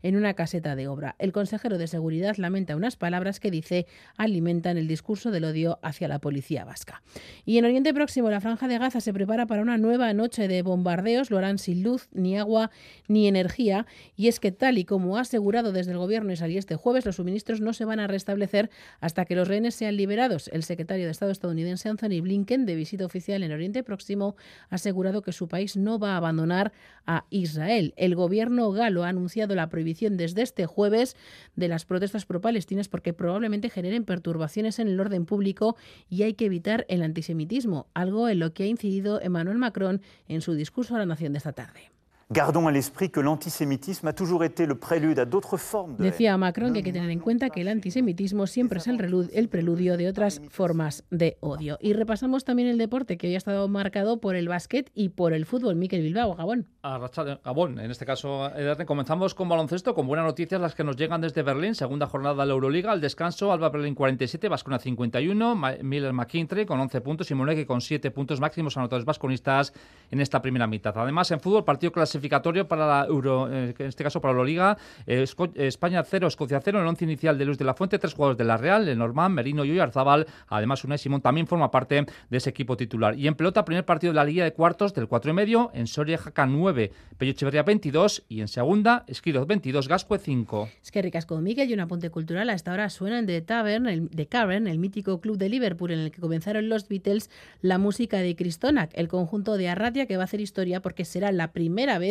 en 0.02 0.16
una 0.16 0.34
caseta 0.34 0.76
de 0.76 0.88
obra. 0.88 1.16
El 1.20 1.32
consejero 1.32 1.78
de 1.78 1.88
Seguridad 1.88 2.38
lamenta 2.38 2.76
unas 2.76 2.95
palabras 2.95 3.39
que 3.39 3.52
dice 3.52 3.88
alimentan 4.18 4.78
el 4.78 4.88
discurso 4.88 5.32
del 5.32 5.45
odio 5.45 5.80
hacia 5.82 6.08
la 6.08 6.20
policía 6.20 6.66
vasca. 6.66 7.02
Y 7.45 7.58
en 7.58 7.66
Oriente 7.66 7.93
Próximo, 7.93 8.30
la 8.30 8.41
Franja 8.41 8.68
de 8.68 8.78
Gaza 8.78 9.02
se 9.02 9.14
prepara 9.14 9.45
para 9.45 9.62
una 9.62 9.78
nueva 9.78 10.14
noche 10.14 10.47
de 10.47 10.62
bombardeos. 10.62 11.32
Lo 11.32 11.38
harán 11.38 11.58
sin 11.58 11.84
luz, 11.84 12.08
ni 12.12 12.38
agua, 12.38 12.72
ni 13.08 13.28
energía. 13.28 13.86
Y 14.16 14.28
es 14.28 14.39
que, 14.39 14.52
tal 14.52 14.78
y 14.78 14.86
como 14.86 15.18
ha 15.18 15.22
asegurado 15.22 15.72
desde 15.72 15.91
el 15.91 15.97
gobierno 15.97 16.32
israelí 16.32 16.58
este 16.58 16.76
jueves, 16.76 17.06
los 17.06 17.18
suministros 17.18 17.62
no 17.62 17.74
se 17.74 17.86
van 17.86 17.99
a 17.99 18.08
restablecer 18.08 18.70
hasta 18.99 19.26
que 19.26 19.36
los 19.36 19.47
rehenes 19.47 19.76
sean 19.76 19.97
liberados. 19.97 20.49
El 20.54 20.64
secretario 20.64 21.06
de 21.06 21.12
Estado 21.12 21.32
estadounidense 21.32 21.89
Anthony 21.89 22.22
Blinken, 22.22 22.66
de 22.66 22.76
visita 22.76 23.06
oficial 23.06 23.43
en 23.43 23.52
Oriente 23.52 23.84
Próximo, 23.84 24.36
ha 24.70 24.76
asegurado 24.76 25.22
que 25.22 25.32
su 25.32 25.47
país 25.47 25.78
no 25.78 25.99
va 25.99 26.14
a 26.14 26.18
abandonar 26.18 26.72
a 27.06 27.26
Israel. 27.30 27.93
El 27.97 28.16
gobierno 28.16 28.72
galo 28.72 29.04
ha 29.04 29.10
anunciado 29.10 29.41
la 29.48 29.70
prohibición 29.70 30.18
desde 30.18 30.42
este 30.42 30.66
jueves 30.66 31.16
de 31.56 31.68
las 31.68 31.86
protestas 31.86 32.26
pro-palestinas 32.26 32.88
porque 32.88 33.14
probablemente 33.14 33.70
generen 33.70 34.06
perturbaciones 34.06 34.80
en 34.80 34.88
el 34.88 35.00
orden 35.00 35.26
público 35.26 35.76
y 36.10 36.24
hay 36.24 36.34
que 36.34 36.46
evitar 36.46 36.86
el 36.89 37.04
antisemitismo, 37.04 37.88
algo 37.94 38.30
en 38.30 38.39
lo 38.39 38.54
que 38.54 38.64
ha 38.64 38.68
incidido 38.68 39.22
Emmanuel 39.22 39.58
Macron 39.58 40.02
en 40.28 40.42
su 40.42 40.54
discurso 40.54 40.96
a 40.96 41.00
la 41.00 41.06
nación 41.06 41.34
de 41.34 41.38
esta 41.38 41.54
tarde. 41.54 41.92
Gardons 42.34 42.66
à 42.68 42.72
l'esprit 42.72 43.10
que 43.12 43.20
l'antisémitisme 43.20 44.08
a 44.08 44.14
toujours 44.14 44.46
été 44.46 44.66
le 44.66 44.76
prélude 44.76 45.20
à 45.20 45.26
d'autres 45.26 45.58
formes 45.58 45.98
de 45.98 46.04
Decía 46.04 46.38
Macron 46.38 46.72
que 46.72 46.78
hay 46.78 46.84
que 46.84 46.94
tener 46.94 47.10
en 47.10 47.20
cuenta 47.20 47.50
que 47.50 47.60
el 47.60 47.68
antisemitismo 47.68 48.48
siempre 48.48 48.80
es 48.80 48.88
el, 48.88 48.98
relu- 49.00 49.30
el 49.34 49.50
preludio 49.50 49.98
de 49.98 50.08
otras 50.08 50.42
formas 50.50 51.04
de 51.12 51.36
odio. 51.42 51.78
Y 51.82 51.92
repasamos 51.92 52.46
también 52.46 52.70
el 52.70 52.78
deporte 52.78 53.18
que 53.18 53.28
hoy 53.28 53.34
ha 53.34 53.38
estado 53.38 53.68
marcado 53.68 54.22
por 54.22 54.38
el 54.38 54.48
básquet 54.48 54.90
y 54.96 55.10
por 55.10 55.34
el 55.34 55.46
fútbol. 55.46 55.76
Miquel 55.76 56.04
Bilbao, 56.04 56.34
Gabón. 56.36 56.68
A 56.84 56.98
Racha- 57.00 57.42
Gabón, 57.44 57.78
en 57.80 57.92
este 57.92 58.06
caso, 58.06 58.50
comenzamos 58.88 59.36
con 59.36 59.50
baloncesto, 59.50 59.94
con 59.94 60.08
buenas 60.08 60.26
noticias 60.26 60.62
las 60.62 60.74
que 60.74 60.86
nos 60.86 60.96
llegan 60.96 61.20
desde 61.20 61.42
Berlín, 61.44 61.76
segunda 61.76 62.08
jornada 62.08 62.44
de 62.44 62.48
la 62.48 62.54
Euroliga, 62.54 62.94
al 62.94 63.02
descanso, 63.02 63.52
Alba 63.52 63.68
Berlín 63.70 63.94
47, 63.94 64.48
Vascona 64.48 64.80
51, 64.80 65.54
Ma- 65.56 65.74
Miller 65.82 66.14
McKintrey 66.14 66.66
con 66.66 66.80
11 66.80 67.02
puntos 67.02 67.30
y 67.30 67.36
Monegui 67.36 67.66
con 67.66 67.82
7 67.82 68.10
puntos 68.12 68.40
máximos 68.40 68.78
anotadores 68.78 69.04
vasconistas 69.06 69.74
en 70.10 70.22
esta 70.22 70.42
primera 70.42 70.66
mitad. 70.66 70.98
Además, 70.98 71.30
en 71.32 71.42
fútbol, 71.42 71.66
partido 71.66 71.92
clasificatorio 72.22 72.67
para 72.67 72.88
la 72.88 73.05
Euro, 73.07 73.51
eh, 73.51 73.74
en 73.78 73.88
este 73.88 74.03
caso 74.03 74.22
para 74.22 74.34
la 74.34 74.39
Euroliga, 74.39 74.78
eh, 75.07 75.26
España 75.55 76.03
0, 76.03 76.28
Escocia 76.28 76.61
0, 76.63 76.78
en 76.78 76.84
el 76.84 76.89
once 76.89 77.03
inicial 77.03 77.38
de 77.38 77.45
Luis 77.45 77.57
de 77.57 77.65
la 77.65 77.74
Fuente, 77.74 77.97
tres 77.97 78.13
jugadores 78.13 78.38
de 78.38 78.43
la 78.43 78.57
Real, 78.57 78.86
Lenormand, 78.86 79.34
Merino 79.34 79.65
y 79.65 79.72
Oyarzábal, 79.72 80.28
además 80.47 80.84
Unai 80.84 80.97
Simón 80.97 81.22
también 81.22 81.47
forma 81.47 81.72
parte 81.72 82.05
de 82.30 82.38
ese 82.38 82.49
equipo 82.49 82.78
titular. 82.78 83.17
Y 83.17 83.28
en 83.28 83.36
pelota, 83.36 83.65
primer 83.65 83.86
partido 83.86 84.13
de 84.13 84.17
la 84.17 84.24
Liga 84.24 84.43
de 84.43 84.53
Cuartos 84.53 84.93
del 84.93 85.07
4 85.07 85.32
y 85.32 85.34
medio, 85.34 85.72
en 85.74 85.88
Soria 85.88 86.17
Jaca 86.17 86.45
9, 86.45 86.91
Pello 87.17 87.32
Echeverría 87.32 87.63
22 87.63 88.24
y 88.30 88.41
en 88.41 88.47
segunda, 88.47 89.03
Esquiroz 89.07 89.47
22, 89.47 89.88
Gascue 89.88 90.19
5. 90.19 90.69
Es 90.84 90.91
que 90.91 91.01
ricasco 91.01 91.39
Miguel 91.41 91.69
y 91.69 91.74
un 91.74 91.80
apunte 91.80 92.09
cultural. 92.09 92.49
Hasta 92.49 92.72
ahora 92.72 92.89
suena 92.89 93.19
en 93.19 93.26
The 93.26 93.41
Tavern, 93.41 93.88
el, 93.88 94.09
The 94.09 94.28
Cavern, 94.28 94.67
el 94.67 94.78
mítico 94.78 95.19
club 95.19 95.38
de 95.38 95.49
Liverpool 95.49 95.91
en 95.91 95.99
el 95.99 96.11
que 96.11 96.22
comenzaron 96.22 96.69
los 96.69 96.88
Beatles, 96.88 97.30
la 97.61 97.78
música 97.78 98.19
de 98.19 98.36
Cristonac, 98.36 98.91
el 98.93 99.07
conjunto 99.07 99.57
de 99.57 99.69
Arratia 99.69 100.05
que 100.05 100.17
va 100.17 100.24
a 100.24 100.26
hacer 100.26 100.41
historia 100.41 100.82
porque 100.82 101.05
será 101.05 101.32
la 101.32 101.51
primera 101.51 101.97
vez 101.99 102.11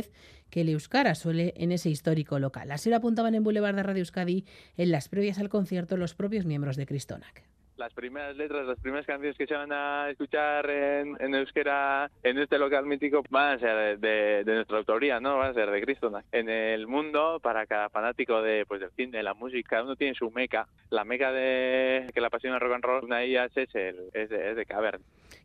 que 0.51 0.63
el 0.63 0.69
Euskara 0.69 1.15
suele 1.15 1.55
en 1.57 1.73
ese 1.73 1.89
histórico 1.89 2.39
local. 2.39 2.71
Así 2.73 2.91
lo 2.91 2.97
apuntaban 2.97 3.35
en 3.35 3.45
Boulevard 3.45 3.75
de 3.75 3.83
Radio 3.83 4.01
Euskadi 4.01 4.45
en 4.77 4.91
las 4.91 5.09
previas 5.09 5.39
al 5.39 5.49
concierto 5.49 5.97
los 5.97 6.15
propios 6.15 6.45
miembros 6.45 6.77
de 6.77 6.87
Cristonac. 6.87 7.45
las 7.77 7.95
primeras 7.95 8.37
letras, 8.37 8.67
las 8.67 8.79
primeras 8.79 9.07
canciones 9.07 9.39
que 9.39 9.47
se 9.47 9.55
van 9.55 9.73
a 9.73 10.11
escuchar 10.11 10.69
en, 10.69 11.17
en 11.19 11.35
euskera 11.35 12.11
en 12.23 12.39
este 12.39 12.59
local 12.59 12.85
mítico 12.85 13.23
van 13.31 13.55
a 13.55 13.59
ser 13.59 13.99
de, 13.99 14.43
nuestra 14.45 14.77
autoría, 14.77 15.19
¿no? 15.19 15.39
Van 15.39 15.53
a 15.53 15.55
ser 15.55 15.71
de 15.71 15.81
Cristo. 15.81 16.13
En 16.31 16.51
el 16.51 16.87
mundo, 16.87 17.41
para 17.43 17.67
cada 17.67 17.89
fanático 17.89 18.43
de, 18.43 18.67
pues, 18.67 18.83
del 18.83 18.91
cine, 18.91 19.17
de 19.17 19.23
la 19.23 19.33
música, 19.33 19.71
cada 19.71 19.85
uno 19.85 19.97
tiene 19.97 20.15
su 20.15 20.31
meca. 20.31 20.69
La 20.91 21.05
meca 21.05 21.33
de 21.33 22.11
que 22.13 22.21
la 22.21 22.29
pasión 22.29 22.53
del 22.53 22.61
rock 22.61 22.75
and 22.75 22.85
roll, 22.85 23.05
una 23.05 23.19
de 23.19 23.25
ellas 23.27 23.51
es, 23.57 23.75
es, 23.75 24.29
de, 24.29 24.61
es. 24.61 24.69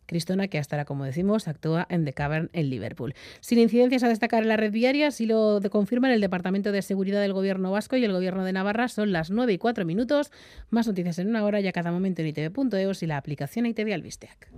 Cristona, 0.06 0.48
que 0.48 0.58
hasta 0.58 0.76
ahora, 0.76 0.86
como 0.86 1.06
decimos, 1.06 1.48
actúa 1.48 1.86
en 1.90 2.06
The 2.06 2.14
Cavern 2.14 2.50
en 2.54 2.70
Liverpool. 2.70 3.14
Sin 3.40 3.60
incidencias 3.60 4.04
a 4.04 4.08
destacar 4.08 4.44
en 4.44 4.50
la 4.50 4.58
red 4.58 4.72
viaria, 4.72 5.08
así 5.08 5.26
lo 5.26 5.60
confirman 5.72 6.12
el 6.12 6.22
Departamento 6.22 6.72
de 6.72 6.82
Seguridad 6.82 7.22
del 7.22 7.34
Gobierno 7.34 7.72
Vasco 7.72 7.96
y 7.98 8.04
el 8.04 8.12
Gobierno 8.12 8.44
de 8.44 8.54
Navarra. 8.54 8.88
Son 8.88 9.12
las 9.12 9.32
9 9.32 9.54
y 9.54 9.58
4 9.58 9.86
minutos. 9.86 10.32
Más 10.70 10.88
noticias 10.88 11.20
en 11.20 11.30
una 11.30 11.44
hora 11.44 11.60
y 11.60 11.68
a 11.68 11.72
cada 11.72 11.92
momento 11.92 12.22
en 12.22 12.28
itv.eus 12.28 13.04
y 13.04 13.08
la 13.08 13.18
aplicación 13.18 13.66
ITV 13.66 13.94
Albisteac. 13.94 14.50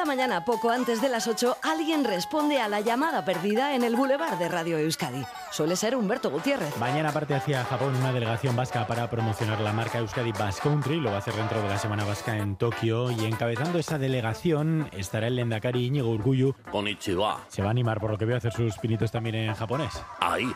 Cada 0.00 0.16
mañana, 0.16 0.46
poco 0.46 0.70
antes 0.70 1.02
de 1.02 1.10
las 1.10 1.28
8, 1.28 1.58
alguien 1.62 2.04
responde 2.04 2.58
a 2.58 2.70
la 2.70 2.80
llamada 2.80 3.22
perdida 3.22 3.74
en 3.74 3.84
el 3.84 3.96
Boulevard 3.96 4.38
de 4.38 4.48
Radio 4.48 4.78
Euskadi. 4.78 5.22
Suele 5.50 5.76
ser 5.76 5.94
Humberto 5.94 6.30
Gutiérrez. 6.30 6.74
Mañana 6.78 7.12
parte 7.12 7.34
hacia 7.34 7.66
Japón 7.66 7.94
una 7.96 8.10
delegación 8.10 8.56
vasca 8.56 8.86
para 8.86 9.10
promocionar 9.10 9.60
la 9.60 9.74
marca 9.74 9.98
Euskadi 9.98 10.32
Bass 10.32 10.58
Country. 10.62 11.00
Lo 11.00 11.10
va 11.10 11.16
a 11.16 11.18
hacer 11.18 11.34
dentro 11.34 11.60
de 11.60 11.68
la 11.68 11.76
Semana 11.76 12.04
Vasca 12.04 12.34
en 12.34 12.56
Tokio. 12.56 13.10
Y 13.10 13.26
encabezando 13.26 13.78
esa 13.78 13.98
delegación 13.98 14.88
estará 14.92 15.26
el 15.26 15.36
Lendakari 15.36 15.84
Iñigo 15.84 16.08
Urkullu. 16.08 16.54
Konnichiwa. 16.70 17.42
Se 17.48 17.60
va 17.60 17.68
a 17.68 17.72
animar, 17.72 18.00
por 18.00 18.10
lo 18.10 18.16
que 18.16 18.24
veo, 18.24 18.36
a 18.36 18.38
hacer 18.38 18.54
sus 18.54 18.78
pinitos 18.78 19.12
también 19.12 19.34
en 19.34 19.54
japonés. 19.54 20.02
Ahí. 20.18 20.50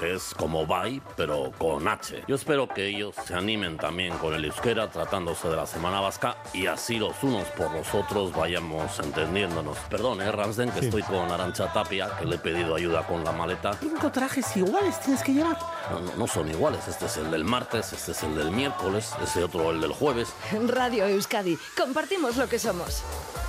Que 0.00 0.14
es 0.14 0.32
como 0.34 0.66
bye, 0.66 1.02
pero 1.14 1.52
con 1.58 1.86
H. 1.86 2.24
Yo 2.26 2.34
espero 2.34 2.66
que 2.66 2.86
ellos 2.86 3.14
se 3.26 3.34
animen 3.34 3.76
también 3.76 4.16
con 4.16 4.32
el 4.32 4.46
euskera 4.46 4.90
tratándose 4.90 5.46
de 5.48 5.56
la 5.56 5.66
Semana 5.66 6.00
Vasca 6.00 6.38
y 6.54 6.66
así 6.66 6.98
los 6.98 7.22
unos 7.22 7.46
por 7.48 7.70
los 7.70 7.94
otros 7.94 8.34
vayamos 8.34 8.98
entendiéndonos. 8.98 9.76
Perdón, 9.90 10.22
eh, 10.22 10.32
Ramsden, 10.32 10.70
que 10.70 10.86
estoy 10.86 11.02
con 11.02 11.30
Arancha 11.30 11.70
Tapia, 11.70 12.16
que 12.18 12.24
le 12.24 12.36
he 12.36 12.38
pedido 12.38 12.74
ayuda 12.74 13.06
con 13.06 13.22
la 13.22 13.32
maleta. 13.32 13.74
Cinco 13.74 14.10
trajes 14.10 14.56
iguales 14.56 14.98
tienes 15.00 15.22
que 15.22 15.34
llevar. 15.34 15.58
No, 15.90 16.00
no, 16.00 16.16
no 16.16 16.26
son 16.26 16.48
iguales, 16.48 16.88
este 16.88 17.04
es 17.04 17.18
el 17.18 17.30
del 17.30 17.44
martes, 17.44 17.92
este 17.92 18.12
es 18.12 18.22
el 18.22 18.34
del 18.34 18.50
miércoles, 18.52 19.12
ese 19.22 19.44
otro 19.44 19.70
el 19.70 19.82
del 19.82 19.92
jueves. 19.92 20.32
Radio 20.66 21.04
Euskadi, 21.04 21.58
compartimos 21.76 22.38
lo 22.38 22.48
que 22.48 22.58
somos. 22.58 23.02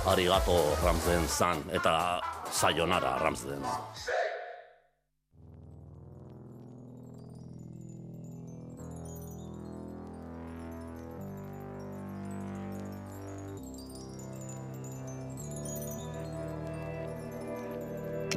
Arigato 0.06 0.76
Ramsden 0.84 1.26
San, 1.28 1.64
eta 1.72 2.20
sayonara 2.50 3.16
Ramsden. 3.16 3.62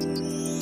One, 0.05 0.54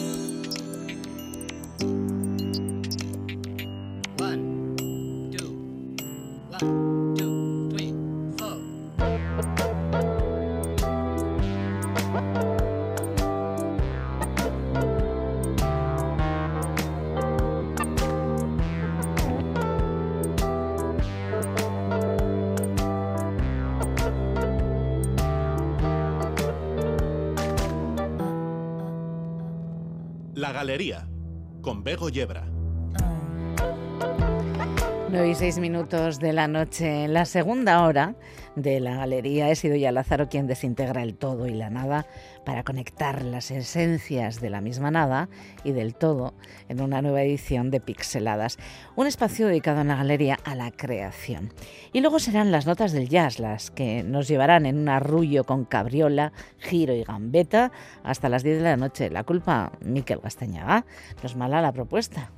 Con 31.61 31.83
Bego 31.83 32.07
Yebra. 32.07 32.45
9 35.09 35.29
y 35.29 35.35
6 35.35 35.59
minutos 35.59 36.19
de 36.19 36.31
la 36.31 36.47
noche. 36.47 37.09
La 37.09 37.25
segunda 37.25 37.83
hora 37.83 38.15
de 38.55 38.79
la 38.79 38.95
galería 38.95 39.49
he 39.49 39.55
sido 39.55 39.75
ya 39.75 39.91
Lázaro 39.91 40.29
quien 40.29 40.47
desintegra 40.47 41.03
el 41.03 41.15
todo 41.15 41.47
y 41.47 41.53
la 41.53 41.69
nada 41.69 42.05
para 42.45 42.63
conectar 42.63 43.23
las 43.23 43.51
esencias 43.51 44.41
de 44.41 44.49
la 44.49 44.61
misma 44.61 44.91
nada 44.91 45.29
y 45.63 45.71
del 45.71 45.95
todo 45.95 46.33
en 46.69 46.81
una 46.81 47.01
nueva 47.01 47.23
edición 47.23 47.71
de 47.71 47.79
Pixeladas, 47.79 48.57
un 48.95 49.07
espacio 49.07 49.47
dedicado 49.47 49.81
en 49.81 49.87
la 49.87 49.95
galería 49.95 50.37
a 50.43 50.55
la 50.55 50.71
creación. 50.71 51.53
Y 51.93 52.01
luego 52.01 52.19
serán 52.19 52.51
las 52.51 52.65
notas 52.65 52.91
del 52.91 53.09
jazz 53.09 53.39
las 53.39 53.71
que 53.71 54.03
nos 54.03 54.27
llevarán 54.27 54.65
en 54.65 54.77
un 54.77 54.89
arrullo 54.89 55.43
con 55.45 55.65
cabriola, 55.65 56.33
giro 56.57 56.93
y 56.93 57.03
gambeta 57.03 57.71
hasta 58.03 58.29
las 58.29 58.43
10 58.43 58.57
de 58.57 58.63
la 58.63 58.77
noche. 58.77 59.09
La 59.09 59.23
culpa, 59.23 59.71
Miquel 59.81 60.19
Gastañaga. 60.19 60.85
No 61.21 61.25
es 61.27 61.35
mala 61.35 61.61
la 61.61 61.71
propuesta. 61.71 62.31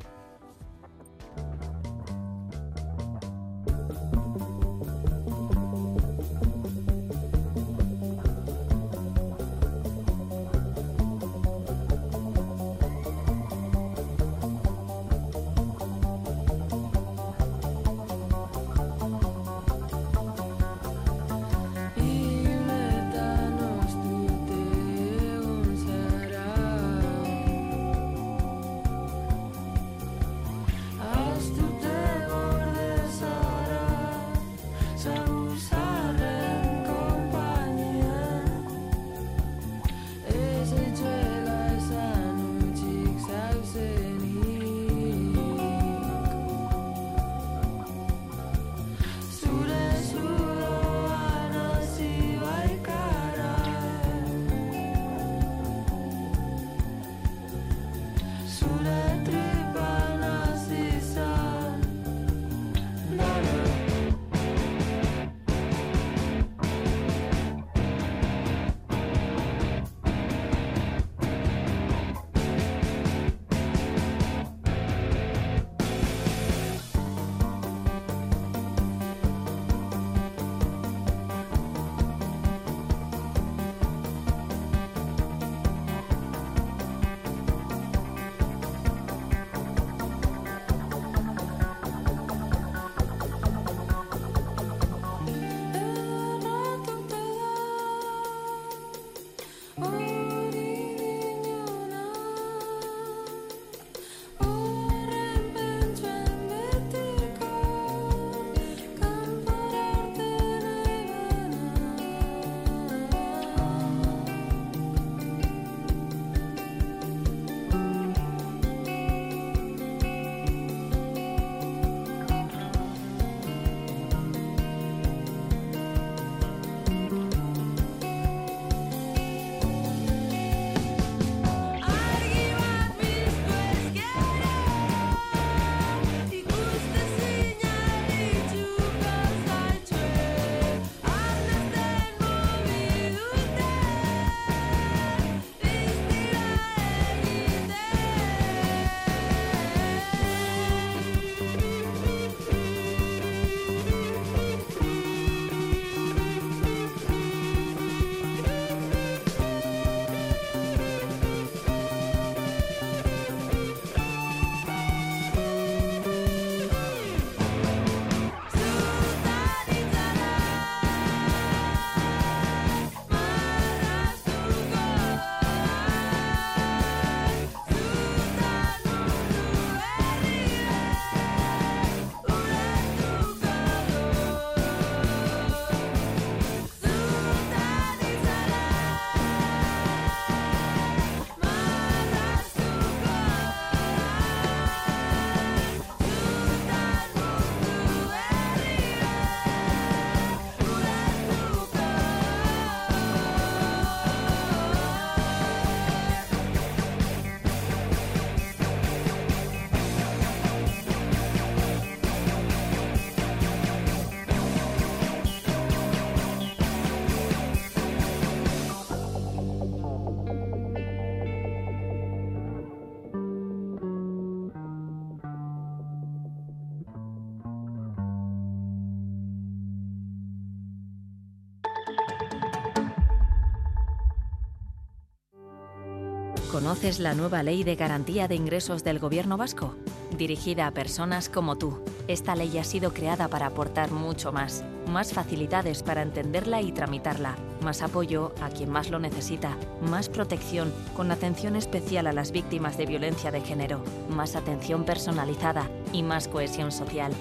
¿Conoces 236.85 237.01
la 237.01 237.15
nueva 237.15 237.41
ley 237.41 237.63
de 237.63 237.75
garantía 237.75 238.27
de 238.27 238.35
ingresos 238.35 238.83
del 238.83 238.99
Gobierno 238.99 239.37
vasco? 239.37 239.73
Dirigida 240.19 240.67
a 240.67 240.71
personas 240.71 241.29
como 241.29 241.57
tú, 241.57 241.79
esta 242.07 242.35
ley 242.35 242.59
ha 242.59 242.63
sido 242.63 242.93
creada 242.93 243.27
para 243.27 243.47
aportar 243.47 243.89
mucho 243.89 244.31
más. 244.31 244.63
Más 244.87 245.11
facilidades 245.11 245.81
para 245.81 246.03
entenderla 246.03 246.61
y 246.61 246.71
tramitarla, 246.71 247.37
más 247.63 247.81
apoyo 247.81 248.33
a 248.39 248.49
quien 248.49 248.69
más 248.69 248.91
lo 248.91 248.99
necesita, 248.99 249.57
más 249.81 250.09
protección 250.09 250.71
con 250.95 251.09
atención 251.09 251.55
especial 251.55 252.05
a 252.05 252.13
las 252.13 252.31
víctimas 252.31 252.77
de 252.77 252.85
violencia 252.85 253.31
de 253.31 253.41
género, 253.41 253.83
más 254.11 254.35
atención 254.35 254.83
personalizada 254.83 255.67
y 255.91 256.03
más 256.03 256.27
cohesión 256.27 256.71
social. 256.71 257.13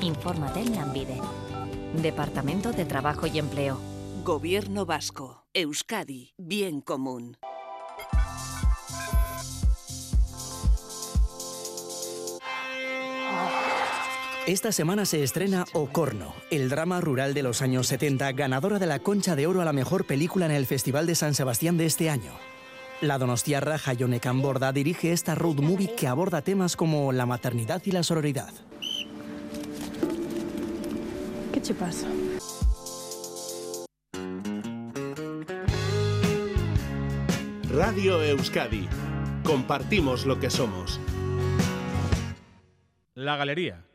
Infórmate 0.00 0.60
en 0.60 0.74
Lambide. 0.74 1.20
Departamento 2.00 2.72
de 2.72 2.86
Trabajo 2.86 3.26
y 3.26 3.38
Empleo. 3.38 3.78
Gobierno 4.24 4.86
vasco. 4.86 5.44
Euskadi. 5.52 6.32
Bien 6.38 6.80
común. 6.80 7.36
Esta 14.46 14.70
semana 14.70 15.06
se 15.06 15.24
estrena 15.24 15.64
Ocorno, 15.72 16.32
el 16.52 16.68
drama 16.68 17.00
rural 17.00 17.34
de 17.34 17.42
los 17.42 17.62
años 17.62 17.88
70, 17.88 18.30
ganadora 18.30 18.78
de 18.78 18.86
la 18.86 19.00
Concha 19.00 19.34
de 19.34 19.48
Oro 19.48 19.60
a 19.60 19.64
la 19.64 19.72
mejor 19.72 20.06
película 20.06 20.46
en 20.46 20.52
el 20.52 20.66
Festival 20.66 21.04
de 21.08 21.16
San 21.16 21.34
Sebastián 21.34 21.76
de 21.76 21.86
este 21.86 22.10
año. 22.10 22.30
La 23.00 23.18
donostiarra 23.18 23.76
Jayone 23.76 24.20
Camborda 24.20 24.72
dirige 24.72 25.10
esta 25.10 25.34
road 25.34 25.56
movie 25.56 25.96
que 25.96 26.06
aborda 26.06 26.42
temas 26.42 26.76
como 26.76 27.10
la 27.10 27.26
maternidad 27.26 27.82
y 27.86 27.90
la 27.90 28.04
sororidad. 28.04 28.54
¿Qué 31.52 31.60
te 31.60 31.74
pasa? 31.74 32.06
Radio 37.68 38.22
Euskadi. 38.22 38.88
Compartimos 39.42 40.24
lo 40.24 40.38
que 40.38 40.50
somos. 40.50 41.00
La 43.14 43.36
Galería. 43.36 43.85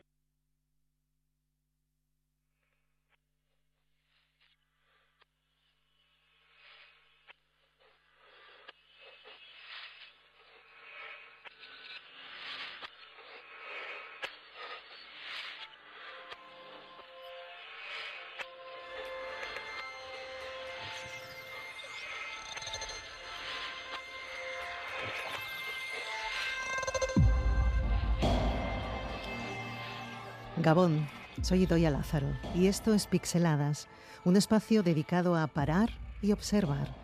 Gabón, 30.62 31.08
soy 31.40 31.64
Idoia 31.64 31.90
Lázaro 31.90 32.28
y 32.54 32.68
esto 32.68 32.94
es 32.94 33.08
Pixeladas, 33.08 33.88
un 34.24 34.36
espacio 34.36 34.84
dedicado 34.84 35.34
a 35.34 35.48
parar 35.48 35.90
y 36.20 36.30
observar, 36.30 36.94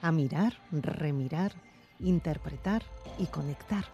a 0.00 0.10
mirar, 0.10 0.58
remirar, 0.72 1.52
interpretar 2.00 2.82
y 3.20 3.26
conectar. 3.26 3.84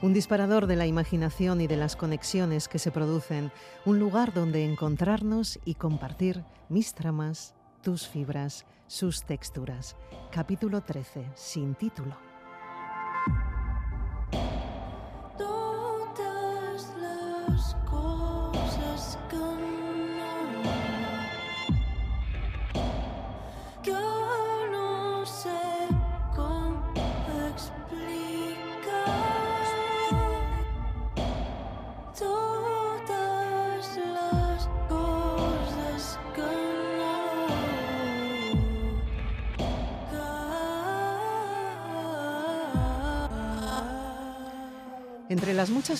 Un 0.00 0.14
disparador 0.14 0.66
de 0.66 0.76
la 0.76 0.86
imaginación 0.86 1.60
y 1.60 1.66
de 1.66 1.76
las 1.76 1.96
conexiones 1.96 2.68
que 2.68 2.78
se 2.78 2.90
producen, 2.90 3.52
un 3.84 3.98
lugar 3.98 4.32
donde 4.32 4.64
encontrarnos 4.64 5.60
y 5.66 5.74
compartir 5.74 6.42
mis 6.70 6.94
tramas, 6.94 7.54
tus 7.82 8.08
fibras, 8.08 8.64
sus 8.86 9.24
texturas. 9.24 9.94
Capítulo 10.30 10.80
13, 10.80 11.26
sin 11.34 11.74
título. 11.74 12.33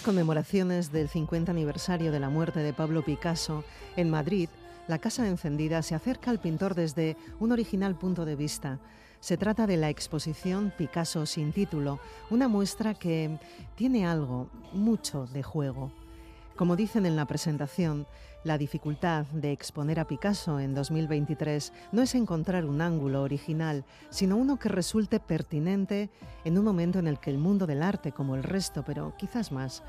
Conmemoraciones 0.03 0.93
del 0.93 1.09
50 1.09 1.53
aniversario 1.53 2.11
de 2.11 2.21
la 2.21 2.29
muerte 2.29 2.61
de 2.61 2.73
Pablo 2.73 3.05
Picasso, 3.05 3.65
en 3.97 4.11
Madrid, 4.11 4.49
la 4.89 4.99
Casa 4.99 5.27
Encendida 5.27 5.83
se 5.83 5.95
acerca 5.95 6.31
al 6.31 6.41
pintor 6.41 6.75
desde 6.75 7.17
un 7.41 7.53
original 7.53 7.95
punto 7.95 8.25
de 8.25 8.37
vista. 8.37 8.79
Se 9.21 9.37
trata 9.37 9.67
de 9.67 9.77
la 9.77 9.91
exposición 9.91 10.73
Picasso 10.77 11.27
sin 11.27 11.53
título, 11.53 12.01
una 12.31 12.49
muestra 12.49 12.95
que 12.95 13.39
tiene 13.75 14.07
algo, 14.07 14.49
mucho 14.73 15.27
de 15.27 15.43
juego. 15.43 15.91
Como 16.57 16.77
dicen 16.77 17.05
en 17.05 17.17
la 17.17 17.27
presentación, 17.27 18.07
la 18.45 18.59
dificultad 18.59 19.27
de 19.27 19.51
exponer 19.51 19.99
a 19.99 20.07
Picasso 20.07 20.61
en 20.61 20.73
2023 20.73 21.73
no 21.91 22.01
es 22.01 22.15
encontrar 22.15 22.65
un 22.65 22.81
ángulo 22.81 23.23
original, 23.23 23.85
sino 24.09 24.37
uno 24.37 24.57
que 24.57 24.69
resulte 24.69 25.19
pertinente 25.19 26.11
en 26.45 26.57
un 26.57 26.65
momento 26.65 27.01
en 27.01 27.09
el 27.09 27.19
que 27.19 27.31
el 27.31 27.39
mundo 27.39 27.67
del 27.67 27.83
arte, 27.83 28.13
como 28.13 28.37
el 28.37 28.45
resto, 28.45 28.85
pero 28.85 29.15
quizás 29.19 29.51
más, 29.51 29.83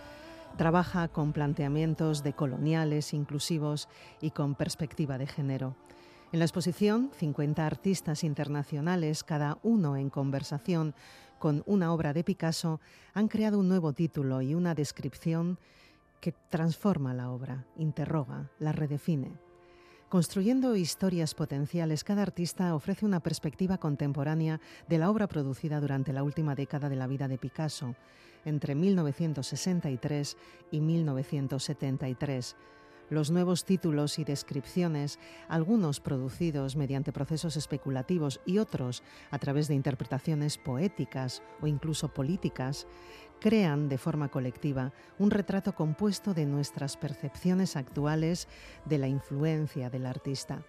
trabaja 0.58 1.08
con 1.08 1.34
planteamientos 1.34 2.24
decoloniales, 2.24 3.14
inclusivos 3.14 3.88
y 4.20 4.32
con 4.32 4.56
perspectiva 4.56 5.20
de 5.20 5.28
género. 5.28 5.76
En 6.32 6.40
la 6.40 6.46
exposición, 6.46 7.12
50 7.20 7.64
artistas 7.64 8.24
internacionales, 8.24 9.24
cada 9.24 9.60
uno 9.62 9.98
en 9.98 10.10
conversación 10.10 10.96
con 11.38 11.62
una 11.68 11.94
obra 11.94 12.12
de 12.12 12.24
Picasso, 12.24 12.80
han 13.14 13.28
creado 13.28 13.60
un 13.60 13.68
nuevo 13.68 13.94
título 13.94 14.42
y 14.42 14.56
una 14.56 14.74
descripción 14.74 15.60
que 16.26 16.34
transforma 16.50 17.14
la 17.14 17.30
obra, 17.30 17.68
interroga, 17.78 18.50
la 18.58 18.72
redefine. 18.72 19.38
Construyendo 20.10 20.76
historias 20.76 21.36
potenciales, 21.36 22.04
cada 22.04 22.24
artista 22.24 22.74
ofrece 22.74 23.06
una 23.06 23.20
perspectiva 23.20 23.78
contemporánea 23.78 24.60
de 24.90 24.98
la 24.98 25.12
obra 25.12 25.28
producida 25.28 25.80
durante 25.80 26.14
la 26.14 26.24
última 26.24 26.56
década 26.56 26.90
de 26.90 26.96
la 26.96 27.06
vida 27.06 27.28
de 27.28 27.38
Picasso, 27.38 27.94
entre 28.44 28.74
1963 28.74 30.36
y 30.72 30.82
1973. 30.82 32.56
Los 33.12 33.30
nuevos 33.30 33.66
títulos 33.66 34.18
y 34.18 34.24
descripciones, 34.24 35.20
algunos 35.48 36.00
producidos 36.00 36.76
mediante 36.76 37.14
procesos 37.14 37.56
especulativos 37.56 38.42
y 38.48 38.58
otros 38.58 39.04
a 39.30 39.38
través 39.38 39.68
de 39.68 39.76
interpretaciones 39.76 40.58
poéticas 40.58 41.44
o 41.62 41.68
incluso 41.68 42.12
políticas, 42.12 42.88
crean 43.40 43.90
de 43.90 43.98
forma 43.98 44.30
colectiva 44.30 44.92
un 45.20 45.32
retrato 45.32 45.76
compuesto 45.76 46.34
de 46.34 46.46
nuestras 46.46 46.98
percepciones 46.98 47.76
actuales 47.76 48.48
de 48.86 48.98
la 48.98 49.08
influencia 49.08 49.90
del 49.90 50.06
artista. 50.06 50.64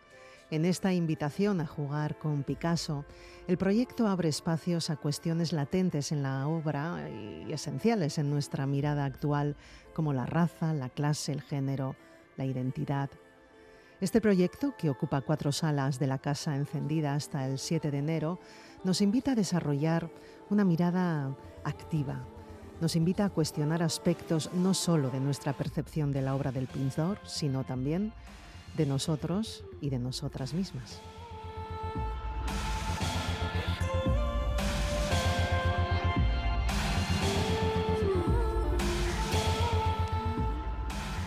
En 0.49 0.65
esta 0.65 0.93
invitación 0.93 1.61
a 1.61 1.67
jugar 1.67 2.19
con 2.19 2.45
Picasso, 2.45 3.05
el 3.49 3.59
proyecto 3.59 4.07
abre 4.07 4.29
espacios 4.29 4.91
a 4.91 4.97
cuestiones 4.97 5.53
latentes 5.53 6.13
en 6.13 6.23
la 6.23 6.47
obra 6.47 7.09
y 7.11 7.53
esenciales 7.53 8.19
en 8.19 8.31
nuestra 8.31 8.65
mirada 8.65 9.05
actual, 9.05 9.57
como 9.93 10.13
la 10.13 10.25
raza, 10.25 10.73
la 10.73 10.89
clase, 10.89 11.33
el 11.33 11.43
género, 11.43 11.97
la 12.37 12.45
identidad. 12.45 13.11
Este 14.01 14.21
proyecto, 14.21 14.77
que 14.77 14.91
ocupa 14.91 15.23
cuatro 15.23 15.51
salas 15.51 15.99
de 15.99 16.07
la 16.07 16.19
Casa 16.19 16.55
Encendida 16.55 17.15
hasta 17.15 17.49
el 17.49 17.59
7 17.59 17.91
de 17.91 17.99
enero, 17.99 18.39
nos 18.85 19.01
invita 19.01 19.33
a 19.33 19.35
desarrollar 19.37 20.11
una 20.49 20.65
mirada 20.65 21.35
activa, 21.65 22.25
nos 22.81 22.97
invita 22.97 23.25
a 23.25 23.31
cuestionar 23.31 23.83
aspectos 23.83 24.51
no 24.53 24.75
solo 24.75 25.11
de 25.11 25.21
nuestra 25.21 25.53
percepción 25.53 26.13
de 26.13 26.23
la 26.23 26.35
obra 26.35 26.53
del 26.53 26.67
pintor, 26.67 27.19
sino 27.25 27.65
también 27.65 28.13
de 28.77 28.87
nosotros 28.87 29.65
y 29.81 29.91
de 29.91 29.99
nosotras 29.99 30.53
mismas. 30.53 31.01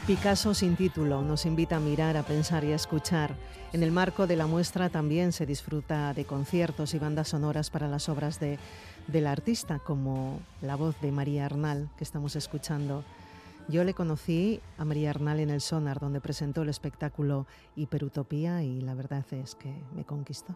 Picasso 0.06 0.56
sin 0.56 0.76
título 0.76 1.22
nos 1.22 1.45
invita 1.45 1.76
a 1.76 1.80
mirar, 1.80 2.18
a 2.18 2.24
pensar 2.24 2.64
y 2.64 2.72
a 2.72 2.76
escuchar. 2.76 3.36
En 3.74 3.84
el 3.84 3.91
marco 3.91 4.26
de 4.26 4.36
la 4.36 4.47
muestra 4.47 4.89
también 4.89 5.32
se 5.32 5.45
disfruta 5.45 6.16
de 6.16 6.26
conciertos 6.26 6.95
y 6.95 7.00
bandas 7.00 7.28
sonoras 7.28 7.70
para 7.70 7.88
las 7.88 8.10
obras 8.10 8.39
de, 8.39 8.58
del 9.12 9.28
artista, 9.28 9.80
como 9.80 10.39
la 10.62 10.76
voz 10.76 10.99
de 11.01 11.12
María 11.12 11.45
Arnal, 11.45 11.89
que 11.97 12.03
estamos 12.03 12.36
escuchando 12.36 13.03
Yo 13.68 13.84
le 13.84 13.93
conocí 13.93 14.62
a 14.78 14.86
María 14.86 15.10
Arnal 15.10 15.39
en 15.39 15.49
el 15.49 15.62
Sonar, 15.62 15.99
donde 15.99 16.22
presentó 16.22 16.62
el 16.62 16.70
espectáculo 16.70 17.45
Hiperutopía 17.76 18.64
y 18.64 18.82
la 18.82 18.93
verdad 18.93 19.26
es 19.32 19.55
que 19.55 19.74
me 19.95 20.03
conquistó. 20.05 20.55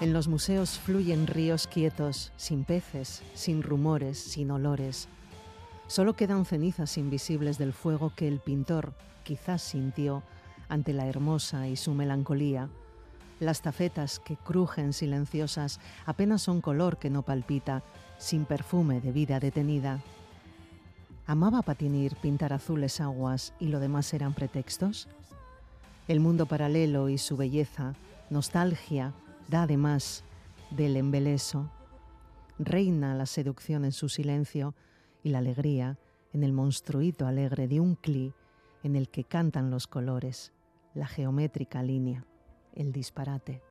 En 0.00 0.12
los 0.12 0.26
museos 0.26 0.80
fluyen 0.80 1.28
ríos 1.28 1.68
quietos, 1.68 2.32
sin 2.36 2.64
peces, 2.64 3.22
sin 3.34 3.62
rumores, 3.62 4.18
sin 4.18 4.50
olores. 4.50 5.06
Solo 5.86 6.14
quedan 6.14 6.44
cenizas 6.44 6.96
invisibles 6.96 7.58
del 7.58 7.72
fuego 7.72 8.12
que 8.14 8.28
el 8.28 8.40
pintor 8.40 8.94
quizás 9.24 9.62
sintió 9.62 10.22
ante 10.68 10.92
la 10.92 11.06
hermosa 11.06 11.68
y 11.68 11.76
su 11.76 11.92
melancolía. 11.92 12.68
Las 13.40 13.60
tafetas 13.60 14.20
que 14.20 14.36
crujen 14.36 14.92
silenciosas 14.92 15.80
apenas 16.06 16.42
son 16.42 16.60
color 16.60 16.98
que 16.98 17.10
no 17.10 17.22
palpita, 17.22 17.82
sin 18.16 18.44
perfume 18.44 19.00
de 19.00 19.12
vida 19.12 19.40
detenida. 19.40 20.00
¿Amaba 21.26 21.62
Patinir 21.62 22.16
pintar 22.16 22.52
azules 22.52 23.00
aguas 23.00 23.52
y 23.60 23.68
lo 23.68 23.80
demás 23.80 24.12
eran 24.14 24.34
pretextos? 24.34 25.08
El 26.08 26.20
mundo 26.20 26.46
paralelo 26.46 27.08
y 27.08 27.18
su 27.18 27.36
belleza, 27.36 27.94
nostalgia, 28.30 29.12
da 29.48 29.62
además 29.62 30.24
del 30.70 30.96
embeleso. 30.96 31.70
Reina 32.58 33.14
la 33.14 33.26
seducción 33.26 33.84
en 33.84 33.92
su 33.92 34.08
silencio 34.08 34.74
y 35.22 35.30
la 35.30 35.38
alegría 35.38 35.98
en 36.32 36.44
el 36.44 36.52
monstruito 36.52 37.26
alegre 37.26 37.68
de 37.68 37.80
un 37.80 37.94
cli 37.94 38.32
en 38.82 38.96
el 38.96 39.08
que 39.08 39.24
cantan 39.24 39.70
los 39.70 39.86
colores, 39.86 40.52
la 40.94 41.06
geométrica 41.06 41.82
línea, 41.82 42.24
el 42.74 42.92
disparate. 42.92 43.62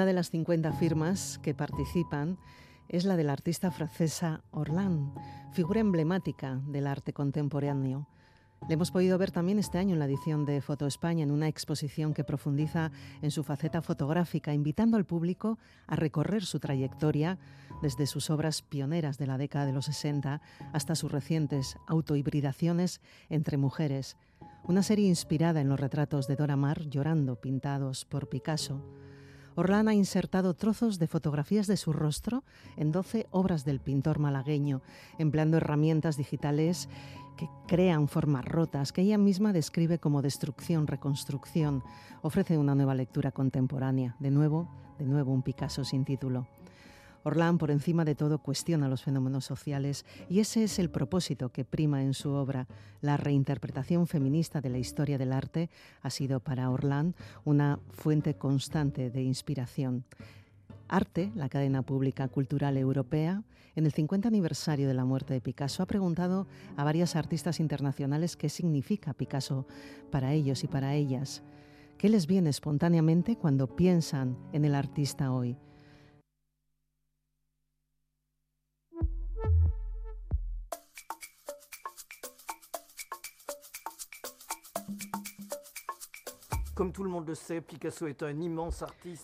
Una 0.00 0.06
de 0.06 0.14
las 0.14 0.30
50 0.30 0.72
firmas 0.72 1.38
que 1.42 1.52
participan 1.52 2.38
es 2.88 3.04
la 3.04 3.18
de 3.18 3.22
la 3.22 3.34
artista 3.34 3.70
francesa 3.70 4.42
Orlan, 4.50 5.12
figura 5.52 5.80
emblemática 5.80 6.58
del 6.68 6.86
arte 6.86 7.12
contemporáneo. 7.12 8.08
Le 8.66 8.72
hemos 8.72 8.90
podido 8.90 9.18
ver 9.18 9.30
también 9.30 9.58
este 9.58 9.76
año 9.76 9.92
en 9.92 9.98
la 9.98 10.06
edición 10.06 10.46
de 10.46 10.62
Foto 10.62 10.86
España, 10.86 11.22
en 11.22 11.30
una 11.30 11.48
exposición 11.48 12.14
que 12.14 12.24
profundiza 12.24 12.92
en 13.20 13.30
su 13.30 13.44
faceta 13.44 13.82
fotográfica, 13.82 14.54
invitando 14.54 14.96
al 14.96 15.04
público 15.04 15.58
a 15.86 15.96
recorrer 15.96 16.46
su 16.46 16.60
trayectoria 16.60 17.36
desde 17.82 18.06
sus 18.06 18.30
obras 18.30 18.62
pioneras 18.62 19.18
de 19.18 19.26
la 19.26 19.36
década 19.36 19.66
de 19.66 19.74
los 19.74 19.84
60 19.84 20.40
hasta 20.72 20.94
sus 20.94 21.12
recientes 21.12 21.76
autohibridaciones 21.86 23.02
entre 23.28 23.58
mujeres. 23.58 24.16
Una 24.64 24.82
serie 24.82 25.08
inspirada 25.08 25.60
en 25.60 25.68
los 25.68 25.78
retratos 25.78 26.26
de 26.26 26.36
Dora 26.36 26.56
Maar 26.56 26.88
llorando, 26.88 27.36
pintados 27.36 28.06
por 28.06 28.30
Picasso. 28.30 28.82
Orlán 29.56 29.88
ha 29.88 29.94
insertado 29.94 30.54
trozos 30.54 30.98
de 30.98 31.06
fotografías 31.06 31.66
de 31.66 31.76
su 31.76 31.92
rostro 31.92 32.44
en 32.76 32.92
12 32.92 33.26
obras 33.30 33.64
del 33.64 33.80
pintor 33.80 34.18
malagueño, 34.18 34.82
empleando 35.18 35.56
herramientas 35.56 36.16
digitales 36.16 36.88
que 37.36 37.48
crean 37.66 38.08
formas 38.08 38.44
rotas 38.44 38.92
que 38.92 39.02
ella 39.02 39.18
misma 39.18 39.52
describe 39.52 39.98
como 39.98 40.22
destrucción, 40.22 40.86
reconstrucción. 40.86 41.82
Ofrece 42.22 42.58
una 42.58 42.74
nueva 42.74 42.94
lectura 42.94 43.32
contemporánea. 43.32 44.16
De 44.18 44.30
nuevo, 44.30 44.68
de 44.98 45.06
nuevo 45.06 45.32
un 45.32 45.42
Picasso 45.42 45.84
sin 45.84 46.04
título. 46.04 46.46
Orlán, 47.22 47.58
por 47.58 47.70
encima 47.70 48.04
de 48.04 48.14
todo, 48.14 48.38
cuestiona 48.38 48.88
los 48.88 49.02
fenómenos 49.02 49.44
sociales 49.44 50.06
y 50.28 50.40
ese 50.40 50.64
es 50.64 50.78
el 50.78 50.90
propósito 50.90 51.50
que 51.50 51.64
prima 51.64 52.02
en 52.02 52.14
su 52.14 52.30
obra. 52.30 52.66
La 53.02 53.16
reinterpretación 53.16 54.06
feminista 54.06 54.60
de 54.60 54.70
la 54.70 54.78
historia 54.78 55.18
del 55.18 55.32
arte 55.32 55.70
ha 56.02 56.10
sido 56.10 56.40
para 56.40 56.70
Orlán 56.70 57.14
una 57.44 57.78
fuente 57.90 58.34
constante 58.34 59.10
de 59.10 59.22
inspiración. 59.22 60.04
Arte, 60.88 61.30
la 61.34 61.48
cadena 61.48 61.82
pública 61.82 62.26
cultural 62.28 62.76
europea, 62.76 63.44
en 63.76 63.86
el 63.86 63.92
50 63.92 64.26
aniversario 64.26 64.88
de 64.88 64.94
la 64.94 65.04
muerte 65.04 65.32
de 65.34 65.40
Picasso 65.40 65.82
ha 65.82 65.86
preguntado 65.86 66.46
a 66.76 66.84
varias 66.84 67.14
artistas 67.14 67.60
internacionales 67.60 68.36
qué 68.36 68.48
significa 68.48 69.14
Picasso 69.14 69.66
para 70.10 70.32
ellos 70.32 70.64
y 70.64 70.68
para 70.68 70.94
ellas. 70.94 71.42
¿Qué 71.96 72.08
les 72.08 72.26
viene 72.26 72.50
espontáneamente 72.50 73.36
cuando 73.36 73.76
piensan 73.76 74.36
en 74.52 74.64
el 74.64 74.74
artista 74.74 75.32
hoy? 75.32 75.56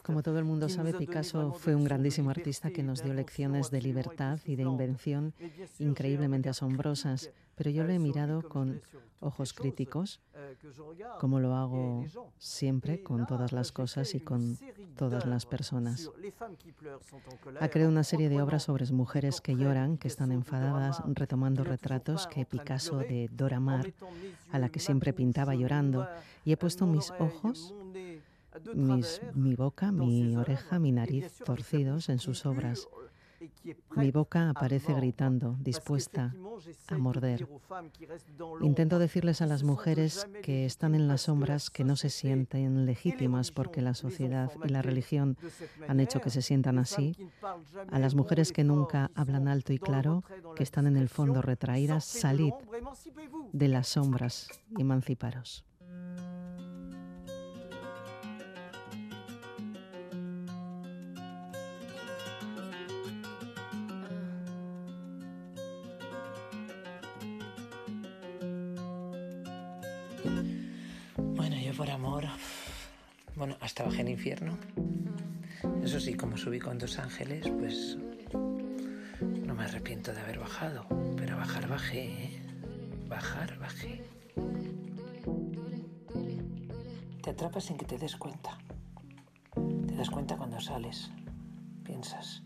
Como 0.02 0.22
todo 0.22 0.38
el 0.38 0.44
mundo 0.44 0.68
sabe, 0.68 0.92
Picasso 0.92 1.52
fue 1.54 1.74
un 1.74 1.84
grandísimo 1.84 2.30
artista 2.30 2.70
que 2.70 2.82
nos 2.82 3.02
dio 3.02 3.14
lecciones 3.14 3.70
de 3.70 3.80
libertad 3.80 4.38
y 4.44 4.56
de 4.56 4.62
invención 4.64 5.32
increíblemente 5.78 6.50
asombrosas, 6.50 7.30
pero 7.56 7.70
yo 7.70 7.82
lo 7.82 7.92
he 7.92 7.98
mirado 7.98 8.48
con 8.48 8.80
ojos 9.20 9.52
críticos, 9.52 10.20
como 11.18 11.40
lo 11.40 11.54
hago 11.54 12.04
siempre 12.38 13.02
con 13.02 13.26
todas 13.26 13.52
las 13.52 13.72
cosas 13.72 14.14
y 14.14 14.20
con 14.20 14.56
todas 14.96 15.26
las 15.26 15.46
personas. 15.46 16.10
Ha 17.58 17.68
creado 17.68 17.90
una 17.90 18.04
serie 18.04 18.28
de 18.28 18.40
obras 18.40 18.64
sobre 18.64 18.86
mujeres 18.92 19.40
que 19.40 19.56
lloran, 19.56 19.96
que 19.96 20.08
están 20.08 20.32
enfadadas, 20.32 21.02
retomando 21.06 21.64
retratos 21.64 22.26
que 22.26 22.44
Picasso 22.44 22.98
de 22.98 23.28
Dora 23.32 23.58
Maar, 23.58 23.92
a 24.52 24.58
la 24.58 24.68
que 24.68 24.78
siempre 24.78 25.12
pintaba 25.12 25.54
llorando, 25.54 26.06
y 26.44 26.52
he 26.52 26.56
puesto 26.56 26.86
mis 26.86 27.10
ojos 27.18 27.74
mis, 28.74 29.20
mi 29.34 29.54
boca, 29.54 29.92
mi 29.92 30.36
oreja, 30.36 30.78
mi 30.78 30.92
nariz 30.92 31.38
torcidos 31.44 32.08
en 32.08 32.18
sus 32.18 32.46
obras. 32.46 32.88
Mi 33.96 34.10
boca 34.10 34.50
aparece 34.50 34.94
gritando, 34.94 35.56
dispuesta 35.60 36.34
a 36.88 36.98
morder. 36.98 37.48
Intento 38.60 38.98
decirles 38.98 39.42
a 39.42 39.46
las 39.46 39.62
mujeres 39.62 40.26
que 40.42 40.64
están 40.64 40.94
en 40.94 41.08
las 41.08 41.22
sombras 41.22 41.70
que 41.70 41.84
no 41.84 41.96
se 41.96 42.10
sienten 42.10 42.86
legítimas 42.86 43.50
porque 43.50 43.82
la 43.82 43.94
sociedad 43.94 44.50
y 44.64 44.68
la 44.68 44.82
religión 44.82 45.36
han 45.88 46.00
hecho 46.00 46.20
que 46.20 46.30
se 46.30 46.42
sientan 46.42 46.78
así. 46.78 47.16
A 47.90 47.98
las 47.98 48.14
mujeres 48.14 48.52
que 48.52 48.64
nunca 48.64 49.10
hablan 49.14 49.48
alto 49.48 49.72
y 49.72 49.78
claro, 49.78 50.22
que 50.54 50.62
están 50.62 50.86
en 50.86 50.96
el 50.96 51.08
fondo 51.08 51.42
retraídas, 51.42 52.04
salid 52.04 52.52
de 53.52 53.68
las 53.68 53.88
sombras 53.88 54.48
y 54.76 54.82
emanciparos. 54.82 55.64
Bueno, 73.36 73.56
hasta 73.60 73.84
bajé 73.84 74.00
en 74.00 74.08
infierno. 74.08 74.58
Eso 75.82 76.00
sí, 76.00 76.14
como 76.14 76.36
subí 76.36 76.58
con 76.58 76.78
dos 76.78 76.98
ángeles, 76.98 77.48
pues 77.50 77.96
no 79.20 79.54
me 79.54 79.64
arrepiento 79.64 80.12
de 80.12 80.20
haber 80.20 80.38
bajado. 80.38 80.86
Pero 81.16 81.36
bajar 81.36 81.68
bajé, 81.68 82.24
¿eh? 82.24 82.42
Bajar 83.08 83.58
bajé. 83.58 84.02
Te 87.22 87.30
atrapas 87.30 87.64
sin 87.64 87.76
que 87.76 87.84
te 87.84 87.98
des 87.98 88.16
cuenta. 88.16 88.58
Te 89.86 89.94
das 89.94 90.10
cuenta 90.10 90.36
cuando 90.36 90.60
sales. 90.60 91.10
Piensas, 91.84 92.42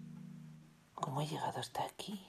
¿cómo 0.95 1.22
he 1.22 1.26
llegado 1.26 1.59
hasta 1.59 1.84
aquí? 1.84 2.20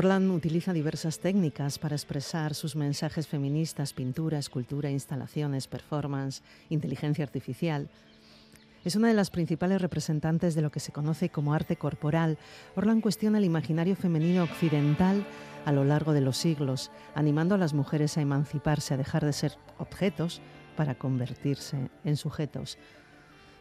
Orlan 0.00 0.30
utiliza 0.30 0.72
diversas 0.72 1.18
técnicas 1.18 1.78
para 1.78 1.94
expresar 1.94 2.54
sus 2.54 2.74
mensajes 2.74 3.28
feministas, 3.28 3.92
pintura, 3.92 4.38
escultura, 4.38 4.90
instalaciones, 4.90 5.66
performance, 5.66 6.42
inteligencia 6.70 7.22
artificial. 7.22 7.90
Es 8.82 8.96
una 8.96 9.08
de 9.08 9.14
las 9.14 9.28
principales 9.28 9.82
representantes 9.82 10.54
de 10.54 10.62
lo 10.62 10.70
que 10.70 10.80
se 10.80 10.90
conoce 10.90 11.28
como 11.28 11.52
arte 11.52 11.76
corporal. 11.76 12.38
Orlan 12.76 13.02
cuestiona 13.02 13.36
el 13.36 13.44
imaginario 13.44 13.94
femenino 13.94 14.44
occidental 14.44 15.26
a 15.66 15.72
lo 15.72 15.84
largo 15.84 16.14
de 16.14 16.22
los 16.22 16.38
siglos, 16.38 16.90
animando 17.14 17.54
a 17.54 17.58
las 17.58 17.74
mujeres 17.74 18.16
a 18.16 18.22
emanciparse, 18.22 18.94
a 18.94 18.96
dejar 18.96 19.26
de 19.26 19.34
ser 19.34 19.58
objetos 19.76 20.40
para 20.78 20.94
convertirse 20.94 21.90
en 22.04 22.16
sujetos. 22.16 22.78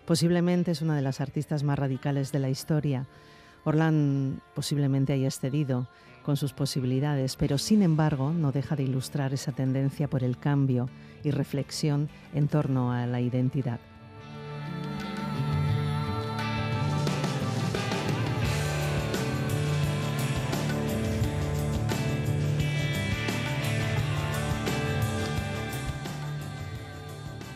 Posiblemente 0.06 0.72
es 0.72 0.82
una 0.82 0.96
de 0.96 1.02
las 1.02 1.20
artistas 1.20 1.64
más 1.64 1.78
radicales 1.78 2.32
de 2.32 2.40
la 2.40 2.50
historia. 2.50 3.08
Orlan 3.66 4.42
posiblemente 4.56 5.12
haya 5.12 5.28
excedido 5.28 5.90
con 6.24 6.38
sus 6.38 6.54
posibilidades, 6.54 7.36
pero 7.36 7.58
sin 7.58 7.82
embargo 7.82 8.32
no 8.32 8.52
deja 8.52 8.76
de 8.76 8.84
ilustrar 8.84 9.34
esa 9.34 9.52
tendencia 9.52 10.10
por 10.10 10.24
el 10.24 10.38
cambio 10.38 10.90
y 11.24 11.32
reflexión 11.32 12.10
en 12.34 12.48
torno 12.48 12.92
a 12.92 13.06
la 13.06 13.22
identidad. 13.22 13.80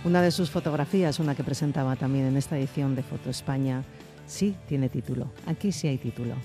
Una 0.05 0.21
de 0.21 0.31
sus 0.31 0.49
fotografías, 0.49 1.19
una 1.19 1.33
que 1.33 1.45
presentaba 1.45 1.95
también 1.95 2.25
en 2.25 2.35
esta 2.35 2.57
edición 2.57 2.93
de 2.93 3.03
Foto 3.03 3.29
España, 3.29 3.83
sí 4.27 4.53
tiene 4.67 4.89
título. 4.89 5.31
Aquí 5.45 5.71
sí 5.71 5.87
hay 5.87 5.97
título. 5.97 6.35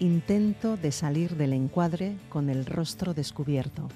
Intento 0.00 0.76
de 0.76 0.90
salir 0.90 1.36
del 1.36 1.52
encuadre 1.52 2.16
con 2.28 2.50
el 2.50 2.66
rostro 2.66 3.14
descubierto. 3.14 3.88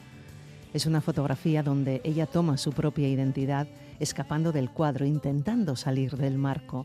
Es 0.73 0.87
una 0.87 1.01
fotografía 1.01 1.65
donde 1.65 2.01
ella 2.05 2.27
toma 2.27 2.57
su 2.57 2.73
propia 2.73 3.09
identidad 3.09 3.67
escapando 3.99 4.53
del 4.53 4.71
cuadro, 4.71 5.07
intentando 5.07 5.75
salir 5.75 6.17
del 6.17 6.39
marco. 6.39 6.85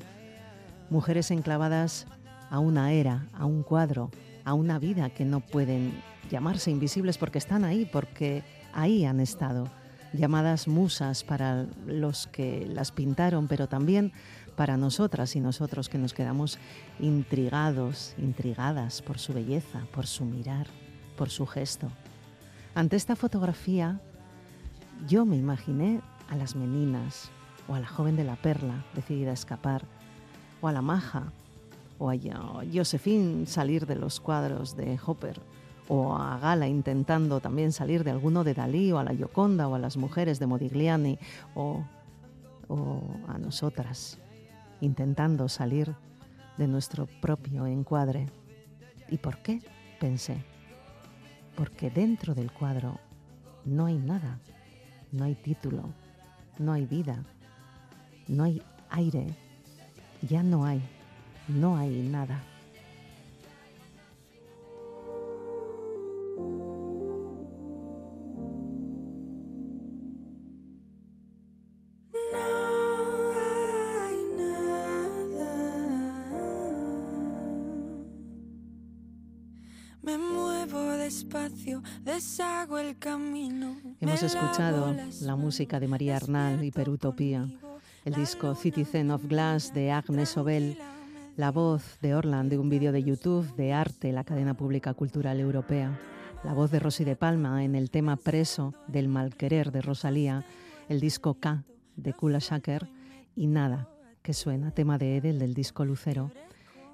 Mujeres 0.89 1.29
enclavadas 1.29 2.07
a 2.49 2.57
una 2.57 2.91
era, 2.91 3.27
a 3.33 3.45
un 3.45 3.61
cuadro, 3.61 4.09
a 4.45 4.55
una 4.55 4.79
vida 4.79 5.11
que 5.11 5.25
no 5.25 5.41
pueden 5.41 5.93
llamarse 6.31 6.71
invisibles 6.71 7.19
porque 7.19 7.37
están 7.37 7.65
ahí, 7.65 7.85
porque 7.85 8.41
ahí 8.73 9.05
han 9.05 9.19
estado 9.19 9.69
llamadas 10.13 10.67
musas 10.67 11.23
para 11.23 11.65
los 11.85 12.27
que 12.27 12.65
las 12.67 12.91
pintaron, 12.91 13.47
pero 13.47 13.67
también 13.67 14.11
para 14.55 14.77
nosotras 14.77 15.35
y 15.35 15.39
nosotros 15.39 15.89
que 15.89 15.97
nos 15.97 16.13
quedamos 16.13 16.57
intrigados, 16.99 18.15
intrigadas 18.17 19.01
por 19.01 19.19
su 19.19 19.33
belleza, 19.33 19.81
por 19.93 20.07
su 20.07 20.25
mirar, 20.25 20.67
por 21.17 21.29
su 21.29 21.45
gesto. 21.45 21.91
Ante 22.75 22.95
esta 22.95 23.15
fotografía, 23.15 23.99
yo 25.07 25.25
me 25.25 25.35
imaginé 25.35 26.01
a 26.29 26.35
las 26.35 26.55
meninas, 26.55 27.29
o 27.67 27.75
a 27.75 27.79
la 27.79 27.87
joven 27.87 28.15
de 28.15 28.23
la 28.23 28.35
perla 28.35 28.85
decidida 28.95 29.31
a 29.31 29.33
escapar, 29.33 29.85
o 30.61 30.67
a 30.67 30.71
la 30.71 30.81
maja, 30.81 31.31
o 31.99 32.09
a 32.09 32.15
Josephine 32.73 33.45
salir 33.45 33.85
de 33.85 33.95
los 33.95 34.19
cuadros 34.19 34.75
de 34.75 34.99
Hopper, 35.05 35.39
o 35.87 36.15
a 36.15 36.37
Gala 36.39 36.67
intentando 36.67 37.39
también 37.39 37.71
salir 37.71 38.03
de 38.03 38.11
alguno 38.11 38.43
de 38.43 38.53
Dalí 38.53 38.91
o 38.91 38.99
a 38.99 39.03
la 39.03 39.13
Gioconda 39.13 39.67
o 39.67 39.75
a 39.75 39.79
las 39.79 39.97
mujeres 39.97 40.39
de 40.39 40.47
Modigliani 40.47 41.19
o, 41.55 41.83
o 42.69 43.01
a 43.27 43.37
nosotras 43.37 44.17
intentando 44.83 45.47
salir 45.47 45.95
de 46.57 46.67
nuestro 46.67 47.07
propio 47.21 47.65
encuadre. 47.65 48.27
¿Y 49.09 49.17
por 49.17 49.37
qué? 49.37 49.61
Pensé. 49.99 50.43
Porque 51.55 51.89
dentro 51.89 52.35
del 52.35 52.51
cuadro 52.51 52.99
no 53.63 53.85
hay 53.85 53.97
nada, 53.97 54.39
no 55.11 55.23
hay 55.23 55.35
título, 55.35 55.83
no 56.59 56.73
hay 56.73 56.85
vida, 56.85 57.23
no 58.27 58.43
hay 58.43 58.61
aire, 58.89 59.27
ya 60.21 60.43
no 60.43 60.65
hay, 60.65 60.81
no 61.47 61.77
hay 61.77 62.01
nada. 62.09 62.43
Deshago 82.23 82.79
el 82.79 82.97
camino. 82.97 83.75
Hemos 83.99 84.23
escuchado 84.23 84.95
la 85.21 85.35
música 85.35 85.81
de 85.81 85.89
María 85.89 86.15
Arnal 86.15 86.63
y 86.63 86.71
Perutopía, 86.71 87.49
el 88.05 88.13
disco 88.13 88.55
Citizen 88.55 89.11
of 89.11 89.25
Glass 89.25 89.73
de 89.73 89.91
Agnes 89.91 90.37
Obel, 90.37 90.77
la 91.35 91.51
voz 91.51 91.99
de 92.01 92.15
Orland 92.15 92.49
de 92.49 92.57
un 92.57 92.69
vídeo 92.69 92.93
de 92.93 93.03
YouTube 93.03 93.53
de 93.57 93.73
Arte, 93.73 94.13
la 94.13 94.23
cadena 94.23 94.53
pública 94.53 94.93
cultural 94.93 95.37
europea, 95.41 95.99
la 96.45 96.53
voz 96.53 96.71
de 96.71 96.79
Rosy 96.79 97.03
de 97.03 97.17
Palma 97.17 97.65
en 97.65 97.75
el 97.75 97.91
tema 97.91 98.15
Preso 98.15 98.73
del 98.87 99.09
Malquerer 99.09 99.73
de 99.73 99.81
Rosalía, 99.81 100.45
el 100.87 101.01
disco 101.01 101.33
K 101.33 101.65
de 101.97 102.13
Kula 102.13 102.39
Shaker 102.39 102.87
y 103.35 103.47
Nada, 103.47 103.89
que 104.21 104.33
suena, 104.33 104.71
tema 104.71 104.97
de 104.97 105.17
Edel 105.17 105.39
del 105.39 105.53
disco 105.53 105.83
Lucero. 105.83 106.31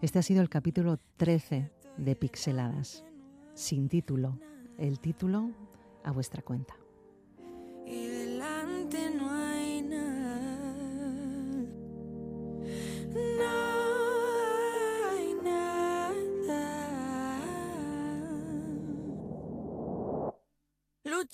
Este 0.01 0.17
ha 0.17 0.23
sido 0.23 0.41
el 0.41 0.49
capítulo 0.49 0.97
13 1.17 1.69
de 1.97 2.15
Pixeladas, 2.15 3.05
sin 3.53 3.89
título. 3.89 4.39
El 4.79 5.01
título 5.01 5.51
a 6.05 6.11
vuestra 6.11 6.41
cuenta. 6.41 6.73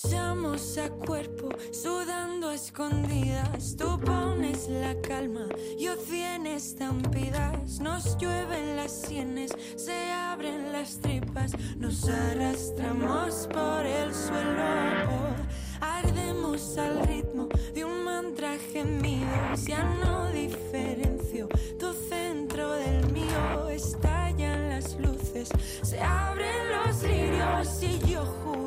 Luchamos 0.04 0.78
a 0.78 0.90
cuerpo, 0.90 1.48
sudando 1.72 2.52
escondidas. 2.52 3.78
Tú 3.78 3.98
pones 4.00 4.68
la 4.68 5.00
calma, 5.02 5.48
yo 5.80 5.96
cien 5.96 6.48
estampidas. 6.48 7.80
Nos 7.80 8.18
llueven 8.18 8.76
las 8.76 8.92
sienes, 8.92 9.52
se 9.78 10.12
abren 10.12 10.74
las 10.74 11.00
tripas. 11.00 11.54
Nos 11.78 12.10
arrastramos 12.10 13.48
por 13.54 13.86
el 13.86 14.14
suelo. 14.14 15.36
Ardemos 15.80 16.78
al 16.78 17.08
ritmo 17.08 17.48
de 17.74 17.86
un 17.86 18.04
mantra 18.04 18.58
gemido. 18.74 19.56
Ya 19.66 19.84
no 20.04 20.30
diferencio 20.32 21.48
tu 21.80 21.94
centro 21.94 22.74
del 22.74 23.12
mío. 23.14 23.70
Estallan 23.70 24.72
las 24.72 25.00
luces, 25.00 25.50
se 25.84 26.00
abren 26.02 26.70
los 26.72 27.02
lirios 27.02 27.82
y 27.82 28.00
yo 28.12 28.24
y 28.24 28.65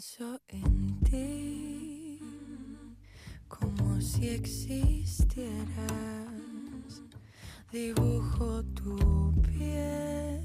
pienso 0.00 0.40
en 0.48 0.98
ti 1.00 2.18
como 3.48 4.00
si 4.00 4.30
existieras. 4.30 5.58
Dibujo 7.70 8.62
tu 8.74 9.34
piel 9.42 10.40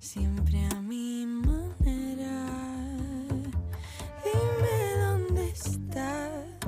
siempre 0.00 0.66
a 0.74 0.80
mi 0.80 1.24
manera. 1.24 2.48
Dime 4.24 4.78
dónde 5.04 5.48
estás. 5.50 6.66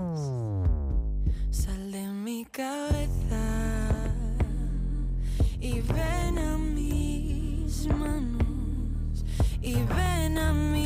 Sal 1.50 1.90
de 1.90 2.06
mi 2.08 2.44
cabeza 2.44 3.44
y 5.60 5.80
ven 5.80 6.38
a 6.38 6.56
mis 6.56 7.88
manos 7.88 9.24
y 9.60 9.74
ven 9.74 10.38
a 10.38 10.52
mi 10.52 10.77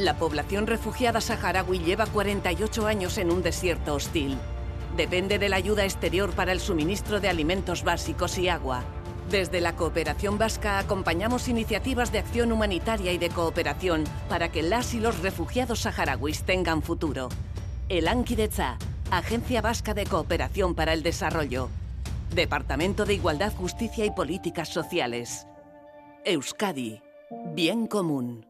La 0.00 0.16
población 0.16 0.66
refugiada 0.66 1.20
saharaui 1.20 1.78
lleva 1.78 2.06
48 2.06 2.86
años 2.86 3.18
en 3.18 3.30
un 3.30 3.42
desierto 3.42 3.92
hostil. 3.94 4.38
Depende 4.96 5.38
de 5.38 5.50
la 5.50 5.56
ayuda 5.56 5.84
exterior 5.84 6.30
para 6.30 6.52
el 6.52 6.60
suministro 6.60 7.20
de 7.20 7.28
alimentos 7.28 7.84
básicos 7.84 8.38
y 8.38 8.48
agua. 8.48 8.82
Desde 9.30 9.60
la 9.60 9.76
Cooperación 9.76 10.38
Vasca 10.38 10.78
acompañamos 10.78 11.48
iniciativas 11.48 12.12
de 12.12 12.20
acción 12.20 12.50
humanitaria 12.50 13.12
y 13.12 13.18
de 13.18 13.28
cooperación 13.28 14.04
para 14.30 14.50
que 14.50 14.62
las 14.62 14.94
y 14.94 15.00
los 15.00 15.18
refugiados 15.18 15.80
saharauis 15.80 16.44
tengan 16.44 16.80
futuro. 16.80 17.28
El 17.90 18.08
Ankidetza, 18.08 18.78
Agencia 19.10 19.60
Vasca 19.60 19.92
de 19.92 20.06
Cooperación 20.06 20.74
para 20.74 20.94
el 20.94 21.02
Desarrollo. 21.02 21.68
Departamento 22.34 23.04
de 23.04 23.12
Igualdad, 23.12 23.52
Justicia 23.52 24.06
y 24.06 24.10
Políticas 24.12 24.70
Sociales. 24.70 25.46
Euskadi. 26.24 27.02
Bien 27.54 27.86
común. 27.86 28.49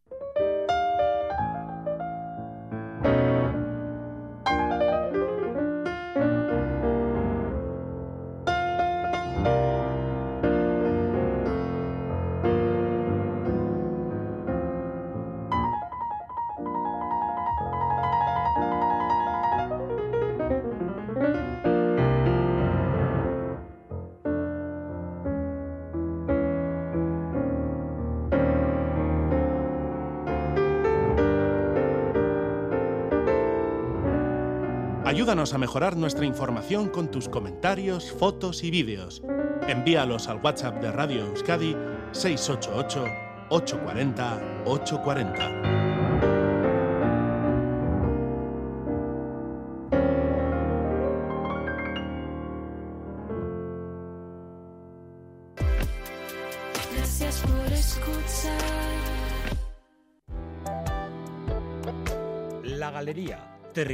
Ayúdanos 35.11 35.53
a 35.53 35.57
mejorar 35.57 35.97
nuestra 35.97 36.25
información 36.25 36.87
con 36.87 37.11
tus 37.11 37.27
comentarios, 37.27 38.13
fotos 38.13 38.63
y 38.63 38.71
vídeos. 38.71 39.21
Envíalos 39.67 40.29
al 40.29 40.37
WhatsApp 40.37 40.81
de 40.81 40.89
Radio 40.89 41.25
Euskadi 41.25 41.75
688 42.13 43.03
840 43.49 44.63
840. 44.63 45.80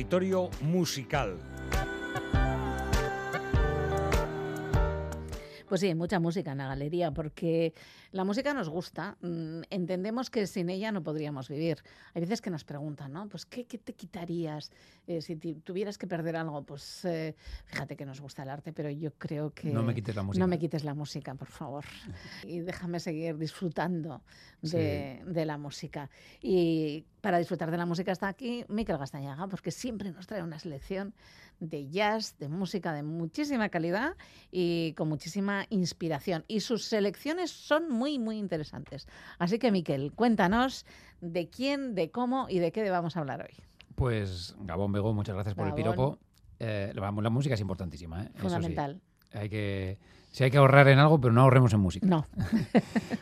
Territorio 0.07 0.49
musical. 0.61 1.56
Pues 5.77 5.81
sí, 5.91 5.93
mucha 5.93 6.19
música 6.19 6.53
en 6.53 6.57
la 6.57 6.65
galería, 6.69 7.11
porque 7.11 7.71
la 8.11 8.23
música 8.23 8.51
nos 8.51 8.67
gusta. 8.67 9.15
mm, 9.21 9.61
Entendemos 9.69 10.31
que 10.31 10.47
sin 10.47 10.69
ella 10.71 10.91
no 10.91 11.03
podríamos 11.03 11.49
vivir. 11.49 11.83
Hay 12.15 12.21
veces 12.21 12.41
que 12.41 12.49
nos 12.49 12.63
preguntan, 12.63 13.13
¿no? 13.13 13.29
Pues, 13.29 13.45
¿qué, 13.45 13.65
qué 13.65 13.77
te 13.77 13.93
quitarías 13.93 14.71
eh, 15.05 15.21
si 15.21 15.35
ti- 15.35 15.53
tuvieras 15.63 15.99
que 15.99 16.07
perder 16.07 16.35
algo? 16.35 16.63
Pues, 16.63 17.05
eh, 17.05 17.35
fíjate 17.65 17.95
que 17.95 18.07
nos 18.07 18.19
gusta 18.21 18.41
el 18.41 18.49
arte, 18.49 18.73
pero 18.73 18.89
yo 18.89 19.11
creo 19.19 19.51
que... 19.53 19.69
No 19.69 19.83
me 19.83 19.93
quites 19.93 20.15
la 20.15 20.23
música. 20.23 20.39
No 20.43 20.47
me 20.47 20.57
quites 20.57 20.83
la 20.83 20.95
música, 20.95 21.35
por 21.35 21.47
favor. 21.47 21.85
Y 22.47 22.61
déjame 22.61 22.99
seguir 22.99 23.37
disfrutando 23.37 24.23
de, 24.63 25.21
de 25.27 25.45
la 25.45 25.59
música. 25.59 26.09
Y 26.41 27.05
para 27.21 27.37
disfrutar 27.37 27.69
de 27.69 27.77
la 27.77 27.85
música 27.85 28.11
está 28.11 28.29
aquí 28.29 28.65
Miquel 28.67 28.97
Gastañaga, 28.97 29.47
porque 29.47 29.69
siempre 29.69 30.11
nos 30.11 30.25
trae 30.25 30.41
una 30.41 30.57
selección 30.57 31.13
de 31.59 31.89
jazz, 31.89 32.37
de 32.37 32.49
música 32.49 32.93
de 32.93 33.03
muchísima 33.03 33.69
calidad 33.69 34.15
y 34.51 34.93
con 34.93 35.09
muchísima 35.09 35.65
inspiración. 35.69 36.45
Y 36.47 36.59
sus 36.59 36.85
selecciones 36.85 37.51
son 37.51 37.89
muy, 37.89 38.19
muy 38.19 38.37
interesantes. 38.37 39.07
Así 39.39 39.59
que, 39.59 39.71
Miquel, 39.71 40.11
cuéntanos 40.13 40.85
de 41.21 41.49
quién, 41.49 41.95
de 41.95 42.11
cómo 42.11 42.47
y 42.49 42.59
de 42.59 42.71
qué 42.71 42.89
vamos 42.89 43.17
a 43.17 43.21
hablar 43.21 43.41
hoy. 43.41 43.63
Pues 43.95 44.55
Gabón 44.59 44.91
Bego, 44.91 45.13
muchas 45.13 45.35
gracias 45.35 45.55
por 45.55 45.67
el 45.67 45.73
piropo. 45.73 46.19
Eh, 46.59 46.91
la, 46.95 47.11
la 47.11 47.29
música 47.29 47.55
es 47.55 47.61
importantísima, 47.61 48.23
¿eh? 48.23 48.31
Eso 48.35 48.61
sí. 48.61 48.75
Hay 49.33 49.49
que, 49.49 49.97
si 50.31 50.43
hay 50.43 50.51
que 50.51 50.57
ahorrar 50.57 50.87
en 50.87 50.99
algo, 50.99 51.19
pero 51.19 51.33
no 51.33 51.41
ahorremos 51.41 51.73
en 51.73 51.79
música. 51.79 52.05
No. 52.05 52.25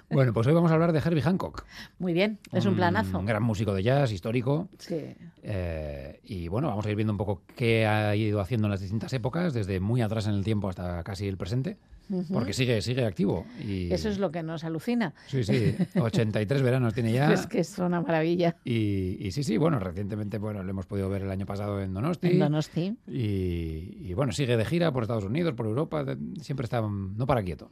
Bueno, 0.09 0.31
pues 0.31 0.47
hoy 0.47 0.53
vamos 0.53 0.71
a 0.71 0.75
hablar 0.75 0.93
de 0.93 0.99
Herbie 0.99 1.21
Hancock. 1.21 1.65
Muy 1.99 2.13
bien, 2.13 2.39
es 2.53 2.65
un 2.65 2.75
planazo. 2.75 3.19
Un 3.19 3.25
gran 3.25 3.43
músico 3.43 3.73
de 3.73 3.83
jazz, 3.83 4.13
histórico. 4.13 4.69
Sí. 4.77 5.13
Eh, 5.43 6.21
y 6.23 6.47
bueno, 6.47 6.69
vamos 6.69 6.85
a 6.85 6.89
ir 6.89 6.95
viendo 6.95 7.11
un 7.11 7.17
poco 7.17 7.41
qué 7.55 7.85
ha 7.85 8.15
ido 8.15 8.39
haciendo 8.39 8.67
en 8.67 8.71
las 8.71 8.79
distintas 8.79 9.11
épocas, 9.11 9.53
desde 9.53 9.81
muy 9.81 10.01
atrás 10.01 10.27
en 10.27 10.35
el 10.35 10.45
tiempo 10.45 10.69
hasta 10.69 11.03
casi 11.03 11.27
el 11.27 11.35
presente, 11.35 11.77
Porque 12.31 12.53
sigue, 12.53 12.81
sigue 12.81 13.05
activo. 13.05 13.45
Y, 13.59 13.91
Eso 13.91 14.09
es 14.09 14.19
lo 14.19 14.31
que 14.31 14.43
nos 14.43 14.63
alucina. 14.63 15.13
Sí, 15.27 15.43
sí, 15.43 15.75
83 15.99 16.61
veranos 16.61 16.93
tiene 16.93 17.11
ya. 17.11 17.33
Es 17.33 17.47
que 17.47 17.59
es 17.59 17.77
una 17.79 18.01
maravilla. 18.01 18.55
Y, 18.63 19.17
y 19.19 19.31
sí, 19.31 19.43
sí, 19.43 19.57
bueno, 19.57 19.79
recientemente 19.79 20.37
bueno, 20.37 20.63
lo 20.63 20.69
hemos 20.69 20.85
podido 20.85 21.09
ver 21.09 21.23
el 21.23 21.31
año 21.31 21.45
pasado 21.45 21.81
en 21.81 21.93
Donosti. 21.93 22.27
En 22.27 22.39
Donosti. 22.39 22.97
Y, 23.07 23.97
y, 24.01 24.13
bueno, 24.13 24.31
sigue 24.31 24.57
de 24.57 24.65
gira 24.65 24.91
por 24.91 25.03
Estados 25.03 25.25
Unidos, 25.25 25.53
por 25.53 25.65
Europa, 25.65 26.05
siempre 26.41 26.65
está, 26.65 26.81
no 26.81 27.25
para 27.25 27.43
quieto. 27.43 27.71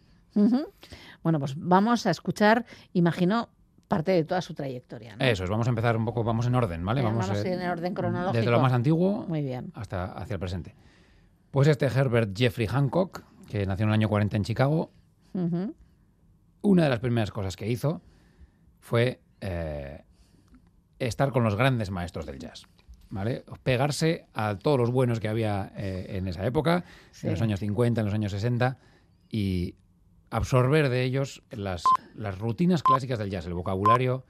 Bueno, 1.22 1.40
pues 1.40 1.56
vamos 1.58 2.06
a 2.06 2.12
escuchar, 2.12 2.66
imagino, 2.94 3.50
parte 3.88 4.12
de 4.12 4.24
toda 4.24 4.42
su 4.42 4.54
trayectoria. 4.54 5.16
¿no? 5.16 5.26
Eso 5.26 5.44
es, 5.44 5.50
vamos 5.50 5.68
a 5.68 5.70
empezar 5.70 5.96
un 5.96 6.06
poco, 6.06 6.24
vamos 6.24 6.48
en 6.48 6.56
orden, 6.56 6.84
¿vale? 6.84 7.02
Venga, 7.02 7.16
vamos 7.16 7.46
eh, 7.46 7.54
en 7.54 7.70
orden 7.70 7.94
cronológico. 7.94 8.38
Desde 8.38 8.52
lo 8.52 8.60
más 8.60 8.74
antiguo 8.74 9.26
Muy 9.28 9.42
bien. 9.42 9.72
hasta 9.76 10.06
hacia 10.06 10.34
el 10.36 10.40
presente. 10.40 10.76
Pues 11.52 11.68
este 11.68 11.86
Herbert 11.86 12.36
Jeffrey 12.36 12.66
Hancock, 12.66 13.24
que 13.54 13.68
nació 13.68 13.84
en 13.84 13.90
el 13.90 13.94
año 13.94 14.10
40 14.10 14.36
en 14.38 14.44
Chicago, 14.44 14.90
una 16.64 16.84
de 16.84 16.90
las 16.90 17.00
primeras 17.00 17.30
cosas 17.30 17.56
que 17.56 17.70
hizo 17.70 18.02
fue 18.80 19.22
eh, 19.42 20.02
estar 20.98 21.32
con 21.32 21.44
los 21.44 21.56
grandes 21.56 21.92
maestros 21.92 22.26
del 22.26 22.40
jazz. 22.40 22.64
¿Vale? 23.12 23.46
Pegarse 23.62 24.26
a 24.34 24.58
todos 24.58 24.80
los 24.80 24.90
buenos 24.90 25.20
que 25.20 25.28
había 25.28 25.72
eh, 25.78 26.18
en 26.18 26.28
esa 26.28 26.44
época, 26.48 26.84
Sí. 27.12 27.28
en 27.28 27.34
los 27.34 27.44
años 27.44 27.60
50, 27.60 28.02
en 28.02 28.06
los 28.06 28.14
años 28.16 28.32
60, 28.32 28.80
y 29.30 29.76
absorber 30.32 30.90
de 30.90 31.04
ellos 31.04 31.44
las, 31.52 31.84
las 32.16 32.40
rutinas 32.40 32.82
clásicas 32.82 33.20
del 33.20 33.30
jazz, 33.30 33.46
el 33.46 33.54
vocabulario 33.54 34.26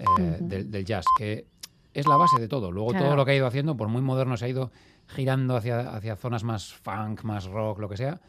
eh, 0.00 0.04
del, 0.40 0.68
del 0.72 0.84
jazz, 0.84 1.04
que 1.16 1.46
es 1.92 2.08
la 2.08 2.16
base 2.16 2.40
de 2.40 2.48
todo. 2.48 2.72
Luego 2.72 2.90
Claro. 2.90 3.04
todo 3.06 3.14
lo 3.16 3.24
que 3.24 3.30
ha 3.30 3.36
ido 3.36 3.46
haciendo, 3.46 3.76
por 3.76 3.86
muy 3.86 4.02
moderno, 4.02 4.36
se 4.36 4.46
ha 4.46 4.48
ido 4.48 4.72
girando 5.06 5.54
hacia, 5.56 5.94
hacia 5.94 6.16
zonas 6.16 6.42
más 6.42 6.74
funk, 6.74 7.22
más 7.22 7.44
rock, 7.44 7.78
lo 7.78 7.88
que 7.88 7.96
sea, 7.96 8.20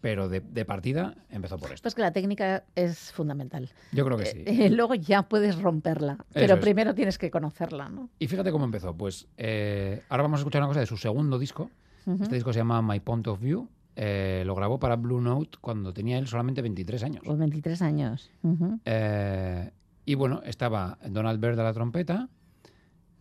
pero 0.00 0.28
de, 0.28 0.40
de 0.40 0.64
partida 0.64 1.14
empezó 1.30 1.58
por 1.58 1.72
esto. 1.72 1.82
Pues 1.82 1.94
que 1.94 2.02
la 2.02 2.12
técnica 2.12 2.64
es 2.74 3.12
fundamental. 3.12 3.70
Yo 3.92 4.04
creo 4.04 4.16
que 4.18 4.26
sí. 4.26 4.42
Eh, 4.46 4.70
luego 4.70 4.94
ya 4.94 5.22
puedes 5.22 5.60
romperla, 5.60 6.24
pero 6.32 6.54
es. 6.54 6.60
primero 6.60 6.94
tienes 6.94 7.18
que 7.18 7.30
conocerla, 7.30 7.88
¿no? 7.88 8.10
Y 8.18 8.28
fíjate 8.28 8.52
cómo 8.52 8.64
empezó. 8.64 8.96
Pues 8.96 9.26
eh, 9.36 10.02
ahora 10.08 10.22
vamos 10.24 10.38
a 10.38 10.40
escuchar 10.40 10.62
una 10.62 10.68
cosa 10.68 10.80
de 10.80 10.86
su 10.86 10.96
segundo 10.96 11.38
disco. 11.38 11.70
Este 12.20 12.36
disco 12.36 12.52
se 12.52 12.60
llama 12.60 12.80
My 12.82 13.00
Point 13.00 13.26
of 13.26 13.40
View. 13.40 13.68
Eh, 13.96 14.44
lo 14.46 14.54
grabó 14.54 14.78
para 14.78 14.94
Blue 14.94 15.20
Note 15.20 15.58
cuando 15.60 15.92
tenía 15.92 16.18
él 16.18 16.28
solamente 16.28 16.62
23 16.62 17.02
años. 17.02 17.22
Pues 17.24 17.36
23 17.38 17.82
años. 17.82 18.30
Eh, 18.84 19.70
y 20.04 20.14
bueno, 20.14 20.40
estaba 20.44 20.98
Donald 21.08 21.40
Byrd 21.40 21.58
a 21.58 21.64
la 21.64 21.72
trompeta. 21.72 22.28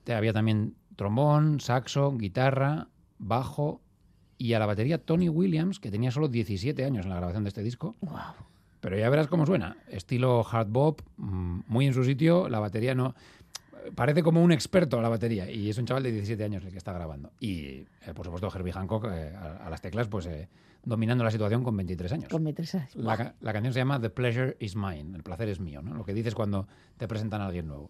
Había 0.07 0.33
también 0.33 0.75
trombón, 0.95 1.59
saxo, 1.61 2.15
guitarra, 2.15 2.89
bajo 3.17 3.81
y 4.37 4.53
a 4.53 4.59
la 4.59 4.65
batería 4.65 4.97
Tony 4.97 5.29
Williams, 5.29 5.79
que 5.79 5.91
tenía 5.91 6.11
solo 6.11 6.27
17 6.27 6.83
años 6.83 7.05
en 7.05 7.09
la 7.09 7.17
grabación 7.17 7.43
de 7.43 7.49
este 7.49 7.63
disco. 7.63 7.95
Pero 8.81 8.97
ya 8.97 9.09
verás 9.09 9.27
cómo 9.27 9.45
suena. 9.45 9.77
Estilo 9.89 10.45
hard 10.49 10.67
bop, 10.67 11.01
mm, 11.17 11.61
muy 11.67 11.87
en 11.87 11.93
su 11.93 12.03
sitio. 12.03 12.49
La 12.49 12.59
batería 12.59 12.93
no. 12.93 13.15
Parece 13.95 14.23
como 14.23 14.43
un 14.43 14.51
experto 14.51 14.99
a 14.99 15.01
la 15.01 15.09
batería. 15.09 15.49
Y 15.49 15.69
es 15.69 15.77
un 15.77 15.85
chaval 15.85 16.03
de 16.03 16.11
17 16.11 16.43
años 16.43 16.63
el 16.63 16.71
que 16.71 16.77
está 16.77 16.93
grabando. 16.93 17.31
Y, 17.39 17.59
eh, 17.61 17.87
por 18.13 18.25
supuesto, 18.25 18.51
Herbie 18.53 18.73
Hancock 18.73 19.05
eh, 19.05 19.33
a, 19.35 19.65
a 19.65 19.69
las 19.69 19.81
teclas, 19.81 20.07
pues 20.07 20.25
eh, 20.27 20.49
dominando 20.83 21.23
la 21.23 21.31
situación 21.31 21.63
con 21.63 21.75
23 21.77 22.11
años. 22.11 22.29
Con 22.29 22.43
23 22.43 22.75
años. 22.75 22.95
La, 22.95 23.35
la 23.39 23.53
canción 23.53 23.73
se 23.73 23.79
llama 23.79 23.99
The 23.99 24.09
Pleasure 24.09 24.57
is 24.59 24.75
Mine. 24.75 25.15
El 25.15 25.23
placer 25.23 25.49
es 25.49 25.59
mío, 25.59 25.81
¿no? 25.81 25.93
Lo 25.93 26.03
que 26.05 26.13
dices 26.13 26.35
cuando 26.35 26.67
te 26.97 27.07
presentan 27.07 27.41
a 27.41 27.47
alguien 27.47 27.67
nuevo. 27.67 27.89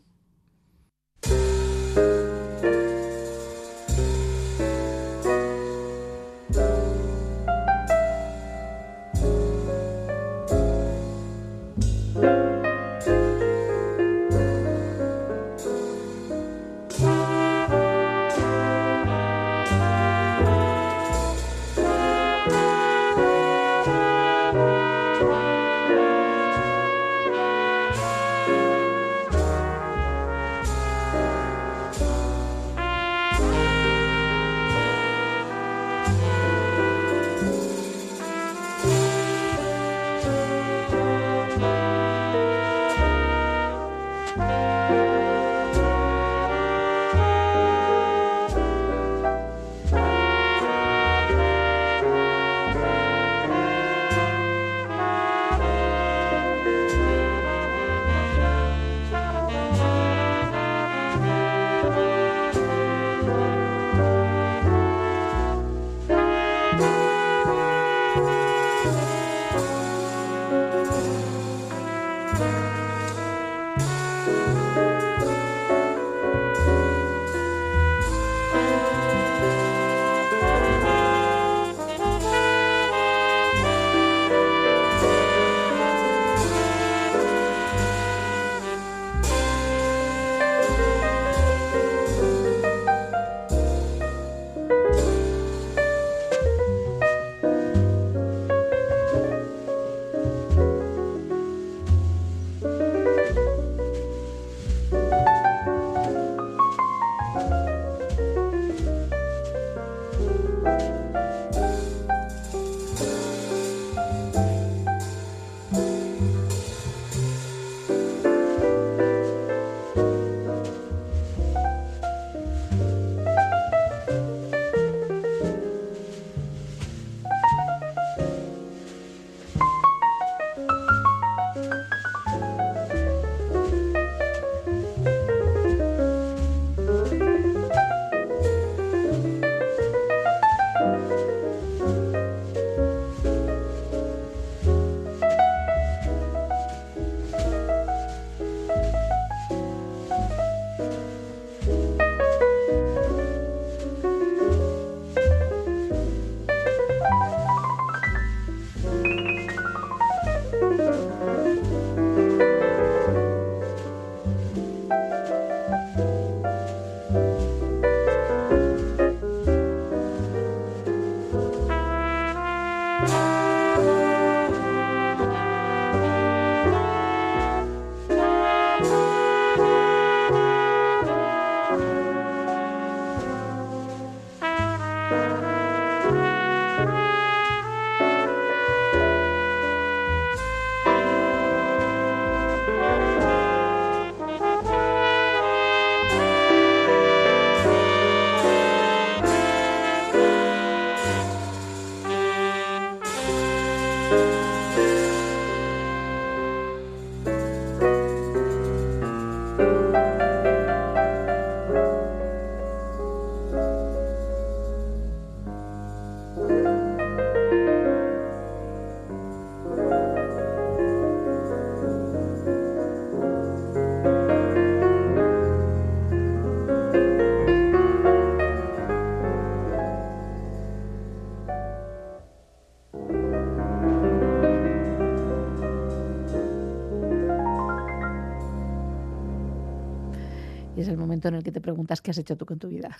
Momento 241.05 241.27
en 241.27 241.35
el 241.35 241.43
que 241.43 241.51
te 241.51 241.61
preguntas 241.61 242.01
qué 242.01 242.11
has 242.11 242.17
hecho 242.17 242.35
tú 242.35 242.45
con 242.45 242.59
tu 242.59 242.67
vida. 242.67 242.97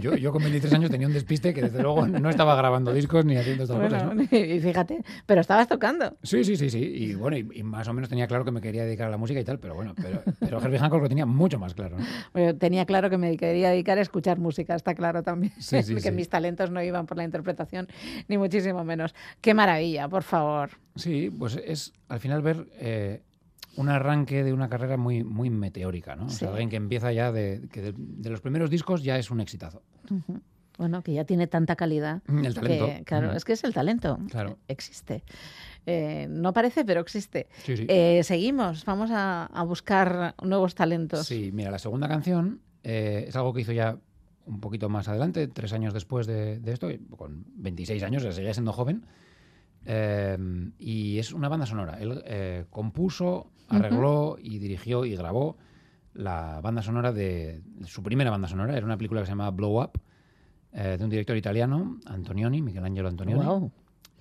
Yo, 0.00 0.14
yo 0.14 0.32
con 0.32 0.42
23 0.42 0.72
años 0.74 0.90
tenía 0.90 1.06
un 1.06 1.12
despiste 1.12 1.52
que 1.52 1.62
desde 1.62 1.82
luego 1.82 2.06
no 2.06 2.30
estaba 2.30 2.54
grabando 2.54 2.92
discos 2.92 3.24
ni 3.24 3.36
haciendo 3.36 3.64
estas 3.64 3.78
cosas. 3.78 4.32
Y 4.32 4.60
fíjate, 4.60 5.02
pero 5.26 5.40
estabas 5.40 5.68
tocando. 5.68 6.16
Sí, 6.22 6.44
sí, 6.44 6.56
sí, 6.56 6.70
sí. 6.70 6.78
Y 6.78 7.14
bueno, 7.14 7.36
y, 7.36 7.46
y 7.54 7.62
más 7.62 7.86
o 7.88 7.92
menos 7.92 8.08
tenía 8.08 8.26
claro 8.26 8.44
que 8.44 8.50
me 8.50 8.60
quería 8.60 8.84
dedicar 8.84 9.08
a 9.08 9.10
la 9.10 9.16
música 9.16 9.40
y 9.40 9.44
tal, 9.44 9.58
pero 9.58 9.74
bueno, 9.74 9.94
pero, 10.00 10.22
pero 10.38 10.60
Herbie 10.60 10.78
Hancock 10.78 11.02
lo 11.02 11.08
tenía 11.08 11.26
mucho 11.26 11.58
más 11.58 11.74
claro. 11.74 11.98
¿no? 11.98 12.04
Bueno, 12.32 12.56
tenía 12.56 12.84
claro 12.86 13.10
que 13.10 13.18
me 13.18 13.36
quería 13.36 13.70
dedicar 13.70 13.98
a 13.98 14.02
escuchar 14.02 14.38
música, 14.38 14.74
está 14.74 14.94
claro 14.94 15.22
también. 15.22 15.52
Sí, 15.58 15.82
sí, 15.82 15.94
que 15.96 16.00
sí. 16.00 16.10
mis 16.10 16.28
talentos 16.28 16.70
no 16.70 16.82
iban 16.82 17.06
por 17.06 17.16
la 17.16 17.24
interpretación, 17.24 17.88
ni 18.28 18.38
muchísimo 18.38 18.84
menos. 18.84 19.14
Qué 19.40 19.54
maravilla, 19.54 20.08
por 20.08 20.22
favor. 20.22 20.70
Sí, 20.96 21.30
pues 21.30 21.56
es 21.64 21.92
al 22.08 22.20
final 22.20 22.42
ver 22.42 22.66
eh, 22.78 23.22
un 23.76 23.88
arranque 23.88 24.42
de 24.44 24.52
una 24.52 24.68
carrera 24.68 24.96
muy, 24.96 25.22
muy 25.24 25.48
meteórica, 25.50 26.16
¿no? 26.16 26.26
O 26.26 26.28
Sí. 26.28 26.36
sea, 26.40 26.50
alguien 26.50 26.68
que 26.70 26.76
empieza 26.76 27.12
ya 27.12 27.30
de, 27.32 27.68
que 27.72 27.80
de, 27.82 27.94
de 27.96 28.30
los 28.30 28.40
primeros 28.40 28.68
discos 28.70 29.02
ya 29.02 29.16
es 29.18 29.30
un 29.30 29.40
exitazo. 29.40 29.82
Bueno, 30.78 31.02
que 31.02 31.12
ya 31.12 31.24
tiene 31.24 31.46
tanta 31.46 31.76
calidad. 31.76 32.22
Mm, 32.26 32.44
el 32.44 32.54
talento. 32.54 32.86
que, 32.86 33.04
claro, 33.04 33.32
es 33.32 33.44
que 33.44 33.52
es 33.52 33.64
el 33.64 33.74
talento. 33.74 34.18
Claro. 34.30 34.58
Existe. 34.66 35.24
Eh, 35.86 36.26
no 36.30 36.52
parece, 36.52 36.84
pero 36.84 37.00
existe. 37.00 37.48
Sí, 37.64 37.76
sí. 37.76 37.86
Eh, 37.88 38.22
seguimos, 38.24 38.84
vamos 38.86 39.10
a, 39.12 39.44
a 39.46 39.62
buscar 39.62 40.34
nuevos 40.42 40.74
talentos. 40.74 41.26
Sí, 41.26 41.50
mira, 41.52 41.70
la 41.70 41.78
segunda 41.78 42.08
canción 42.08 42.60
eh, 42.82 43.24
es 43.28 43.36
algo 43.36 43.52
que 43.52 43.60
hizo 43.60 43.72
ya 43.72 43.98
un 44.46 44.60
poquito 44.60 44.88
más 44.88 45.06
adelante, 45.08 45.46
tres 45.48 45.72
años 45.74 45.92
después 45.94 46.26
de, 46.26 46.58
de 46.60 46.72
esto, 46.72 46.88
con 47.16 47.44
26 47.56 48.02
años, 48.02 48.22
ya 48.22 48.32
seguía 48.32 48.52
siendo 48.54 48.72
joven. 48.72 49.04
y 50.78 51.18
es 51.18 51.32
una 51.32 51.48
banda 51.48 51.66
sonora. 51.66 51.98
Él 52.00 52.66
compuso, 52.70 53.50
arregló 53.70 54.36
y 54.40 54.58
dirigió 54.58 55.04
y 55.04 55.14
grabó 55.16 55.56
la 56.14 56.60
banda 56.62 56.82
sonora 56.82 57.12
de 57.12 57.62
su 57.86 58.02
primera 58.02 58.30
banda 58.30 58.48
sonora. 58.48 58.76
Era 58.76 58.84
una 58.84 58.96
película 58.96 59.20
que 59.20 59.26
se 59.26 59.32
llamaba 59.32 59.50
Blow 59.50 59.80
Up, 59.82 59.92
eh, 60.72 60.96
de 60.98 61.04
un 61.04 61.10
director 61.10 61.36
italiano, 61.36 61.98
Antonioni, 62.06 62.60
Michelangelo 62.62 63.08
Antonioni. 63.08 63.70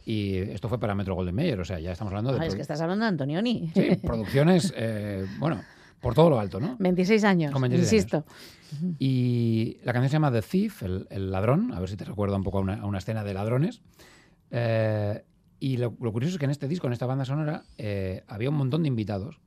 Y 0.05 0.35
esto 0.37 0.69
fue 0.69 0.79
para 0.79 0.95
Metro 0.95 1.13
Golden 1.15 1.35
Mayer, 1.35 1.59
o 1.59 1.65
sea, 1.65 1.79
ya 1.79 1.91
estamos 1.91 2.11
hablando 2.11 2.31
de 2.33 2.39
Ah, 2.39 2.45
es 2.45 2.53
produ- 2.53 2.55
que 2.55 2.61
estás 2.61 2.81
hablando 2.81 3.05
de 3.05 3.09
Antonioni. 3.09 3.69
sí, 3.75 3.95
producciones, 4.03 4.73
eh, 4.75 5.25
bueno, 5.39 5.61
por 5.99 6.15
todo 6.15 6.29
lo 6.29 6.39
alto, 6.39 6.59
¿no? 6.59 6.77
26 6.79 7.23
años, 7.25 7.51
Con 7.51 7.61
26 7.61 7.91
años. 7.91 7.93
insisto. 7.93 8.25
Y 8.97 9.77
la 9.83 9.93
canción 9.93 10.09
se 10.09 10.13
llama 10.13 10.31
The 10.31 10.41
Thief, 10.41 10.83
el, 10.83 11.07
el 11.09 11.31
ladrón, 11.31 11.73
a 11.73 11.79
ver 11.79 11.89
si 11.89 11.97
te 11.97 12.05
recuerda 12.05 12.35
un 12.37 12.43
poco 12.43 12.59
a 12.59 12.61
una, 12.61 12.75
a 12.75 12.85
una 12.85 12.99
escena 12.99 13.23
de 13.23 13.33
ladrones. 13.33 13.81
Eh, 14.51 15.23
y 15.59 15.77
lo, 15.77 15.95
lo 15.99 16.11
curioso 16.11 16.35
es 16.35 16.39
que 16.39 16.45
en 16.45 16.51
este 16.51 16.67
disco, 16.67 16.87
en 16.87 16.93
esta 16.93 17.05
banda 17.05 17.25
sonora, 17.25 17.63
eh, 17.77 18.23
había 18.27 18.49
un 18.49 18.55
montón 18.55 18.83
de 18.83 18.87
invitados, 18.87 19.39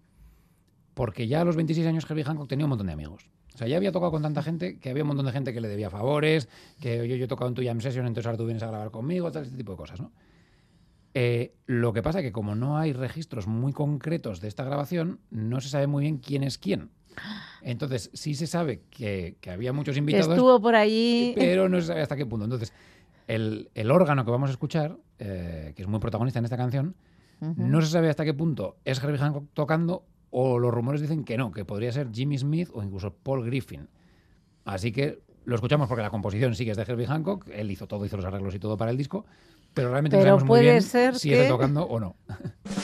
porque 0.94 1.26
ya 1.26 1.40
a 1.40 1.44
los 1.44 1.56
26 1.56 1.86
años 1.86 2.06
Herbie 2.08 2.24
Hancock 2.24 2.48
tenía 2.48 2.66
un 2.66 2.70
montón 2.70 2.88
de 2.88 2.92
amigos. 2.92 3.30
O 3.54 3.58
sea, 3.58 3.66
ya 3.68 3.76
había 3.76 3.92
tocado 3.92 4.12
con 4.12 4.22
tanta 4.22 4.42
gente 4.42 4.78
que 4.78 4.90
había 4.90 5.02
un 5.02 5.08
montón 5.08 5.26
de 5.26 5.32
gente 5.32 5.52
que 5.52 5.60
le 5.60 5.68
debía 5.68 5.90
favores, 5.90 6.48
que 6.80 7.00
oye, 7.00 7.18
yo 7.18 7.24
he 7.24 7.28
tocado 7.28 7.48
en 7.48 7.54
tu 7.54 7.62
jam 7.62 7.80
session, 7.80 8.06
entonces 8.06 8.26
ahora 8.26 8.38
tú 8.38 8.46
vienes 8.46 8.62
a 8.62 8.68
grabar 8.68 8.90
conmigo, 8.90 9.30
tal, 9.30 9.44
este 9.44 9.56
tipo 9.56 9.72
de 9.72 9.78
cosas, 9.78 10.00
¿no? 10.00 10.12
Eh, 11.14 11.54
lo 11.66 11.92
que 11.92 12.02
pasa 12.02 12.20
es 12.20 12.24
que 12.24 12.32
como 12.32 12.54
no 12.54 12.78
hay 12.78 12.94
registros 12.94 13.46
muy 13.46 13.74
concretos 13.74 14.40
de 14.40 14.48
esta 14.48 14.64
grabación, 14.64 15.20
no 15.30 15.60
se 15.60 15.68
sabe 15.68 15.86
muy 15.86 16.04
bien 16.04 16.18
quién 16.18 16.42
es 16.42 16.56
quién. 16.56 16.90
Entonces, 17.60 18.10
sí 18.14 18.34
se 18.34 18.46
sabe 18.46 18.82
que, 18.90 19.36
que 19.42 19.50
había 19.50 19.74
muchos 19.74 19.98
invitados, 19.98 20.28
estuvo 20.28 20.60
por 20.60 20.74
allí. 20.74 21.34
pero 21.36 21.68
no 21.68 21.78
se 21.80 21.88
sabe 21.88 22.00
hasta 22.00 22.16
qué 22.16 22.24
punto. 22.24 22.44
Entonces, 22.44 22.72
el, 23.28 23.70
el 23.74 23.90
órgano 23.90 24.24
que 24.24 24.30
vamos 24.30 24.48
a 24.48 24.52
escuchar, 24.52 24.96
eh, 25.24 25.72
que 25.76 25.82
es 25.82 25.88
muy 25.88 26.00
protagonista 26.00 26.38
en 26.40 26.44
esta 26.44 26.56
canción, 26.56 26.96
no 27.40 27.80
se 27.82 27.88
sabe 27.88 28.08
hasta 28.08 28.24
qué 28.24 28.34
punto 28.34 28.76
es 28.84 29.02
Herbie 29.02 29.18
Hancock 29.18 29.46
tocando 29.52 30.04
o 30.30 30.58
los 30.58 30.72
rumores 30.72 31.00
dicen 31.00 31.24
que 31.24 31.36
no, 31.36 31.50
que 31.52 31.64
podría 31.64 31.90
ser 31.92 32.08
Jimmy 32.12 32.38
Smith 32.38 32.68
o 32.72 32.82
incluso 32.82 33.12
Paul 33.14 33.44
Griffin. 33.44 33.88
Así 34.64 34.92
que 34.92 35.22
lo 35.44 35.56
escuchamos 35.56 35.88
porque 35.88 36.02
la 36.02 36.10
composición 36.10 36.54
sí 36.54 36.64
que 36.64 36.70
es 36.70 36.76
de 36.76 36.84
Herbie 36.84 37.06
Hancock, 37.06 37.48
él 37.52 37.70
hizo 37.70 37.86
todo, 37.88 38.04
hizo 38.06 38.16
los 38.16 38.24
arreglos 38.26 38.54
y 38.54 38.58
todo 38.60 38.76
para 38.76 38.90
el 38.92 38.96
disco, 38.96 39.26
pero 39.74 39.90
realmente 39.90 40.16
Pero 40.16 40.24
no 40.24 40.28
sabemos 40.38 40.42
muy 40.44 40.48
puede 40.48 40.62
bien 40.70 40.82
ser 40.82 41.18
si 41.18 41.30
que- 41.30 41.48
tocando 41.48 41.84
o 41.84 41.98
no. 41.98 42.14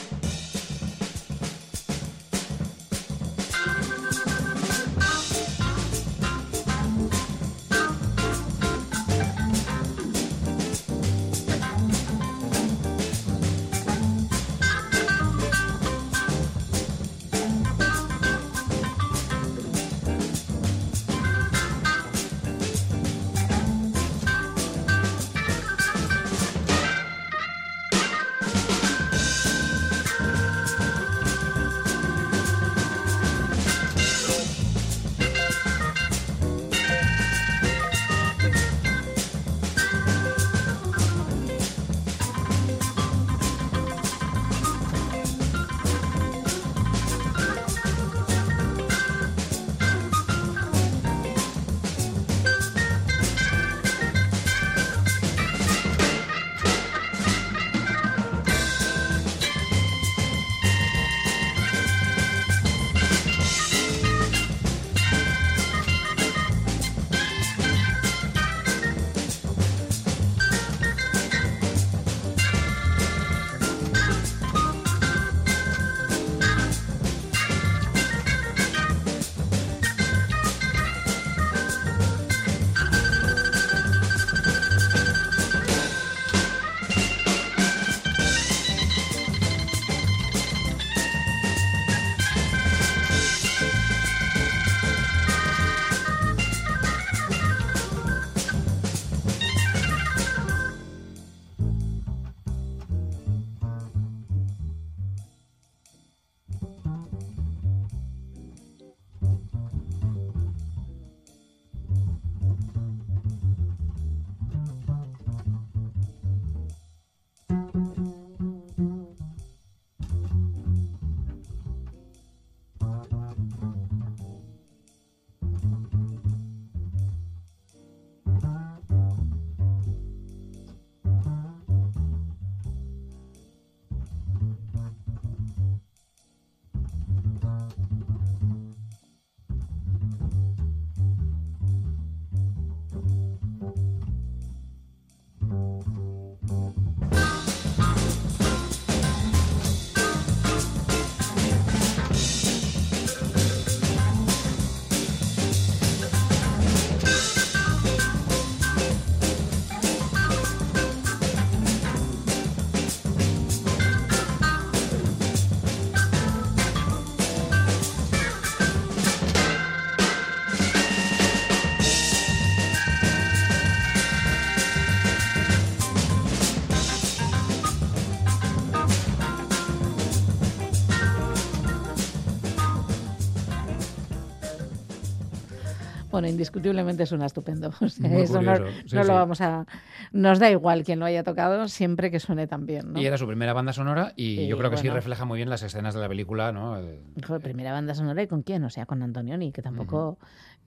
Bueno, 186.19 186.31
indiscutiblemente 186.33 187.05
suena 187.05 187.25
estupendo. 187.25 187.71
O 187.81 187.87
sea, 187.87 188.09
Muy 188.09 188.23
eso 188.23 188.41
no, 188.41 188.51
curioso, 188.53 188.77
sí, 188.85 188.95
no 188.95 189.03
sí. 189.03 189.07
lo 189.07 189.15
vamos 189.15 189.39
a. 189.41 189.65
Nos 190.11 190.37
da 190.39 190.51
igual 190.51 190.83
quien 190.83 190.99
lo 190.99 191.05
haya 191.05 191.23
tocado, 191.23 191.67
siempre 191.69 192.11
que 192.11 192.19
suene 192.19 192.45
tan 192.45 192.65
bien. 192.65 192.91
¿no? 192.93 192.99
Y 192.99 193.05
era 193.05 193.17
su 193.17 193.25
primera 193.25 193.53
banda 193.53 193.71
sonora 193.71 194.11
y 194.17 194.41
Y 194.41 194.47
yo 194.47 194.57
creo 194.57 194.69
que 194.69 194.77
sí 194.77 194.89
refleja 194.89 195.23
muy 195.23 195.37
bien 195.37 195.49
las 195.49 195.63
escenas 195.63 195.93
de 195.93 196.01
la 196.01 196.09
película, 196.09 196.51
¿no? 196.51 196.77
Eh, 196.77 196.99
Joder, 197.25 197.41
primera 197.41 197.71
banda 197.71 197.95
sonora 197.95 198.21
y 198.21 198.27
con 198.27 198.41
quién, 198.43 198.63
o 198.65 198.69
sea, 198.69 198.85
con 198.85 199.01
Antonioni, 199.01 199.51
que 199.53 199.61
tampoco 199.61 200.17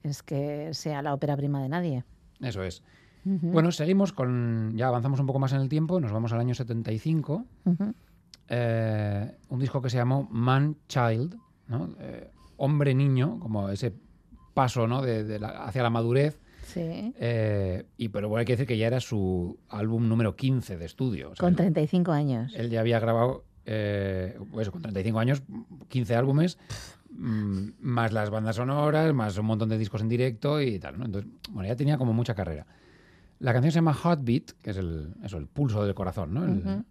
es 0.01 0.23
que 0.23 0.73
sea 0.73 1.01
la 1.03 1.13
ópera 1.13 1.37
prima 1.37 1.61
de 1.61 1.69
nadie. 1.69 2.03
Eso 2.41 2.63
es. 2.63 2.81
Bueno, 3.25 3.71
seguimos 3.71 4.11
con. 4.11 4.73
Ya 4.75 4.87
avanzamos 4.87 5.19
un 5.19 5.27
poco 5.27 5.39
más 5.39 5.53
en 5.53 5.61
el 5.61 5.69
tiempo, 5.69 5.99
nos 6.01 6.11
vamos 6.11 6.33
al 6.33 6.39
año 6.39 6.55
75. 6.55 7.45
Ujú. 7.65 7.93
eh, 8.49 9.37
un 9.49 9.59
disco 9.59 9.81
que 9.81 9.89
se 9.89 9.97
llamó 9.97 10.27
Man 10.31 10.75
Child, 10.87 11.37
¿no? 11.67 11.95
Eh, 11.99 12.29
hombre 12.57 12.93
niño, 12.93 13.39
como 13.39 13.69
ese 13.69 13.93
paso 14.53 14.87
¿no? 14.87 15.01
de, 15.01 15.23
de 15.23 15.39
la- 15.39 15.65
hacia 15.65 15.83
la 15.83 15.89
madurez. 15.89 16.39
Sí. 16.65 17.13
eh, 17.17 17.85
y 17.97 18.07
pero 18.09 18.29
bueno, 18.29 18.39
hay 18.39 18.45
que 18.45 18.53
decir 18.53 18.65
que 18.65 18.77
ya 18.77 18.87
era 18.87 18.99
su 18.99 19.59
álbum 19.69 20.07
número 20.07 20.35
15 20.35 20.77
de 20.77 20.85
estudio. 20.85 21.31
o 21.31 21.35
sea, 21.35 21.43
Con 21.45 21.55
35 21.55 22.11
años. 22.11 22.51
él 22.55 22.69
ya 22.69 22.79
había 22.79 22.99
grabado, 22.99 23.43
eh, 23.65 24.39
pues 24.51 24.69
con 24.71 24.81
35 24.81 25.19
años, 25.19 25.43
15 25.89 26.15
álbumes, 26.15 26.57
mm, 27.11 27.69
más 27.79 28.11
las 28.13 28.29
bandas 28.31 28.55
sonoras, 28.55 29.13
más 29.13 29.37
un 29.37 29.45
montón 29.45 29.69
de 29.69 29.77
discos 29.77 30.01
en 30.01 30.09
directo 30.09 30.61
y 30.61 30.79
tal. 30.79 30.97
¿no? 30.97 31.05
Entonces, 31.05 31.29
bueno, 31.51 31.67
ya 31.67 31.75
tenía 31.75 31.97
como 31.97 32.13
mucha 32.13 32.33
carrera. 32.33 32.65
La 33.39 33.51
canción 33.53 33.71
se 33.71 33.75
llama 33.77 33.93
Heartbeat, 34.01 34.51
que 34.63 34.71
es 34.71 34.77
el, 34.77 35.13
eso, 35.23 35.37
el 35.37 35.47
pulso 35.47 35.83
del 35.85 35.93
corazón, 35.93 36.33
¿no? 36.33 36.45
El- 36.45 36.85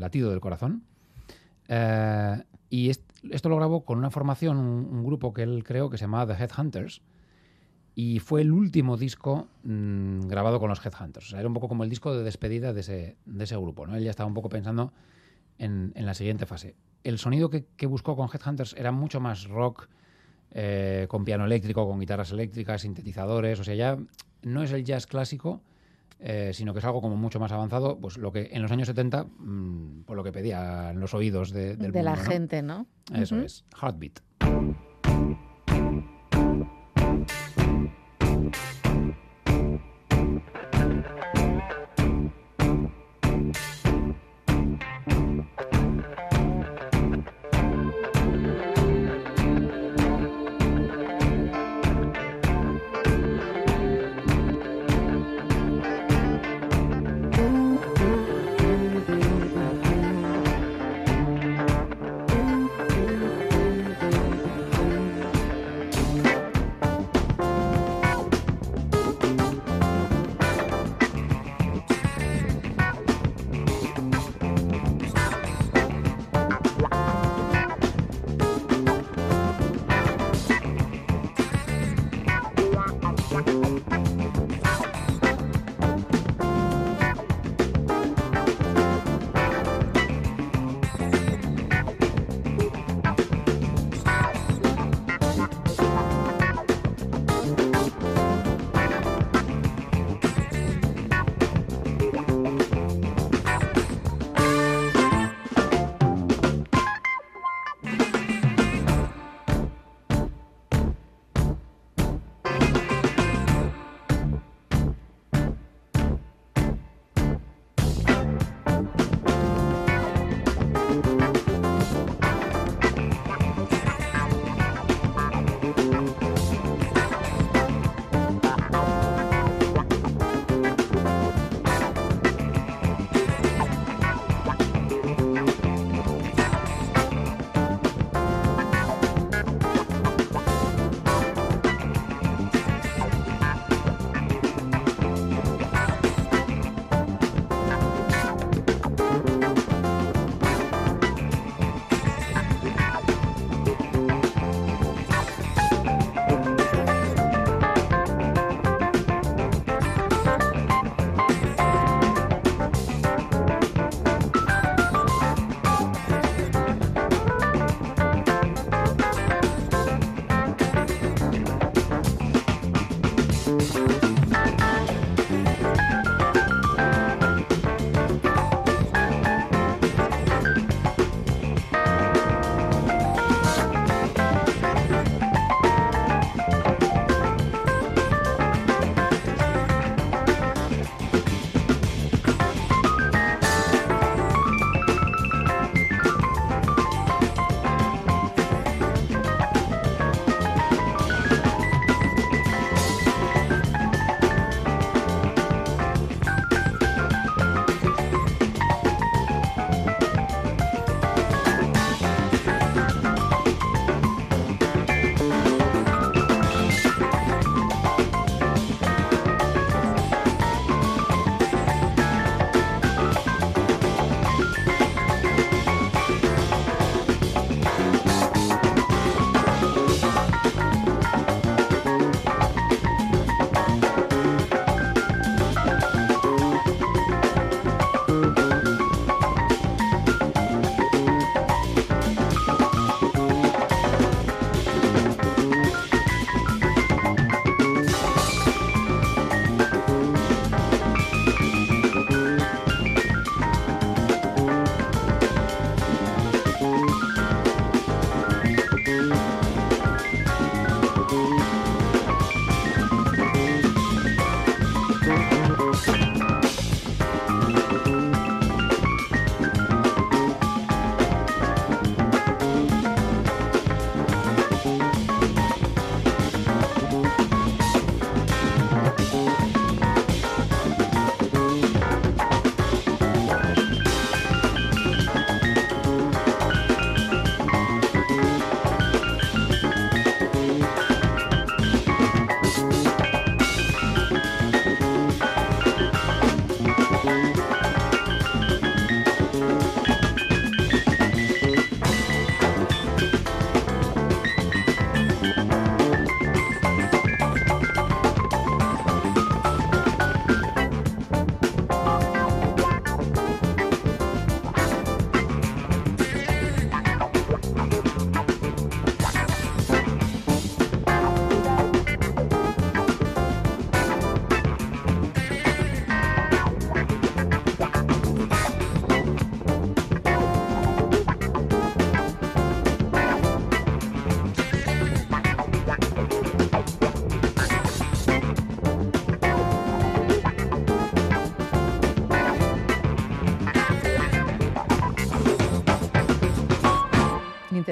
latido 0.00 0.30
del 0.30 0.40
corazón. 0.40 0.82
Eh, 1.68 2.42
y 2.70 2.90
est- 2.90 3.08
esto 3.30 3.48
lo 3.48 3.56
grabó 3.56 3.84
con 3.84 3.98
una 3.98 4.10
formación, 4.10 4.56
un, 4.58 4.86
un 4.90 5.04
grupo 5.04 5.32
que 5.32 5.42
él 5.42 5.64
creó 5.64 5.90
que 5.90 5.98
se 5.98 6.04
llamaba 6.04 6.34
The 6.34 6.42
Headhunters. 6.44 7.02
Y 8.00 8.20
fue 8.20 8.42
el 8.42 8.52
último 8.52 8.96
disco 8.96 9.48
mm, 9.64 10.28
grabado 10.28 10.60
con 10.60 10.68
los 10.68 10.78
Headhunters. 10.86 11.26
O 11.26 11.30
sea, 11.30 11.40
era 11.40 11.48
un 11.48 11.54
poco 11.54 11.66
como 11.66 11.82
el 11.82 11.90
disco 11.90 12.16
de 12.16 12.22
despedida 12.22 12.72
de 12.72 12.82
ese, 12.82 13.16
de 13.26 13.42
ese 13.42 13.56
grupo. 13.56 13.88
¿no? 13.88 13.96
Él 13.96 14.04
ya 14.04 14.10
estaba 14.10 14.28
un 14.28 14.34
poco 14.34 14.48
pensando 14.48 14.92
en, 15.58 15.90
en 15.96 16.06
la 16.06 16.14
siguiente 16.14 16.46
fase. 16.46 16.76
El 17.02 17.18
sonido 17.18 17.50
que, 17.50 17.66
que 17.76 17.86
buscó 17.86 18.14
con 18.14 18.28
Headhunters 18.32 18.76
era 18.78 18.92
mucho 18.92 19.18
más 19.18 19.48
rock, 19.48 19.88
eh, 20.52 21.06
con 21.08 21.24
piano 21.24 21.44
eléctrico, 21.44 21.88
con 21.88 21.98
guitarras 21.98 22.30
eléctricas, 22.30 22.82
sintetizadores. 22.82 23.58
O 23.58 23.64
sea, 23.64 23.74
ya 23.74 23.98
no 24.42 24.62
es 24.62 24.70
el 24.70 24.84
jazz 24.84 25.08
clásico, 25.08 25.60
eh, 26.20 26.52
sino 26.54 26.74
que 26.74 26.78
es 26.78 26.84
algo 26.84 27.00
como 27.00 27.16
mucho 27.16 27.40
más 27.40 27.50
avanzado, 27.50 27.98
pues 27.98 28.16
lo 28.16 28.30
que 28.30 28.50
en 28.52 28.62
los 28.62 28.70
años 28.70 28.86
70, 28.86 29.24
mm, 29.24 30.02
por 30.06 30.16
lo 30.16 30.22
que 30.22 30.30
pedían 30.30 31.00
los 31.00 31.14
oídos 31.14 31.50
de, 31.50 31.74
del 31.74 31.90
de 31.90 32.04
la 32.04 32.14
gente, 32.16 32.62
¿no? 32.62 32.86
Eso 33.12 33.34
Ujú. 33.34 33.44
es, 33.44 33.64
Heartbeat. 33.82 34.20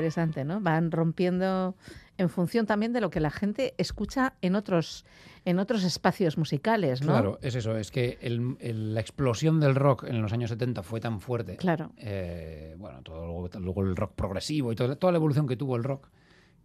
Interesante, 0.06 0.44
¿no? 0.44 0.60
Van 0.60 0.90
rompiendo 0.92 1.74
en 2.18 2.28
función 2.28 2.64
también 2.66 2.92
de 2.92 3.00
lo 3.00 3.10
que 3.10 3.20
la 3.20 3.30
gente 3.30 3.74
escucha 3.76 4.34
en 4.40 4.54
otros, 4.54 5.04
en 5.44 5.58
otros 5.58 5.84
espacios 5.84 6.38
musicales, 6.38 7.02
¿no? 7.02 7.08
Claro, 7.12 7.38
es 7.42 7.54
eso, 7.56 7.76
es 7.76 7.90
que 7.90 8.18
el- 8.22 8.56
el- 8.60 8.94
la 8.94 9.00
explosión 9.00 9.58
del 9.60 9.74
rock 9.74 10.04
en 10.04 10.22
los 10.22 10.32
años 10.32 10.50
70 10.50 10.82
fue 10.82 11.00
tan 11.00 11.20
fuerte. 11.20 11.56
Claro. 11.56 11.90
eh, 11.98 12.74
bueno, 12.78 13.02
todo, 13.02 13.48
luego, 13.58 13.82
el 13.82 13.96
rock 13.96 14.12
progresivo 14.14 14.72
y 14.72 14.76
todo- 14.76 14.96
toda 14.96 15.12
la 15.12 15.18
evolución 15.18 15.46
que 15.46 15.56
tuvo 15.56 15.76
el 15.76 15.84
rock, 15.84 16.08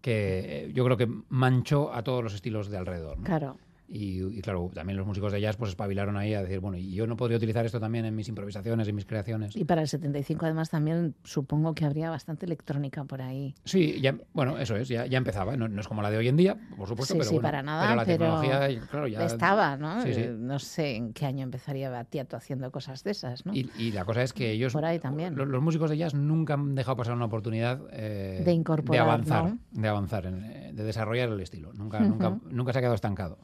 que 0.02 0.66
eh, 0.68 0.72
yo 0.74 0.86
creo 0.86 0.98
que 0.98 1.08
manchó 1.30 1.94
a 1.94 2.04
todos 2.04 2.24
los 2.24 2.34
estilos 2.34 2.70
de 2.70 2.78
alrededor. 2.78 3.18
¿no? 3.18 3.24
Claro. 3.24 3.58
Y, 3.94 4.24
y 4.38 4.42
claro, 4.42 4.72
también 4.74 4.96
los 4.98 5.06
músicos 5.06 5.34
de 5.34 5.42
jazz 5.42 5.58
pues 5.58 5.72
espabilaron 5.72 6.16
ahí 6.16 6.34
a 6.34 6.42
decir, 6.42 6.62
bueno, 6.62 6.78
y 6.78 6.94
yo 6.94 7.06
no 7.08 7.18
podría 7.18 7.36
utilizar 7.36 7.66
esto 7.66 7.78
también 7.80 8.06
en 8.06 8.16
mis 8.16 8.30
improvisaciones, 8.30 8.88
en 8.88 8.96
mis 8.96 9.06
creaciones. 9.06 9.54
Y 9.56 9.66
para 9.66 9.82
el 9.82 9.90
75 9.90 10.46
además 10.46 10.70
también 10.70 11.14
supongo 11.26 11.74
que 11.76 11.84
habría 11.84 12.10
bastante 12.10 12.46
electrónica 12.46 13.04
por 13.04 13.22
ahí. 13.22 13.54
Sí, 13.66 14.00
ya, 14.02 14.16
bueno, 14.34 14.58
eso 14.60 14.78
es, 14.78 14.88
ya, 14.88 15.06
ya 15.08 15.18
empezaba. 15.18 15.58
No, 15.58 15.68
no 15.68 15.82
es 15.82 15.90
como 15.90 16.02
la 16.02 16.10
de 16.10 16.16
hoy 16.18 16.30
en 16.30 16.38
día, 16.38 16.58
por 16.78 16.88
supuesto, 16.88 17.14
sí, 17.16 17.20
pero 17.20 17.30
sí, 17.30 17.36
bueno, 17.36 17.48
para 17.48 17.64
nada, 17.64 17.84
pero 17.84 17.96
la 17.98 18.06
pero 18.06 18.18
tecnología, 18.40 18.86
claro, 18.90 19.08
ya 19.08 19.26
estaba, 19.26 19.76
¿no? 19.76 20.02
Sí, 20.04 20.14
sí. 20.14 20.26
No 20.38 20.58
sé 20.60 20.96
en 20.96 21.12
qué 21.12 21.26
año 21.26 21.44
empezaría 21.44 21.90
Batiato 21.90 22.38
haciendo 22.38 22.72
cosas 22.72 23.04
de 23.04 23.12
esas, 23.12 23.46
¿no? 23.46 23.54
Y, 23.54 23.72
y 23.76 23.92
la 23.92 24.06
cosa 24.06 24.24
es 24.24 24.32
que 24.32 24.52
ellos, 24.52 24.72
Por 24.72 24.86
ahí 24.86 25.00
también. 25.00 25.36
lo- 25.36 25.46
los, 25.46 25.62
músicos 25.62 25.90
de 25.90 25.98
jazz 25.98 26.14
nunca 26.14 26.54
han 26.54 26.76
dejado 26.76 26.96
pasar 26.96 27.14
una 27.14 27.26
oportunidad 27.26 27.82
eh, 27.92 28.42
De 28.46 28.54
incorporar, 28.54 29.02
avanzar, 29.04 29.44
¿no? 29.44 29.60
de 29.72 29.88
avanzar, 29.90 30.28
en- 30.28 30.44
eh, 30.46 30.72
de 30.74 30.84
desarrollar 30.86 31.28
el 31.28 31.42
estilo. 31.42 31.74
Nunca, 31.74 32.00
nunca, 32.06 32.38
nunca 32.50 32.72
se 32.72 32.80
ha 32.80 32.82
quedado 32.82 32.96
estancado. 32.96 33.38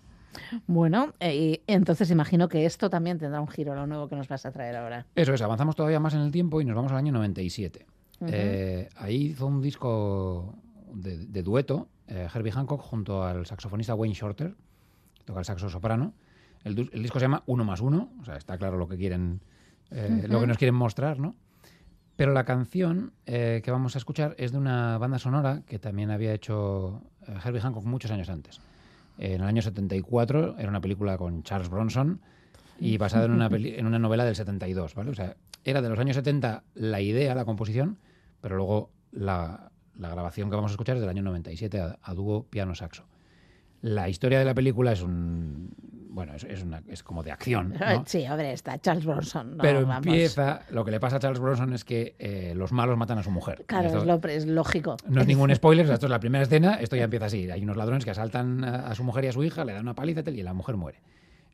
Bueno, 0.67 1.13
eh, 1.19 1.35
y 1.35 1.61
entonces 1.67 2.11
imagino 2.11 2.47
que 2.47 2.65
esto 2.65 2.89
también 2.89 3.17
tendrá 3.17 3.41
un 3.41 3.47
giro, 3.47 3.75
lo 3.75 3.87
nuevo 3.87 4.07
que 4.07 4.15
nos 4.15 4.27
vas 4.27 4.45
a 4.45 4.51
traer 4.51 4.75
ahora. 4.75 5.05
Eso 5.15 5.33
es, 5.33 5.41
avanzamos 5.41 5.75
todavía 5.75 5.99
más 5.99 6.13
en 6.13 6.21
el 6.21 6.31
tiempo 6.31 6.61
y 6.61 6.65
nos 6.65 6.75
vamos 6.75 6.91
al 6.91 6.97
año 6.97 7.11
97. 7.11 7.85
Ujú. 8.19 8.31
Eh, 8.33 8.89
ahí 8.97 9.27
hizo 9.27 9.45
un 9.45 9.61
disco 9.61 10.55
de, 10.93 11.17
de 11.25 11.43
dueto, 11.43 11.89
eh, 12.07 12.27
Herbie 12.33 12.51
Hancock, 12.51 12.81
junto 12.81 13.23
al 13.23 13.45
saxofonista 13.45 13.93
Wayne 13.93 14.15
Shorter, 14.15 14.55
que 15.13 15.23
toca 15.25 15.39
el 15.39 15.45
saxo 15.45 15.69
soprano. 15.69 16.13
El, 16.63 16.75
disco 16.75 17.19
se 17.19 17.25
llama 17.25 17.43
Uno 17.45 17.63
más 17.63 17.81
Uno, 17.81 18.11
o 18.19 18.25
sea, 18.25 18.35
está 18.35 18.57
claro 18.57 18.77
lo 18.77 18.87
que 18.87 18.97
quieren, 18.97 19.41
eh, 19.91 20.25
lo 20.27 20.39
que 20.39 20.47
nos 20.47 20.57
quieren 20.57 20.75
mostrar, 20.75 21.19
¿no? 21.19 21.35
Pero 22.15 22.33
la 22.33 22.45
canción 22.45 23.13
eh, 23.25 23.61
que 23.63 23.71
vamos 23.71 23.95
a 23.95 23.99
escuchar 23.99 24.35
es 24.37 24.51
de 24.51 24.57
una 24.57 24.97
banda 24.97 25.19
sonora 25.19 25.61
que 25.67 25.79
también 25.79 26.09
había 26.09 26.33
hecho 26.33 27.03
Herbie 27.45 27.61
Hancock 27.61 27.85
muchos 27.85 28.09
años 28.09 28.29
antes. 28.29 28.59
En 29.17 29.41
el 29.41 29.47
año 29.47 29.61
74 29.61 30.57
era 30.57 30.69
una 30.69 30.81
película 30.81 31.17
con 31.17 31.43
Charles 31.43 31.69
Bronson 31.69 32.21
y 32.79 32.97
basada 32.97 33.25
en 33.25 33.31
una, 33.31 33.47
en 33.47 33.85
una 33.85 33.99
novela 33.99 34.25
del 34.25 34.35
72, 34.35 34.93
¿vale? 34.95 35.11
O 35.11 35.15
sea, 35.15 35.35
era 35.63 35.81
de 35.81 35.89
los 35.89 35.97
años 35.99 36.15
70 36.15 36.63
la 36.75 37.01
idea, 37.01 37.33
la 37.33 37.45
composición, 37.45 37.97
pero 38.41 38.55
luego 38.55 38.91
la, 39.11 39.71
la 39.97 40.09
grabación 40.09 40.49
que 40.49 40.55
vamos 40.55 40.71
a 40.71 40.73
escuchar 40.73 40.95
es 40.95 41.01
del 41.01 41.09
año 41.09 41.23
97 41.23 41.79
a, 41.79 41.97
a 42.01 42.13
dúo 42.13 42.43
piano-saxo. 42.43 43.05
La 43.81 44.09
historia 44.09 44.39
de 44.39 44.45
la 44.45 44.53
película 44.53 44.91
es 44.91 45.01
un... 45.01 45.71
Bueno, 46.17 46.33
es, 46.33 46.43
es 46.45 46.63
una, 46.63 46.81
es 46.87 47.03
como 47.03 47.21
de 47.21 47.31
acción, 47.31 47.75
¿no? 47.79 48.03
Sí, 48.07 48.25
hombre, 48.27 48.51
está 48.51 48.79
Charles 48.79 49.05
Bronson. 49.05 49.57
¿no? 49.57 49.61
Pero 49.61 49.85
Vamos. 49.85 50.07
empieza, 50.07 50.63
lo 50.71 50.83
que 50.83 50.89
le 50.89 50.99
pasa 50.99 51.17
a 51.17 51.19
Charles 51.19 51.39
Bronson 51.39 51.73
es 51.73 51.85
que 51.85 52.15
eh, 52.17 52.53
los 52.55 52.71
malos 52.71 52.97
matan 52.97 53.19
a 53.19 53.23
su 53.23 53.29
mujer. 53.29 53.65
Claro, 53.67 53.85
Esto 53.85 53.99
es, 53.99 54.05
lo, 54.05 54.15
es 54.27 54.45
lógico. 54.47 54.97
no 55.07 55.21
es 55.21 55.27
ningún 55.33 55.53
spoiler, 55.53 55.85
o 55.85 55.87
sea, 55.87 55.93
esto 55.93 56.07
es 56.07 56.09
la 56.09 56.19
primera 56.19 56.43
escena, 56.43 56.73
esto 56.81 56.95
ya 56.95 57.03
empieza 57.03 57.27
así. 57.27 57.49
Hay 57.51 57.61
unos 57.61 57.77
ladrones 57.77 58.03
que 58.03 58.09
asaltan 58.09 58.63
a, 58.63 58.87
a 58.87 58.95
su 58.95 59.03
mujer 59.03 59.25
y 59.25 59.27
a 59.27 59.31
su 59.31 59.43
hija, 59.43 59.63
le 59.63 59.73
dan 59.73 59.83
una 59.83 59.93
paliza 59.93 60.23
y 60.27 60.41
la 60.41 60.53
mujer 60.55 60.75
muere. 60.75 61.01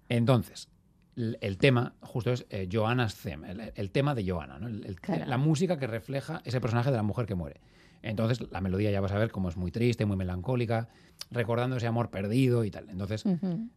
Entonces, 0.10 0.70
el, 1.18 1.38
el 1.42 1.58
tema 1.58 1.94
justo 2.02 2.32
es 2.32 2.46
eh, 2.50 2.70
Johanna's 2.72 3.16
Theme, 3.18 3.52
el, 3.52 3.72
el 3.76 3.92
tema 3.92 4.16
de 4.16 4.30
Johanna, 4.30 4.60
¿no? 4.60 4.68
El- 4.68 4.86
el- 4.86 5.00
Claro. 5.02 5.26
la 5.26 5.38
música 5.38 5.78
que 5.78 5.88
refleja 5.88 6.42
ese 6.46 6.62
personaje 6.62 6.90
de 6.90 6.96
la 6.98 7.04
mujer 7.04 7.26
que 7.26 7.36
muere. 7.36 7.60
Entonces, 8.02 8.40
la 8.52 8.62
melodía 8.62 8.92
ya 8.92 9.00
vas 9.02 9.12
a 9.12 9.18
ver 9.18 9.32
cómo 9.32 9.50
es 9.50 9.56
muy 9.58 9.72
triste, 9.72 10.06
muy 10.06 10.18
melancólica, 10.18 10.90
recordando 11.32 11.78
ese 11.78 11.88
amor 11.88 12.10
perdido 12.10 12.64
y 12.66 12.72
tal. 12.72 12.90
Entonces, 12.90 13.24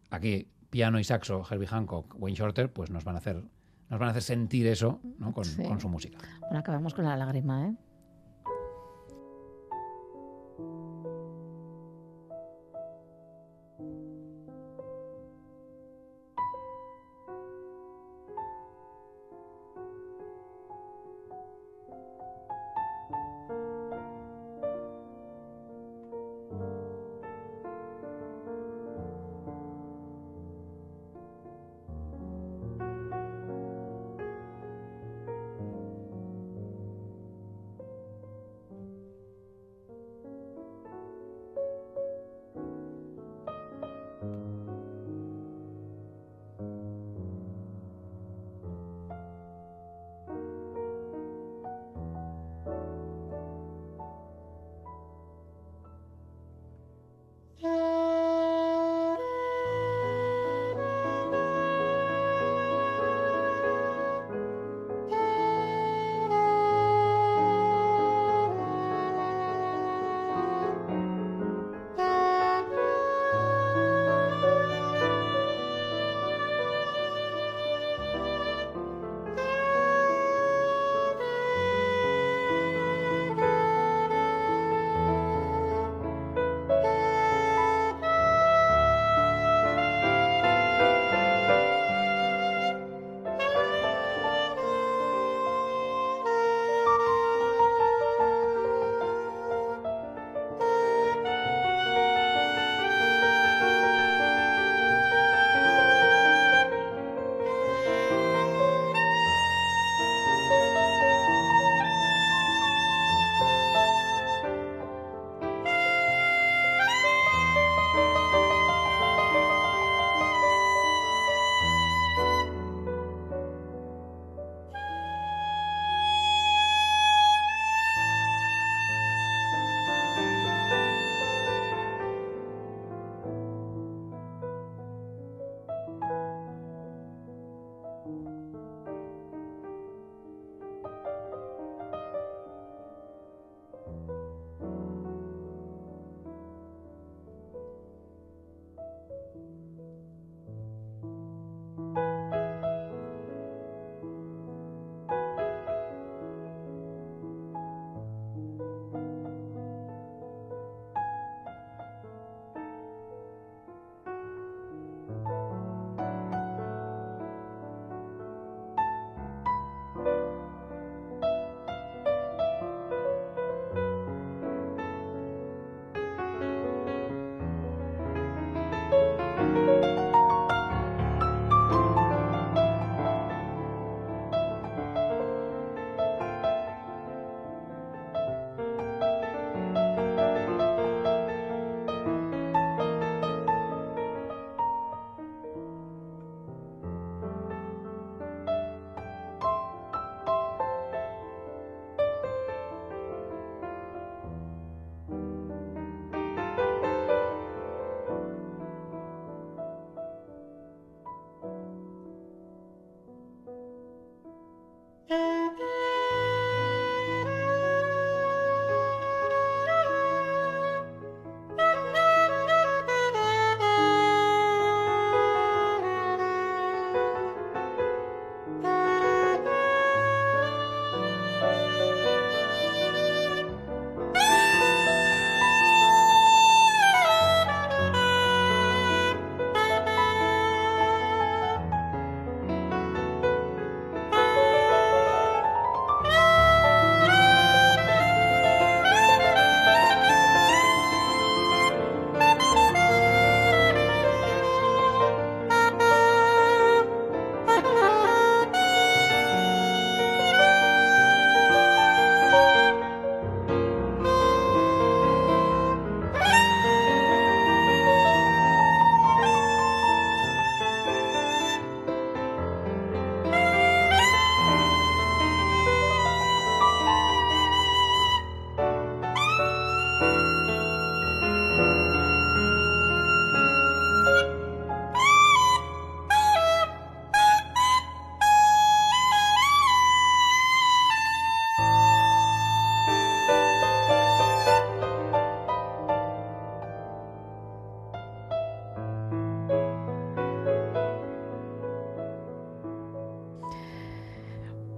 aquí 0.09 0.47
piano 0.69 0.99
y 0.99 1.03
saxo, 1.03 1.43
Herbie 1.49 1.67
Hancock, 1.67 2.15
Wayne 2.19 2.37
Shorter, 2.37 2.71
pues 2.71 2.89
nos 2.89 3.03
van 3.03 3.15
a 3.15 3.19
hacer, 3.19 3.43
nos 3.89 3.99
van 3.99 4.07
a 4.07 4.11
hacer 4.11 4.23
sentir 4.23 4.67
eso 4.67 4.99
¿no? 5.19 5.33
con, 5.33 5.45
Sí. 5.45 5.63
con 5.63 5.79
su 5.79 5.89
música. 5.89 6.17
Bueno, 6.41 6.59
acabamos 6.59 6.93
con 6.93 7.05
la 7.05 7.15
lágrima, 7.15 7.67
¿eh? 7.67 7.75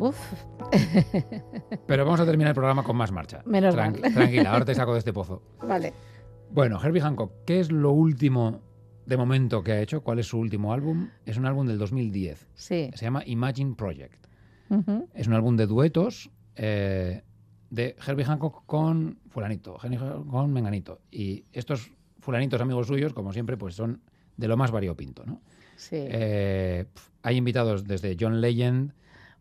Uf. 0.10 0.34
Pero 1.88 2.06
vamos 2.06 2.20
a 2.20 2.26
terminar 2.26 2.50
el 2.50 2.56
programa 2.56 2.84
con 2.84 2.96
más 2.96 3.12
marcha. 3.12 3.42
Menos 3.46 3.76
mal. 3.76 3.94
Tranquila, 3.94 4.52
ahora 4.52 4.66
te 4.66 4.74
saco 4.76 4.94
de 4.94 5.00
este 5.00 5.14
pozo. 5.20 5.42
Vale. 5.62 5.94
Bueno, 6.52 6.80
Herbie 6.84 7.02
Hancock, 7.02 7.32
¿qué 7.46 7.60
es 7.60 7.72
lo 7.72 7.92
último 7.92 8.62
de 9.06 9.18
momento 9.18 9.64
que 9.64 9.74
ha 9.74 9.82
hecho? 9.82 10.02
¿Cuál 10.02 10.20
es 10.20 10.28
su 10.28 10.40
último 10.40 10.74
álbum? 10.74 11.10
Es 11.26 11.38
un 11.38 11.46
álbum 11.46 11.68
del 11.68 11.78
2010. 11.78 12.48
Sí. 12.56 12.90
Se 12.94 13.06
llama 13.06 13.24
Imagine 13.26 13.76
Project. 13.76 14.26
Es 15.16 15.28
un 15.28 15.34
álbum 15.34 15.58
de 15.58 15.66
duetos 15.66 16.30
eh, 16.56 17.24
de 17.72 17.96
Herbie 18.06 18.24
Hancock 18.26 18.66
con 18.68 19.18
fulanito, 19.30 19.78
con 20.30 20.54
menganito. 20.54 21.02
Y 21.10 21.46
estos 21.54 21.92
fulanitos 22.20 22.62
amigos 22.62 22.86
suyos, 22.86 23.14
como 23.14 23.34
siempre, 23.34 23.58
pues 23.58 23.74
son 23.74 24.02
de 24.38 24.48
lo 24.48 24.58
más 24.58 24.70
variopinto, 24.70 25.26
¿no? 25.26 25.42
Sí. 25.76 25.96
Eh, 25.98 26.86
hay 27.24 27.38
invitados 27.38 27.84
desde 27.86 28.16
John 28.20 28.42
Legend 28.42 28.94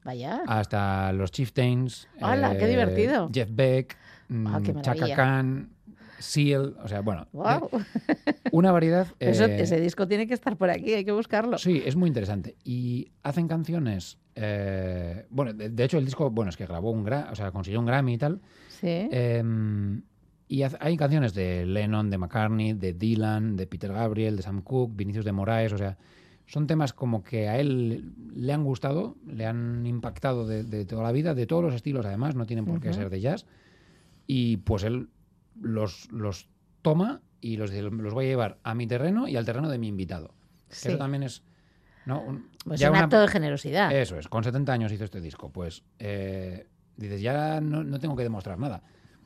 Vaya. 0.04 0.42
hasta 0.46 1.12
los 1.12 1.30
Chieftains. 1.32 2.08
eh, 2.16 2.20
¡Hala, 2.22 2.56
qué 2.56 2.66
divertido! 2.66 3.30
Jeff 3.32 3.48
Beck, 3.52 3.96
Ah, 4.30 4.58
mm, 4.60 4.62
Chaka 4.82 4.94
maravilla. 5.00 5.16
Khan, 5.16 5.70
Seal, 6.18 6.76
o 6.82 6.88
sea, 6.88 7.00
bueno, 7.00 7.26
Guau. 7.32 7.68
una 8.52 8.72
variedad. 8.72 9.06
Eso- 9.20 9.44
eh, 9.46 9.60
ese 9.62 9.80
disco 9.80 10.06
tiene 10.08 10.26
que 10.26 10.34
estar 10.34 10.56
por 10.56 10.68
aquí, 10.70 10.92
hay 10.94 11.04
que 11.04 11.12
buscarlo. 11.12 11.58
Sí, 11.58 11.82
es 11.86 11.94
muy 11.96 12.08
interesante. 12.08 12.56
Y 12.64 13.08
hacen 13.22 13.48
canciones. 13.48 14.18
eh, 14.34 15.26
bueno, 15.30 15.52
de, 15.52 15.68
de 15.70 15.84
hecho, 15.84 15.98
el 15.98 16.04
disco, 16.04 16.30
bueno, 16.30 16.48
es 16.50 16.56
que 16.56 16.66
grabó 16.66 16.90
un 16.90 17.04
Grammy, 17.04 17.28
o 17.32 17.34
sea, 17.34 17.50
consiguió 17.50 17.80
un 17.80 17.86
Grammy 17.86 18.14
y 18.14 18.18
tal. 18.18 18.40
Sí. 18.68 18.86
Eh, 18.86 19.42
y 20.50 20.62
hay 20.62 20.96
canciones 20.96 21.34
de 21.34 21.66
Lennon, 21.66 22.08
de 22.08 22.18
McCartney, 22.18 22.72
de 22.72 22.94
Dylan, 22.94 23.56
de 23.56 23.66
Peter 23.66 23.92
Gabriel, 23.92 24.36
de 24.36 24.42
Sam 24.42 24.62
Cooke, 24.62 24.92
Vinicius 24.96 25.24
de 25.24 25.32
Moraes, 25.32 25.72
o 25.72 25.78
sea, 25.78 25.98
son 26.48 26.66
temas 26.66 26.92
como 26.92 27.22
que 27.22 27.48
a 27.48 27.60
él 27.60 28.12
le 28.34 28.52
han 28.52 28.64
gustado, 28.64 29.16
le 29.26 29.46
han 29.46 29.86
impactado 29.86 30.46
de, 30.46 30.64
de 30.64 30.84
toda 30.84 31.04
la 31.04 31.12
vida, 31.12 31.34
de 31.34 31.46
todos 31.46 31.62
los 31.62 31.74
estilos 31.74 32.04
además, 32.04 32.34
no 32.34 32.46
tienen 32.46 32.64
por 32.64 32.80
qué 32.80 32.92
ser 32.92 33.08
de 33.10 33.20
jazz. 33.20 33.46
Y 34.26 34.56
pues 34.58 34.82
él 34.82 35.08
los, 35.60 36.10
los 36.10 36.48
toma 36.82 37.20
y 37.40 37.56
los, 37.56 37.72
los 37.72 38.14
voy 38.14 38.24
a 38.26 38.28
llevar 38.28 38.58
a 38.62 38.74
mi 38.74 38.86
terreno 38.86 39.28
y 39.28 39.36
al 39.36 39.44
terreno 39.44 39.68
de 39.68 39.78
mi 39.78 39.88
invitado. 39.88 40.34
Sí. 40.70 40.88
Eso 40.88 40.98
también 40.98 41.22
es... 41.22 41.42
¿no? 42.06 42.22
Un, 42.22 42.48
Pues 42.64 42.80
ya 42.80 42.90
un 42.90 42.96
una- 42.96 43.04
acto 43.04 43.20
de 43.20 43.28
generosidad. 43.28 43.92
Eso 43.92 44.18
es, 44.18 44.28
con 44.28 44.42
70 44.42 44.72
años 44.72 44.90
hizo 44.92 45.04
este 45.04 45.20
disco. 45.20 45.50
Pues 45.52 45.84
eh, 45.98 46.66
dices, 46.96 47.20
ya 47.20 47.60
no, 47.60 47.84
no 47.84 47.98
tengo 48.00 48.16
que 48.16 48.22
demostrar 48.22 48.58
nada. 48.58 48.82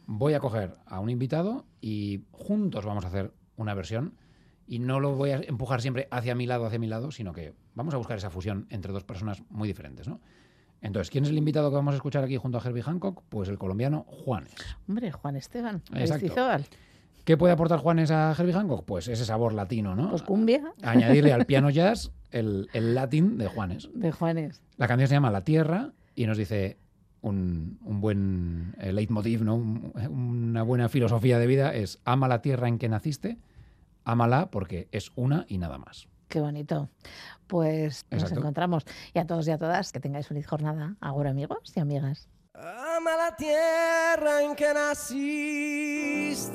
Voy 0.06 0.34
a 0.34 0.40
coger 0.40 0.74
a 0.86 0.98
un 1.00 1.08
invitado 1.08 1.64
y 1.80 2.24
juntos 2.32 2.84
vamos 2.84 3.04
a 3.04 3.08
hacer 3.08 3.32
una 3.56 3.74
versión 3.74 4.14
y 4.72 4.78
no 4.78 5.00
lo 5.00 5.14
voy 5.14 5.30
a 5.32 5.36
empujar 5.36 5.82
siempre 5.82 6.08
hacia 6.10 6.34
mi 6.34 6.46
lado, 6.46 6.64
hacia 6.64 6.78
mi 6.78 6.86
lado, 6.86 7.10
sino 7.10 7.32
que 7.34 7.52
vamos 7.74 7.92
a 7.92 7.98
buscar 7.98 8.16
esa 8.16 8.30
fusión 8.30 8.66
entre 8.70 8.90
dos 8.92 9.04
personas 9.04 9.42
muy 9.50 9.68
diferentes, 9.68 10.08
¿no? 10.08 10.18
Entonces, 10.80 11.10
¿quién 11.10 11.24
es 11.24 11.30
el 11.30 11.36
invitado 11.36 11.68
que 11.68 11.76
vamos 11.76 11.92
a 11.92 11.96
escuchar 11.96 12.24
aquí 12.24 12.38
junto 12.38 12.56
a 12.56 12.62
Herbie 12.64 12.82
Hancock? 12.82 13.22
Pues 13.28 13.50
el 13.50 13.58
colombiano 13.58 14.04
Juanes. 14.08 14.54
Hombre, 14.88 15.12
Juan 15.12 15.36
Esteban. 15.36 15.82
Exacto. 15.94 16.48
¿Qué 17.24 17.36
puede 17.36 17.52
aportar 17.52 17.80
Juanes 17.80 18.10
a 18.10 18.34
Herbie 18.36 18.54
Hancock? 18.54 18.84
Pues 18.86 19.08
ese 19.08 19.24
sabor 19.26 19.52
latino, 19.52 19.94
¿no? 19.94 20.08
Pues 20.08 20.22
cumbia 20.22 20.72
Añadirle 20.82 21.34
al 21.34 21.44
piano 21.44 21.68
jazz 21.68 22.10
el, 22.30 22.68
el 22.72 22.94
latín 22.94 23.36
de 23.36 23.48
Juanes. 23.48 23.90
de 23.94 24.10
Juanes. 24.10 24.62
La 24.78 24.88
canción 24.88 25.06
se 25.08 25.14
llama 25.14 25.30
La 25.30 25.44
Tierra 25.44 25.92
y 26.16 26.26
nos 26.26 26.38
dice 26.38 26.78
un, 27.20 27.78
un 27.84 28.00
buen 28.00 28.74
eh, 28.80 28.92
leitmotiv, 28.92 29.44
¿no? 29.44 29.54
Un- 29.56 29.92
una 30.10 30.62
buena 30.62 30.88
filosofía 30.88 31.38
de 31.38 31.46
vida 31.46 31.74
es 31.74 32.00
ama 32.06 32.26
la 32.26 32.40
tierra 32.42 32.66
en 32.68 32.78
que 32.78 32.88
naciste, 32.88 33.38
ámala 34.04 34.50
porque 34.50 34.88
es 34.92 35.10
una 35.14 35.44
y 35.48 35.58
nada 35.58 35.78
más. 35.78 36.08
Qué 36.28 36.40
bonito. 36.40 36.88
Pues 37.46 38.06
nos 38.10 38.22
Exacto. 38.22 38.40
encontramos. 38.40 38.84
Y 39.12 39.18
a 39.18 39.26
todos 39.26 39.46
y 39.46 39.50
a 39.50 39.58
todas, 39.58 39.92
que 39.92 40.00
tengáis 40.00 40.26
feliz 40.28 40.46
jornada. 40.46 40.96
Ahora, 41.00 41.30
amigos 41.30 41.72
y 41.76 41.80
amigas. 41.80 42.28
Ama 42.54 43.16
la 43.16 43.36
tierra 43.36 44.42
en 44.42 44.54
que 44.54 44.72
naciste. 44.72 46.52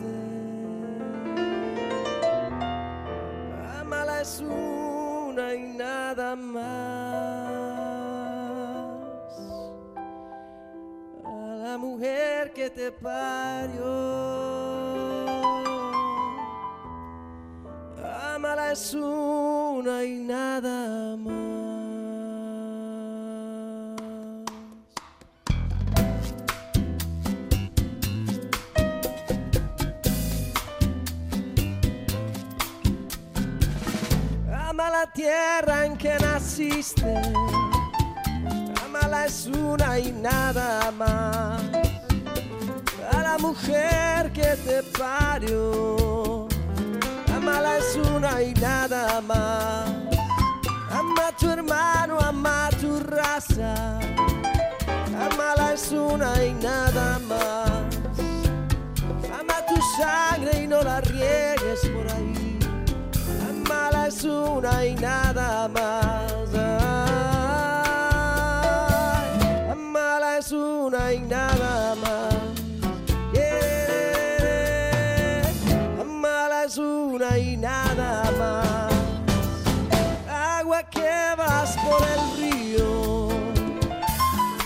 Amala 3.79 4.21
es 4.21 4.39
una 4.39 5.53
y 5.53 5.73
nada 5.77 6.35
más. 6.35 6.65
A 11.23 11.55
la 11.63 11.77
mujer 11.77 12.51
que 12.53 12.69
te 12.71 12.91
parió. 12.91 13.85
Amala 18.03 18.71
es 18.71 18.93
una 18.93 20.03
y 20.03 20.19
nada 20.19 21.15
más. 21.17 21.37
Ama 34.69 34.89
la 34.91 35.11
tierra 35.13 35.85
en 35.85 35.97
que 35.97 36.15
naciste, 36.19 37.21
amala 38.85 39.25
es 39.25 39.47
una 39.47 39.97
y 39.97 40.11
nada 40.11 40.91
más. 40.91 41.61
A 43.11 43.21
la 43.23 43.37
mujer 43.39 44.31
que 44.33 44.55
te 44.65 44.83
parió, 44.97 46.47
amala 47.57 47.77
es 47.77 47.95
una 47.95 48.41
y 48.43 48.53
nada 48.53 49.21
más. 49.21 49.89
Ama 50.91 51.27
a 51.27 51.31
tu 51.37 51.49
hermano, 51.49 52.19
ama 52.19 52.67
a 52.67 52.69
tu 52.69 52.99
raza, 52.99 53.99
amala 55.25 55.73
es 55.73 55.91
una 55.91 56.43
y 56.43 56.53
nada 56.53 57.19
más. 57.19 57.71
Ama 59.39 59.65
tu 59.67 59.75
sangre 59.99 60.63
y 60.63 60.67
no 60.67 60.81
la 60.83 61.01
riegues 61.01 61.79
por 61.93 62.07
ahí. 62.15 62.59
Amala 63.49 64.07
es 64.07 64.23
una 64.23 64.85
y 64.85 64.95
nada 64.95 65.67
más. 65.67 66.31
Ay, 66.53 66.91
amala 69.71 70.37
es 70.37 70.51
una 70.51 71.13
y 71.13 71.19
nada 71.19 71.95
más. 71.95 72.36
Es 77.17 77.21
una 77.21 77.37
y 77.37 77.57
nada 77.57 78.31
más. 78.37 78.93
Agua 80.29 80.83
que 80.83 81.35
vas 81.37 81.75
por 81.77 82.01
el 82.07 82.37
río. 82.37 83.29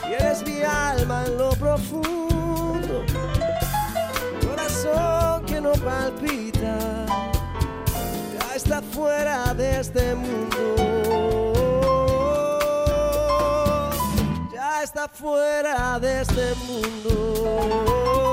Y 0.09 0.13
eres 0.13 0.45
mi 0.45 0.61
alma 0.61 1.25
en 1.25 1.37
lo 1.37 1.51
profundo 1.51 2.11
corazón 4.45 5.45
que 5.45 5.61
no 5.61 5.71
palpita, 5.73 7.05
ya 8.33 8.55
está 8.55 8.81
fuera 8.81 9.53
de 9.53 9.79
este 9.79 10.15
mundo. 10.15 10.75
Ya 14.53 14.83
está 14.83 15.07
fuera 15.07 15.99
de 15.99 16.21
este 16.21 16.55
mundo. 16.67 18.30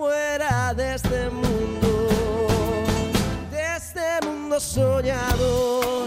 Fuera 0.00 0.72
de 0.74 0.94
este 0.94 1.28
mundo. 1.28 2.08
De 3.50 3.76
este 3.76 4.26
mundo 4.26 4.58
soñador. 4.58 6.06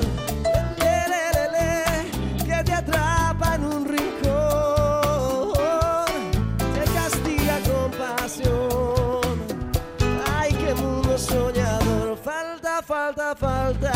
Lelelele, 0.82 2.10
Que 2.40 2.64
te 2.64 2.74
atrapa 2.74 3.56
en 3.56 3.66
un 3.66 3.86
rincón 3.86 5.54
te 6.76 6.84
castiga 6.98 7.56
con 7.70 7.92
pasión. 7.92 9.36
Ay, 10.38 10.52
qué 10.54 10.74
mundo 10.74 11.16
soñador, 11.16 12.18
falta, 12.18 12.82
falta, 12.82 13.36
falta 13.36 13.92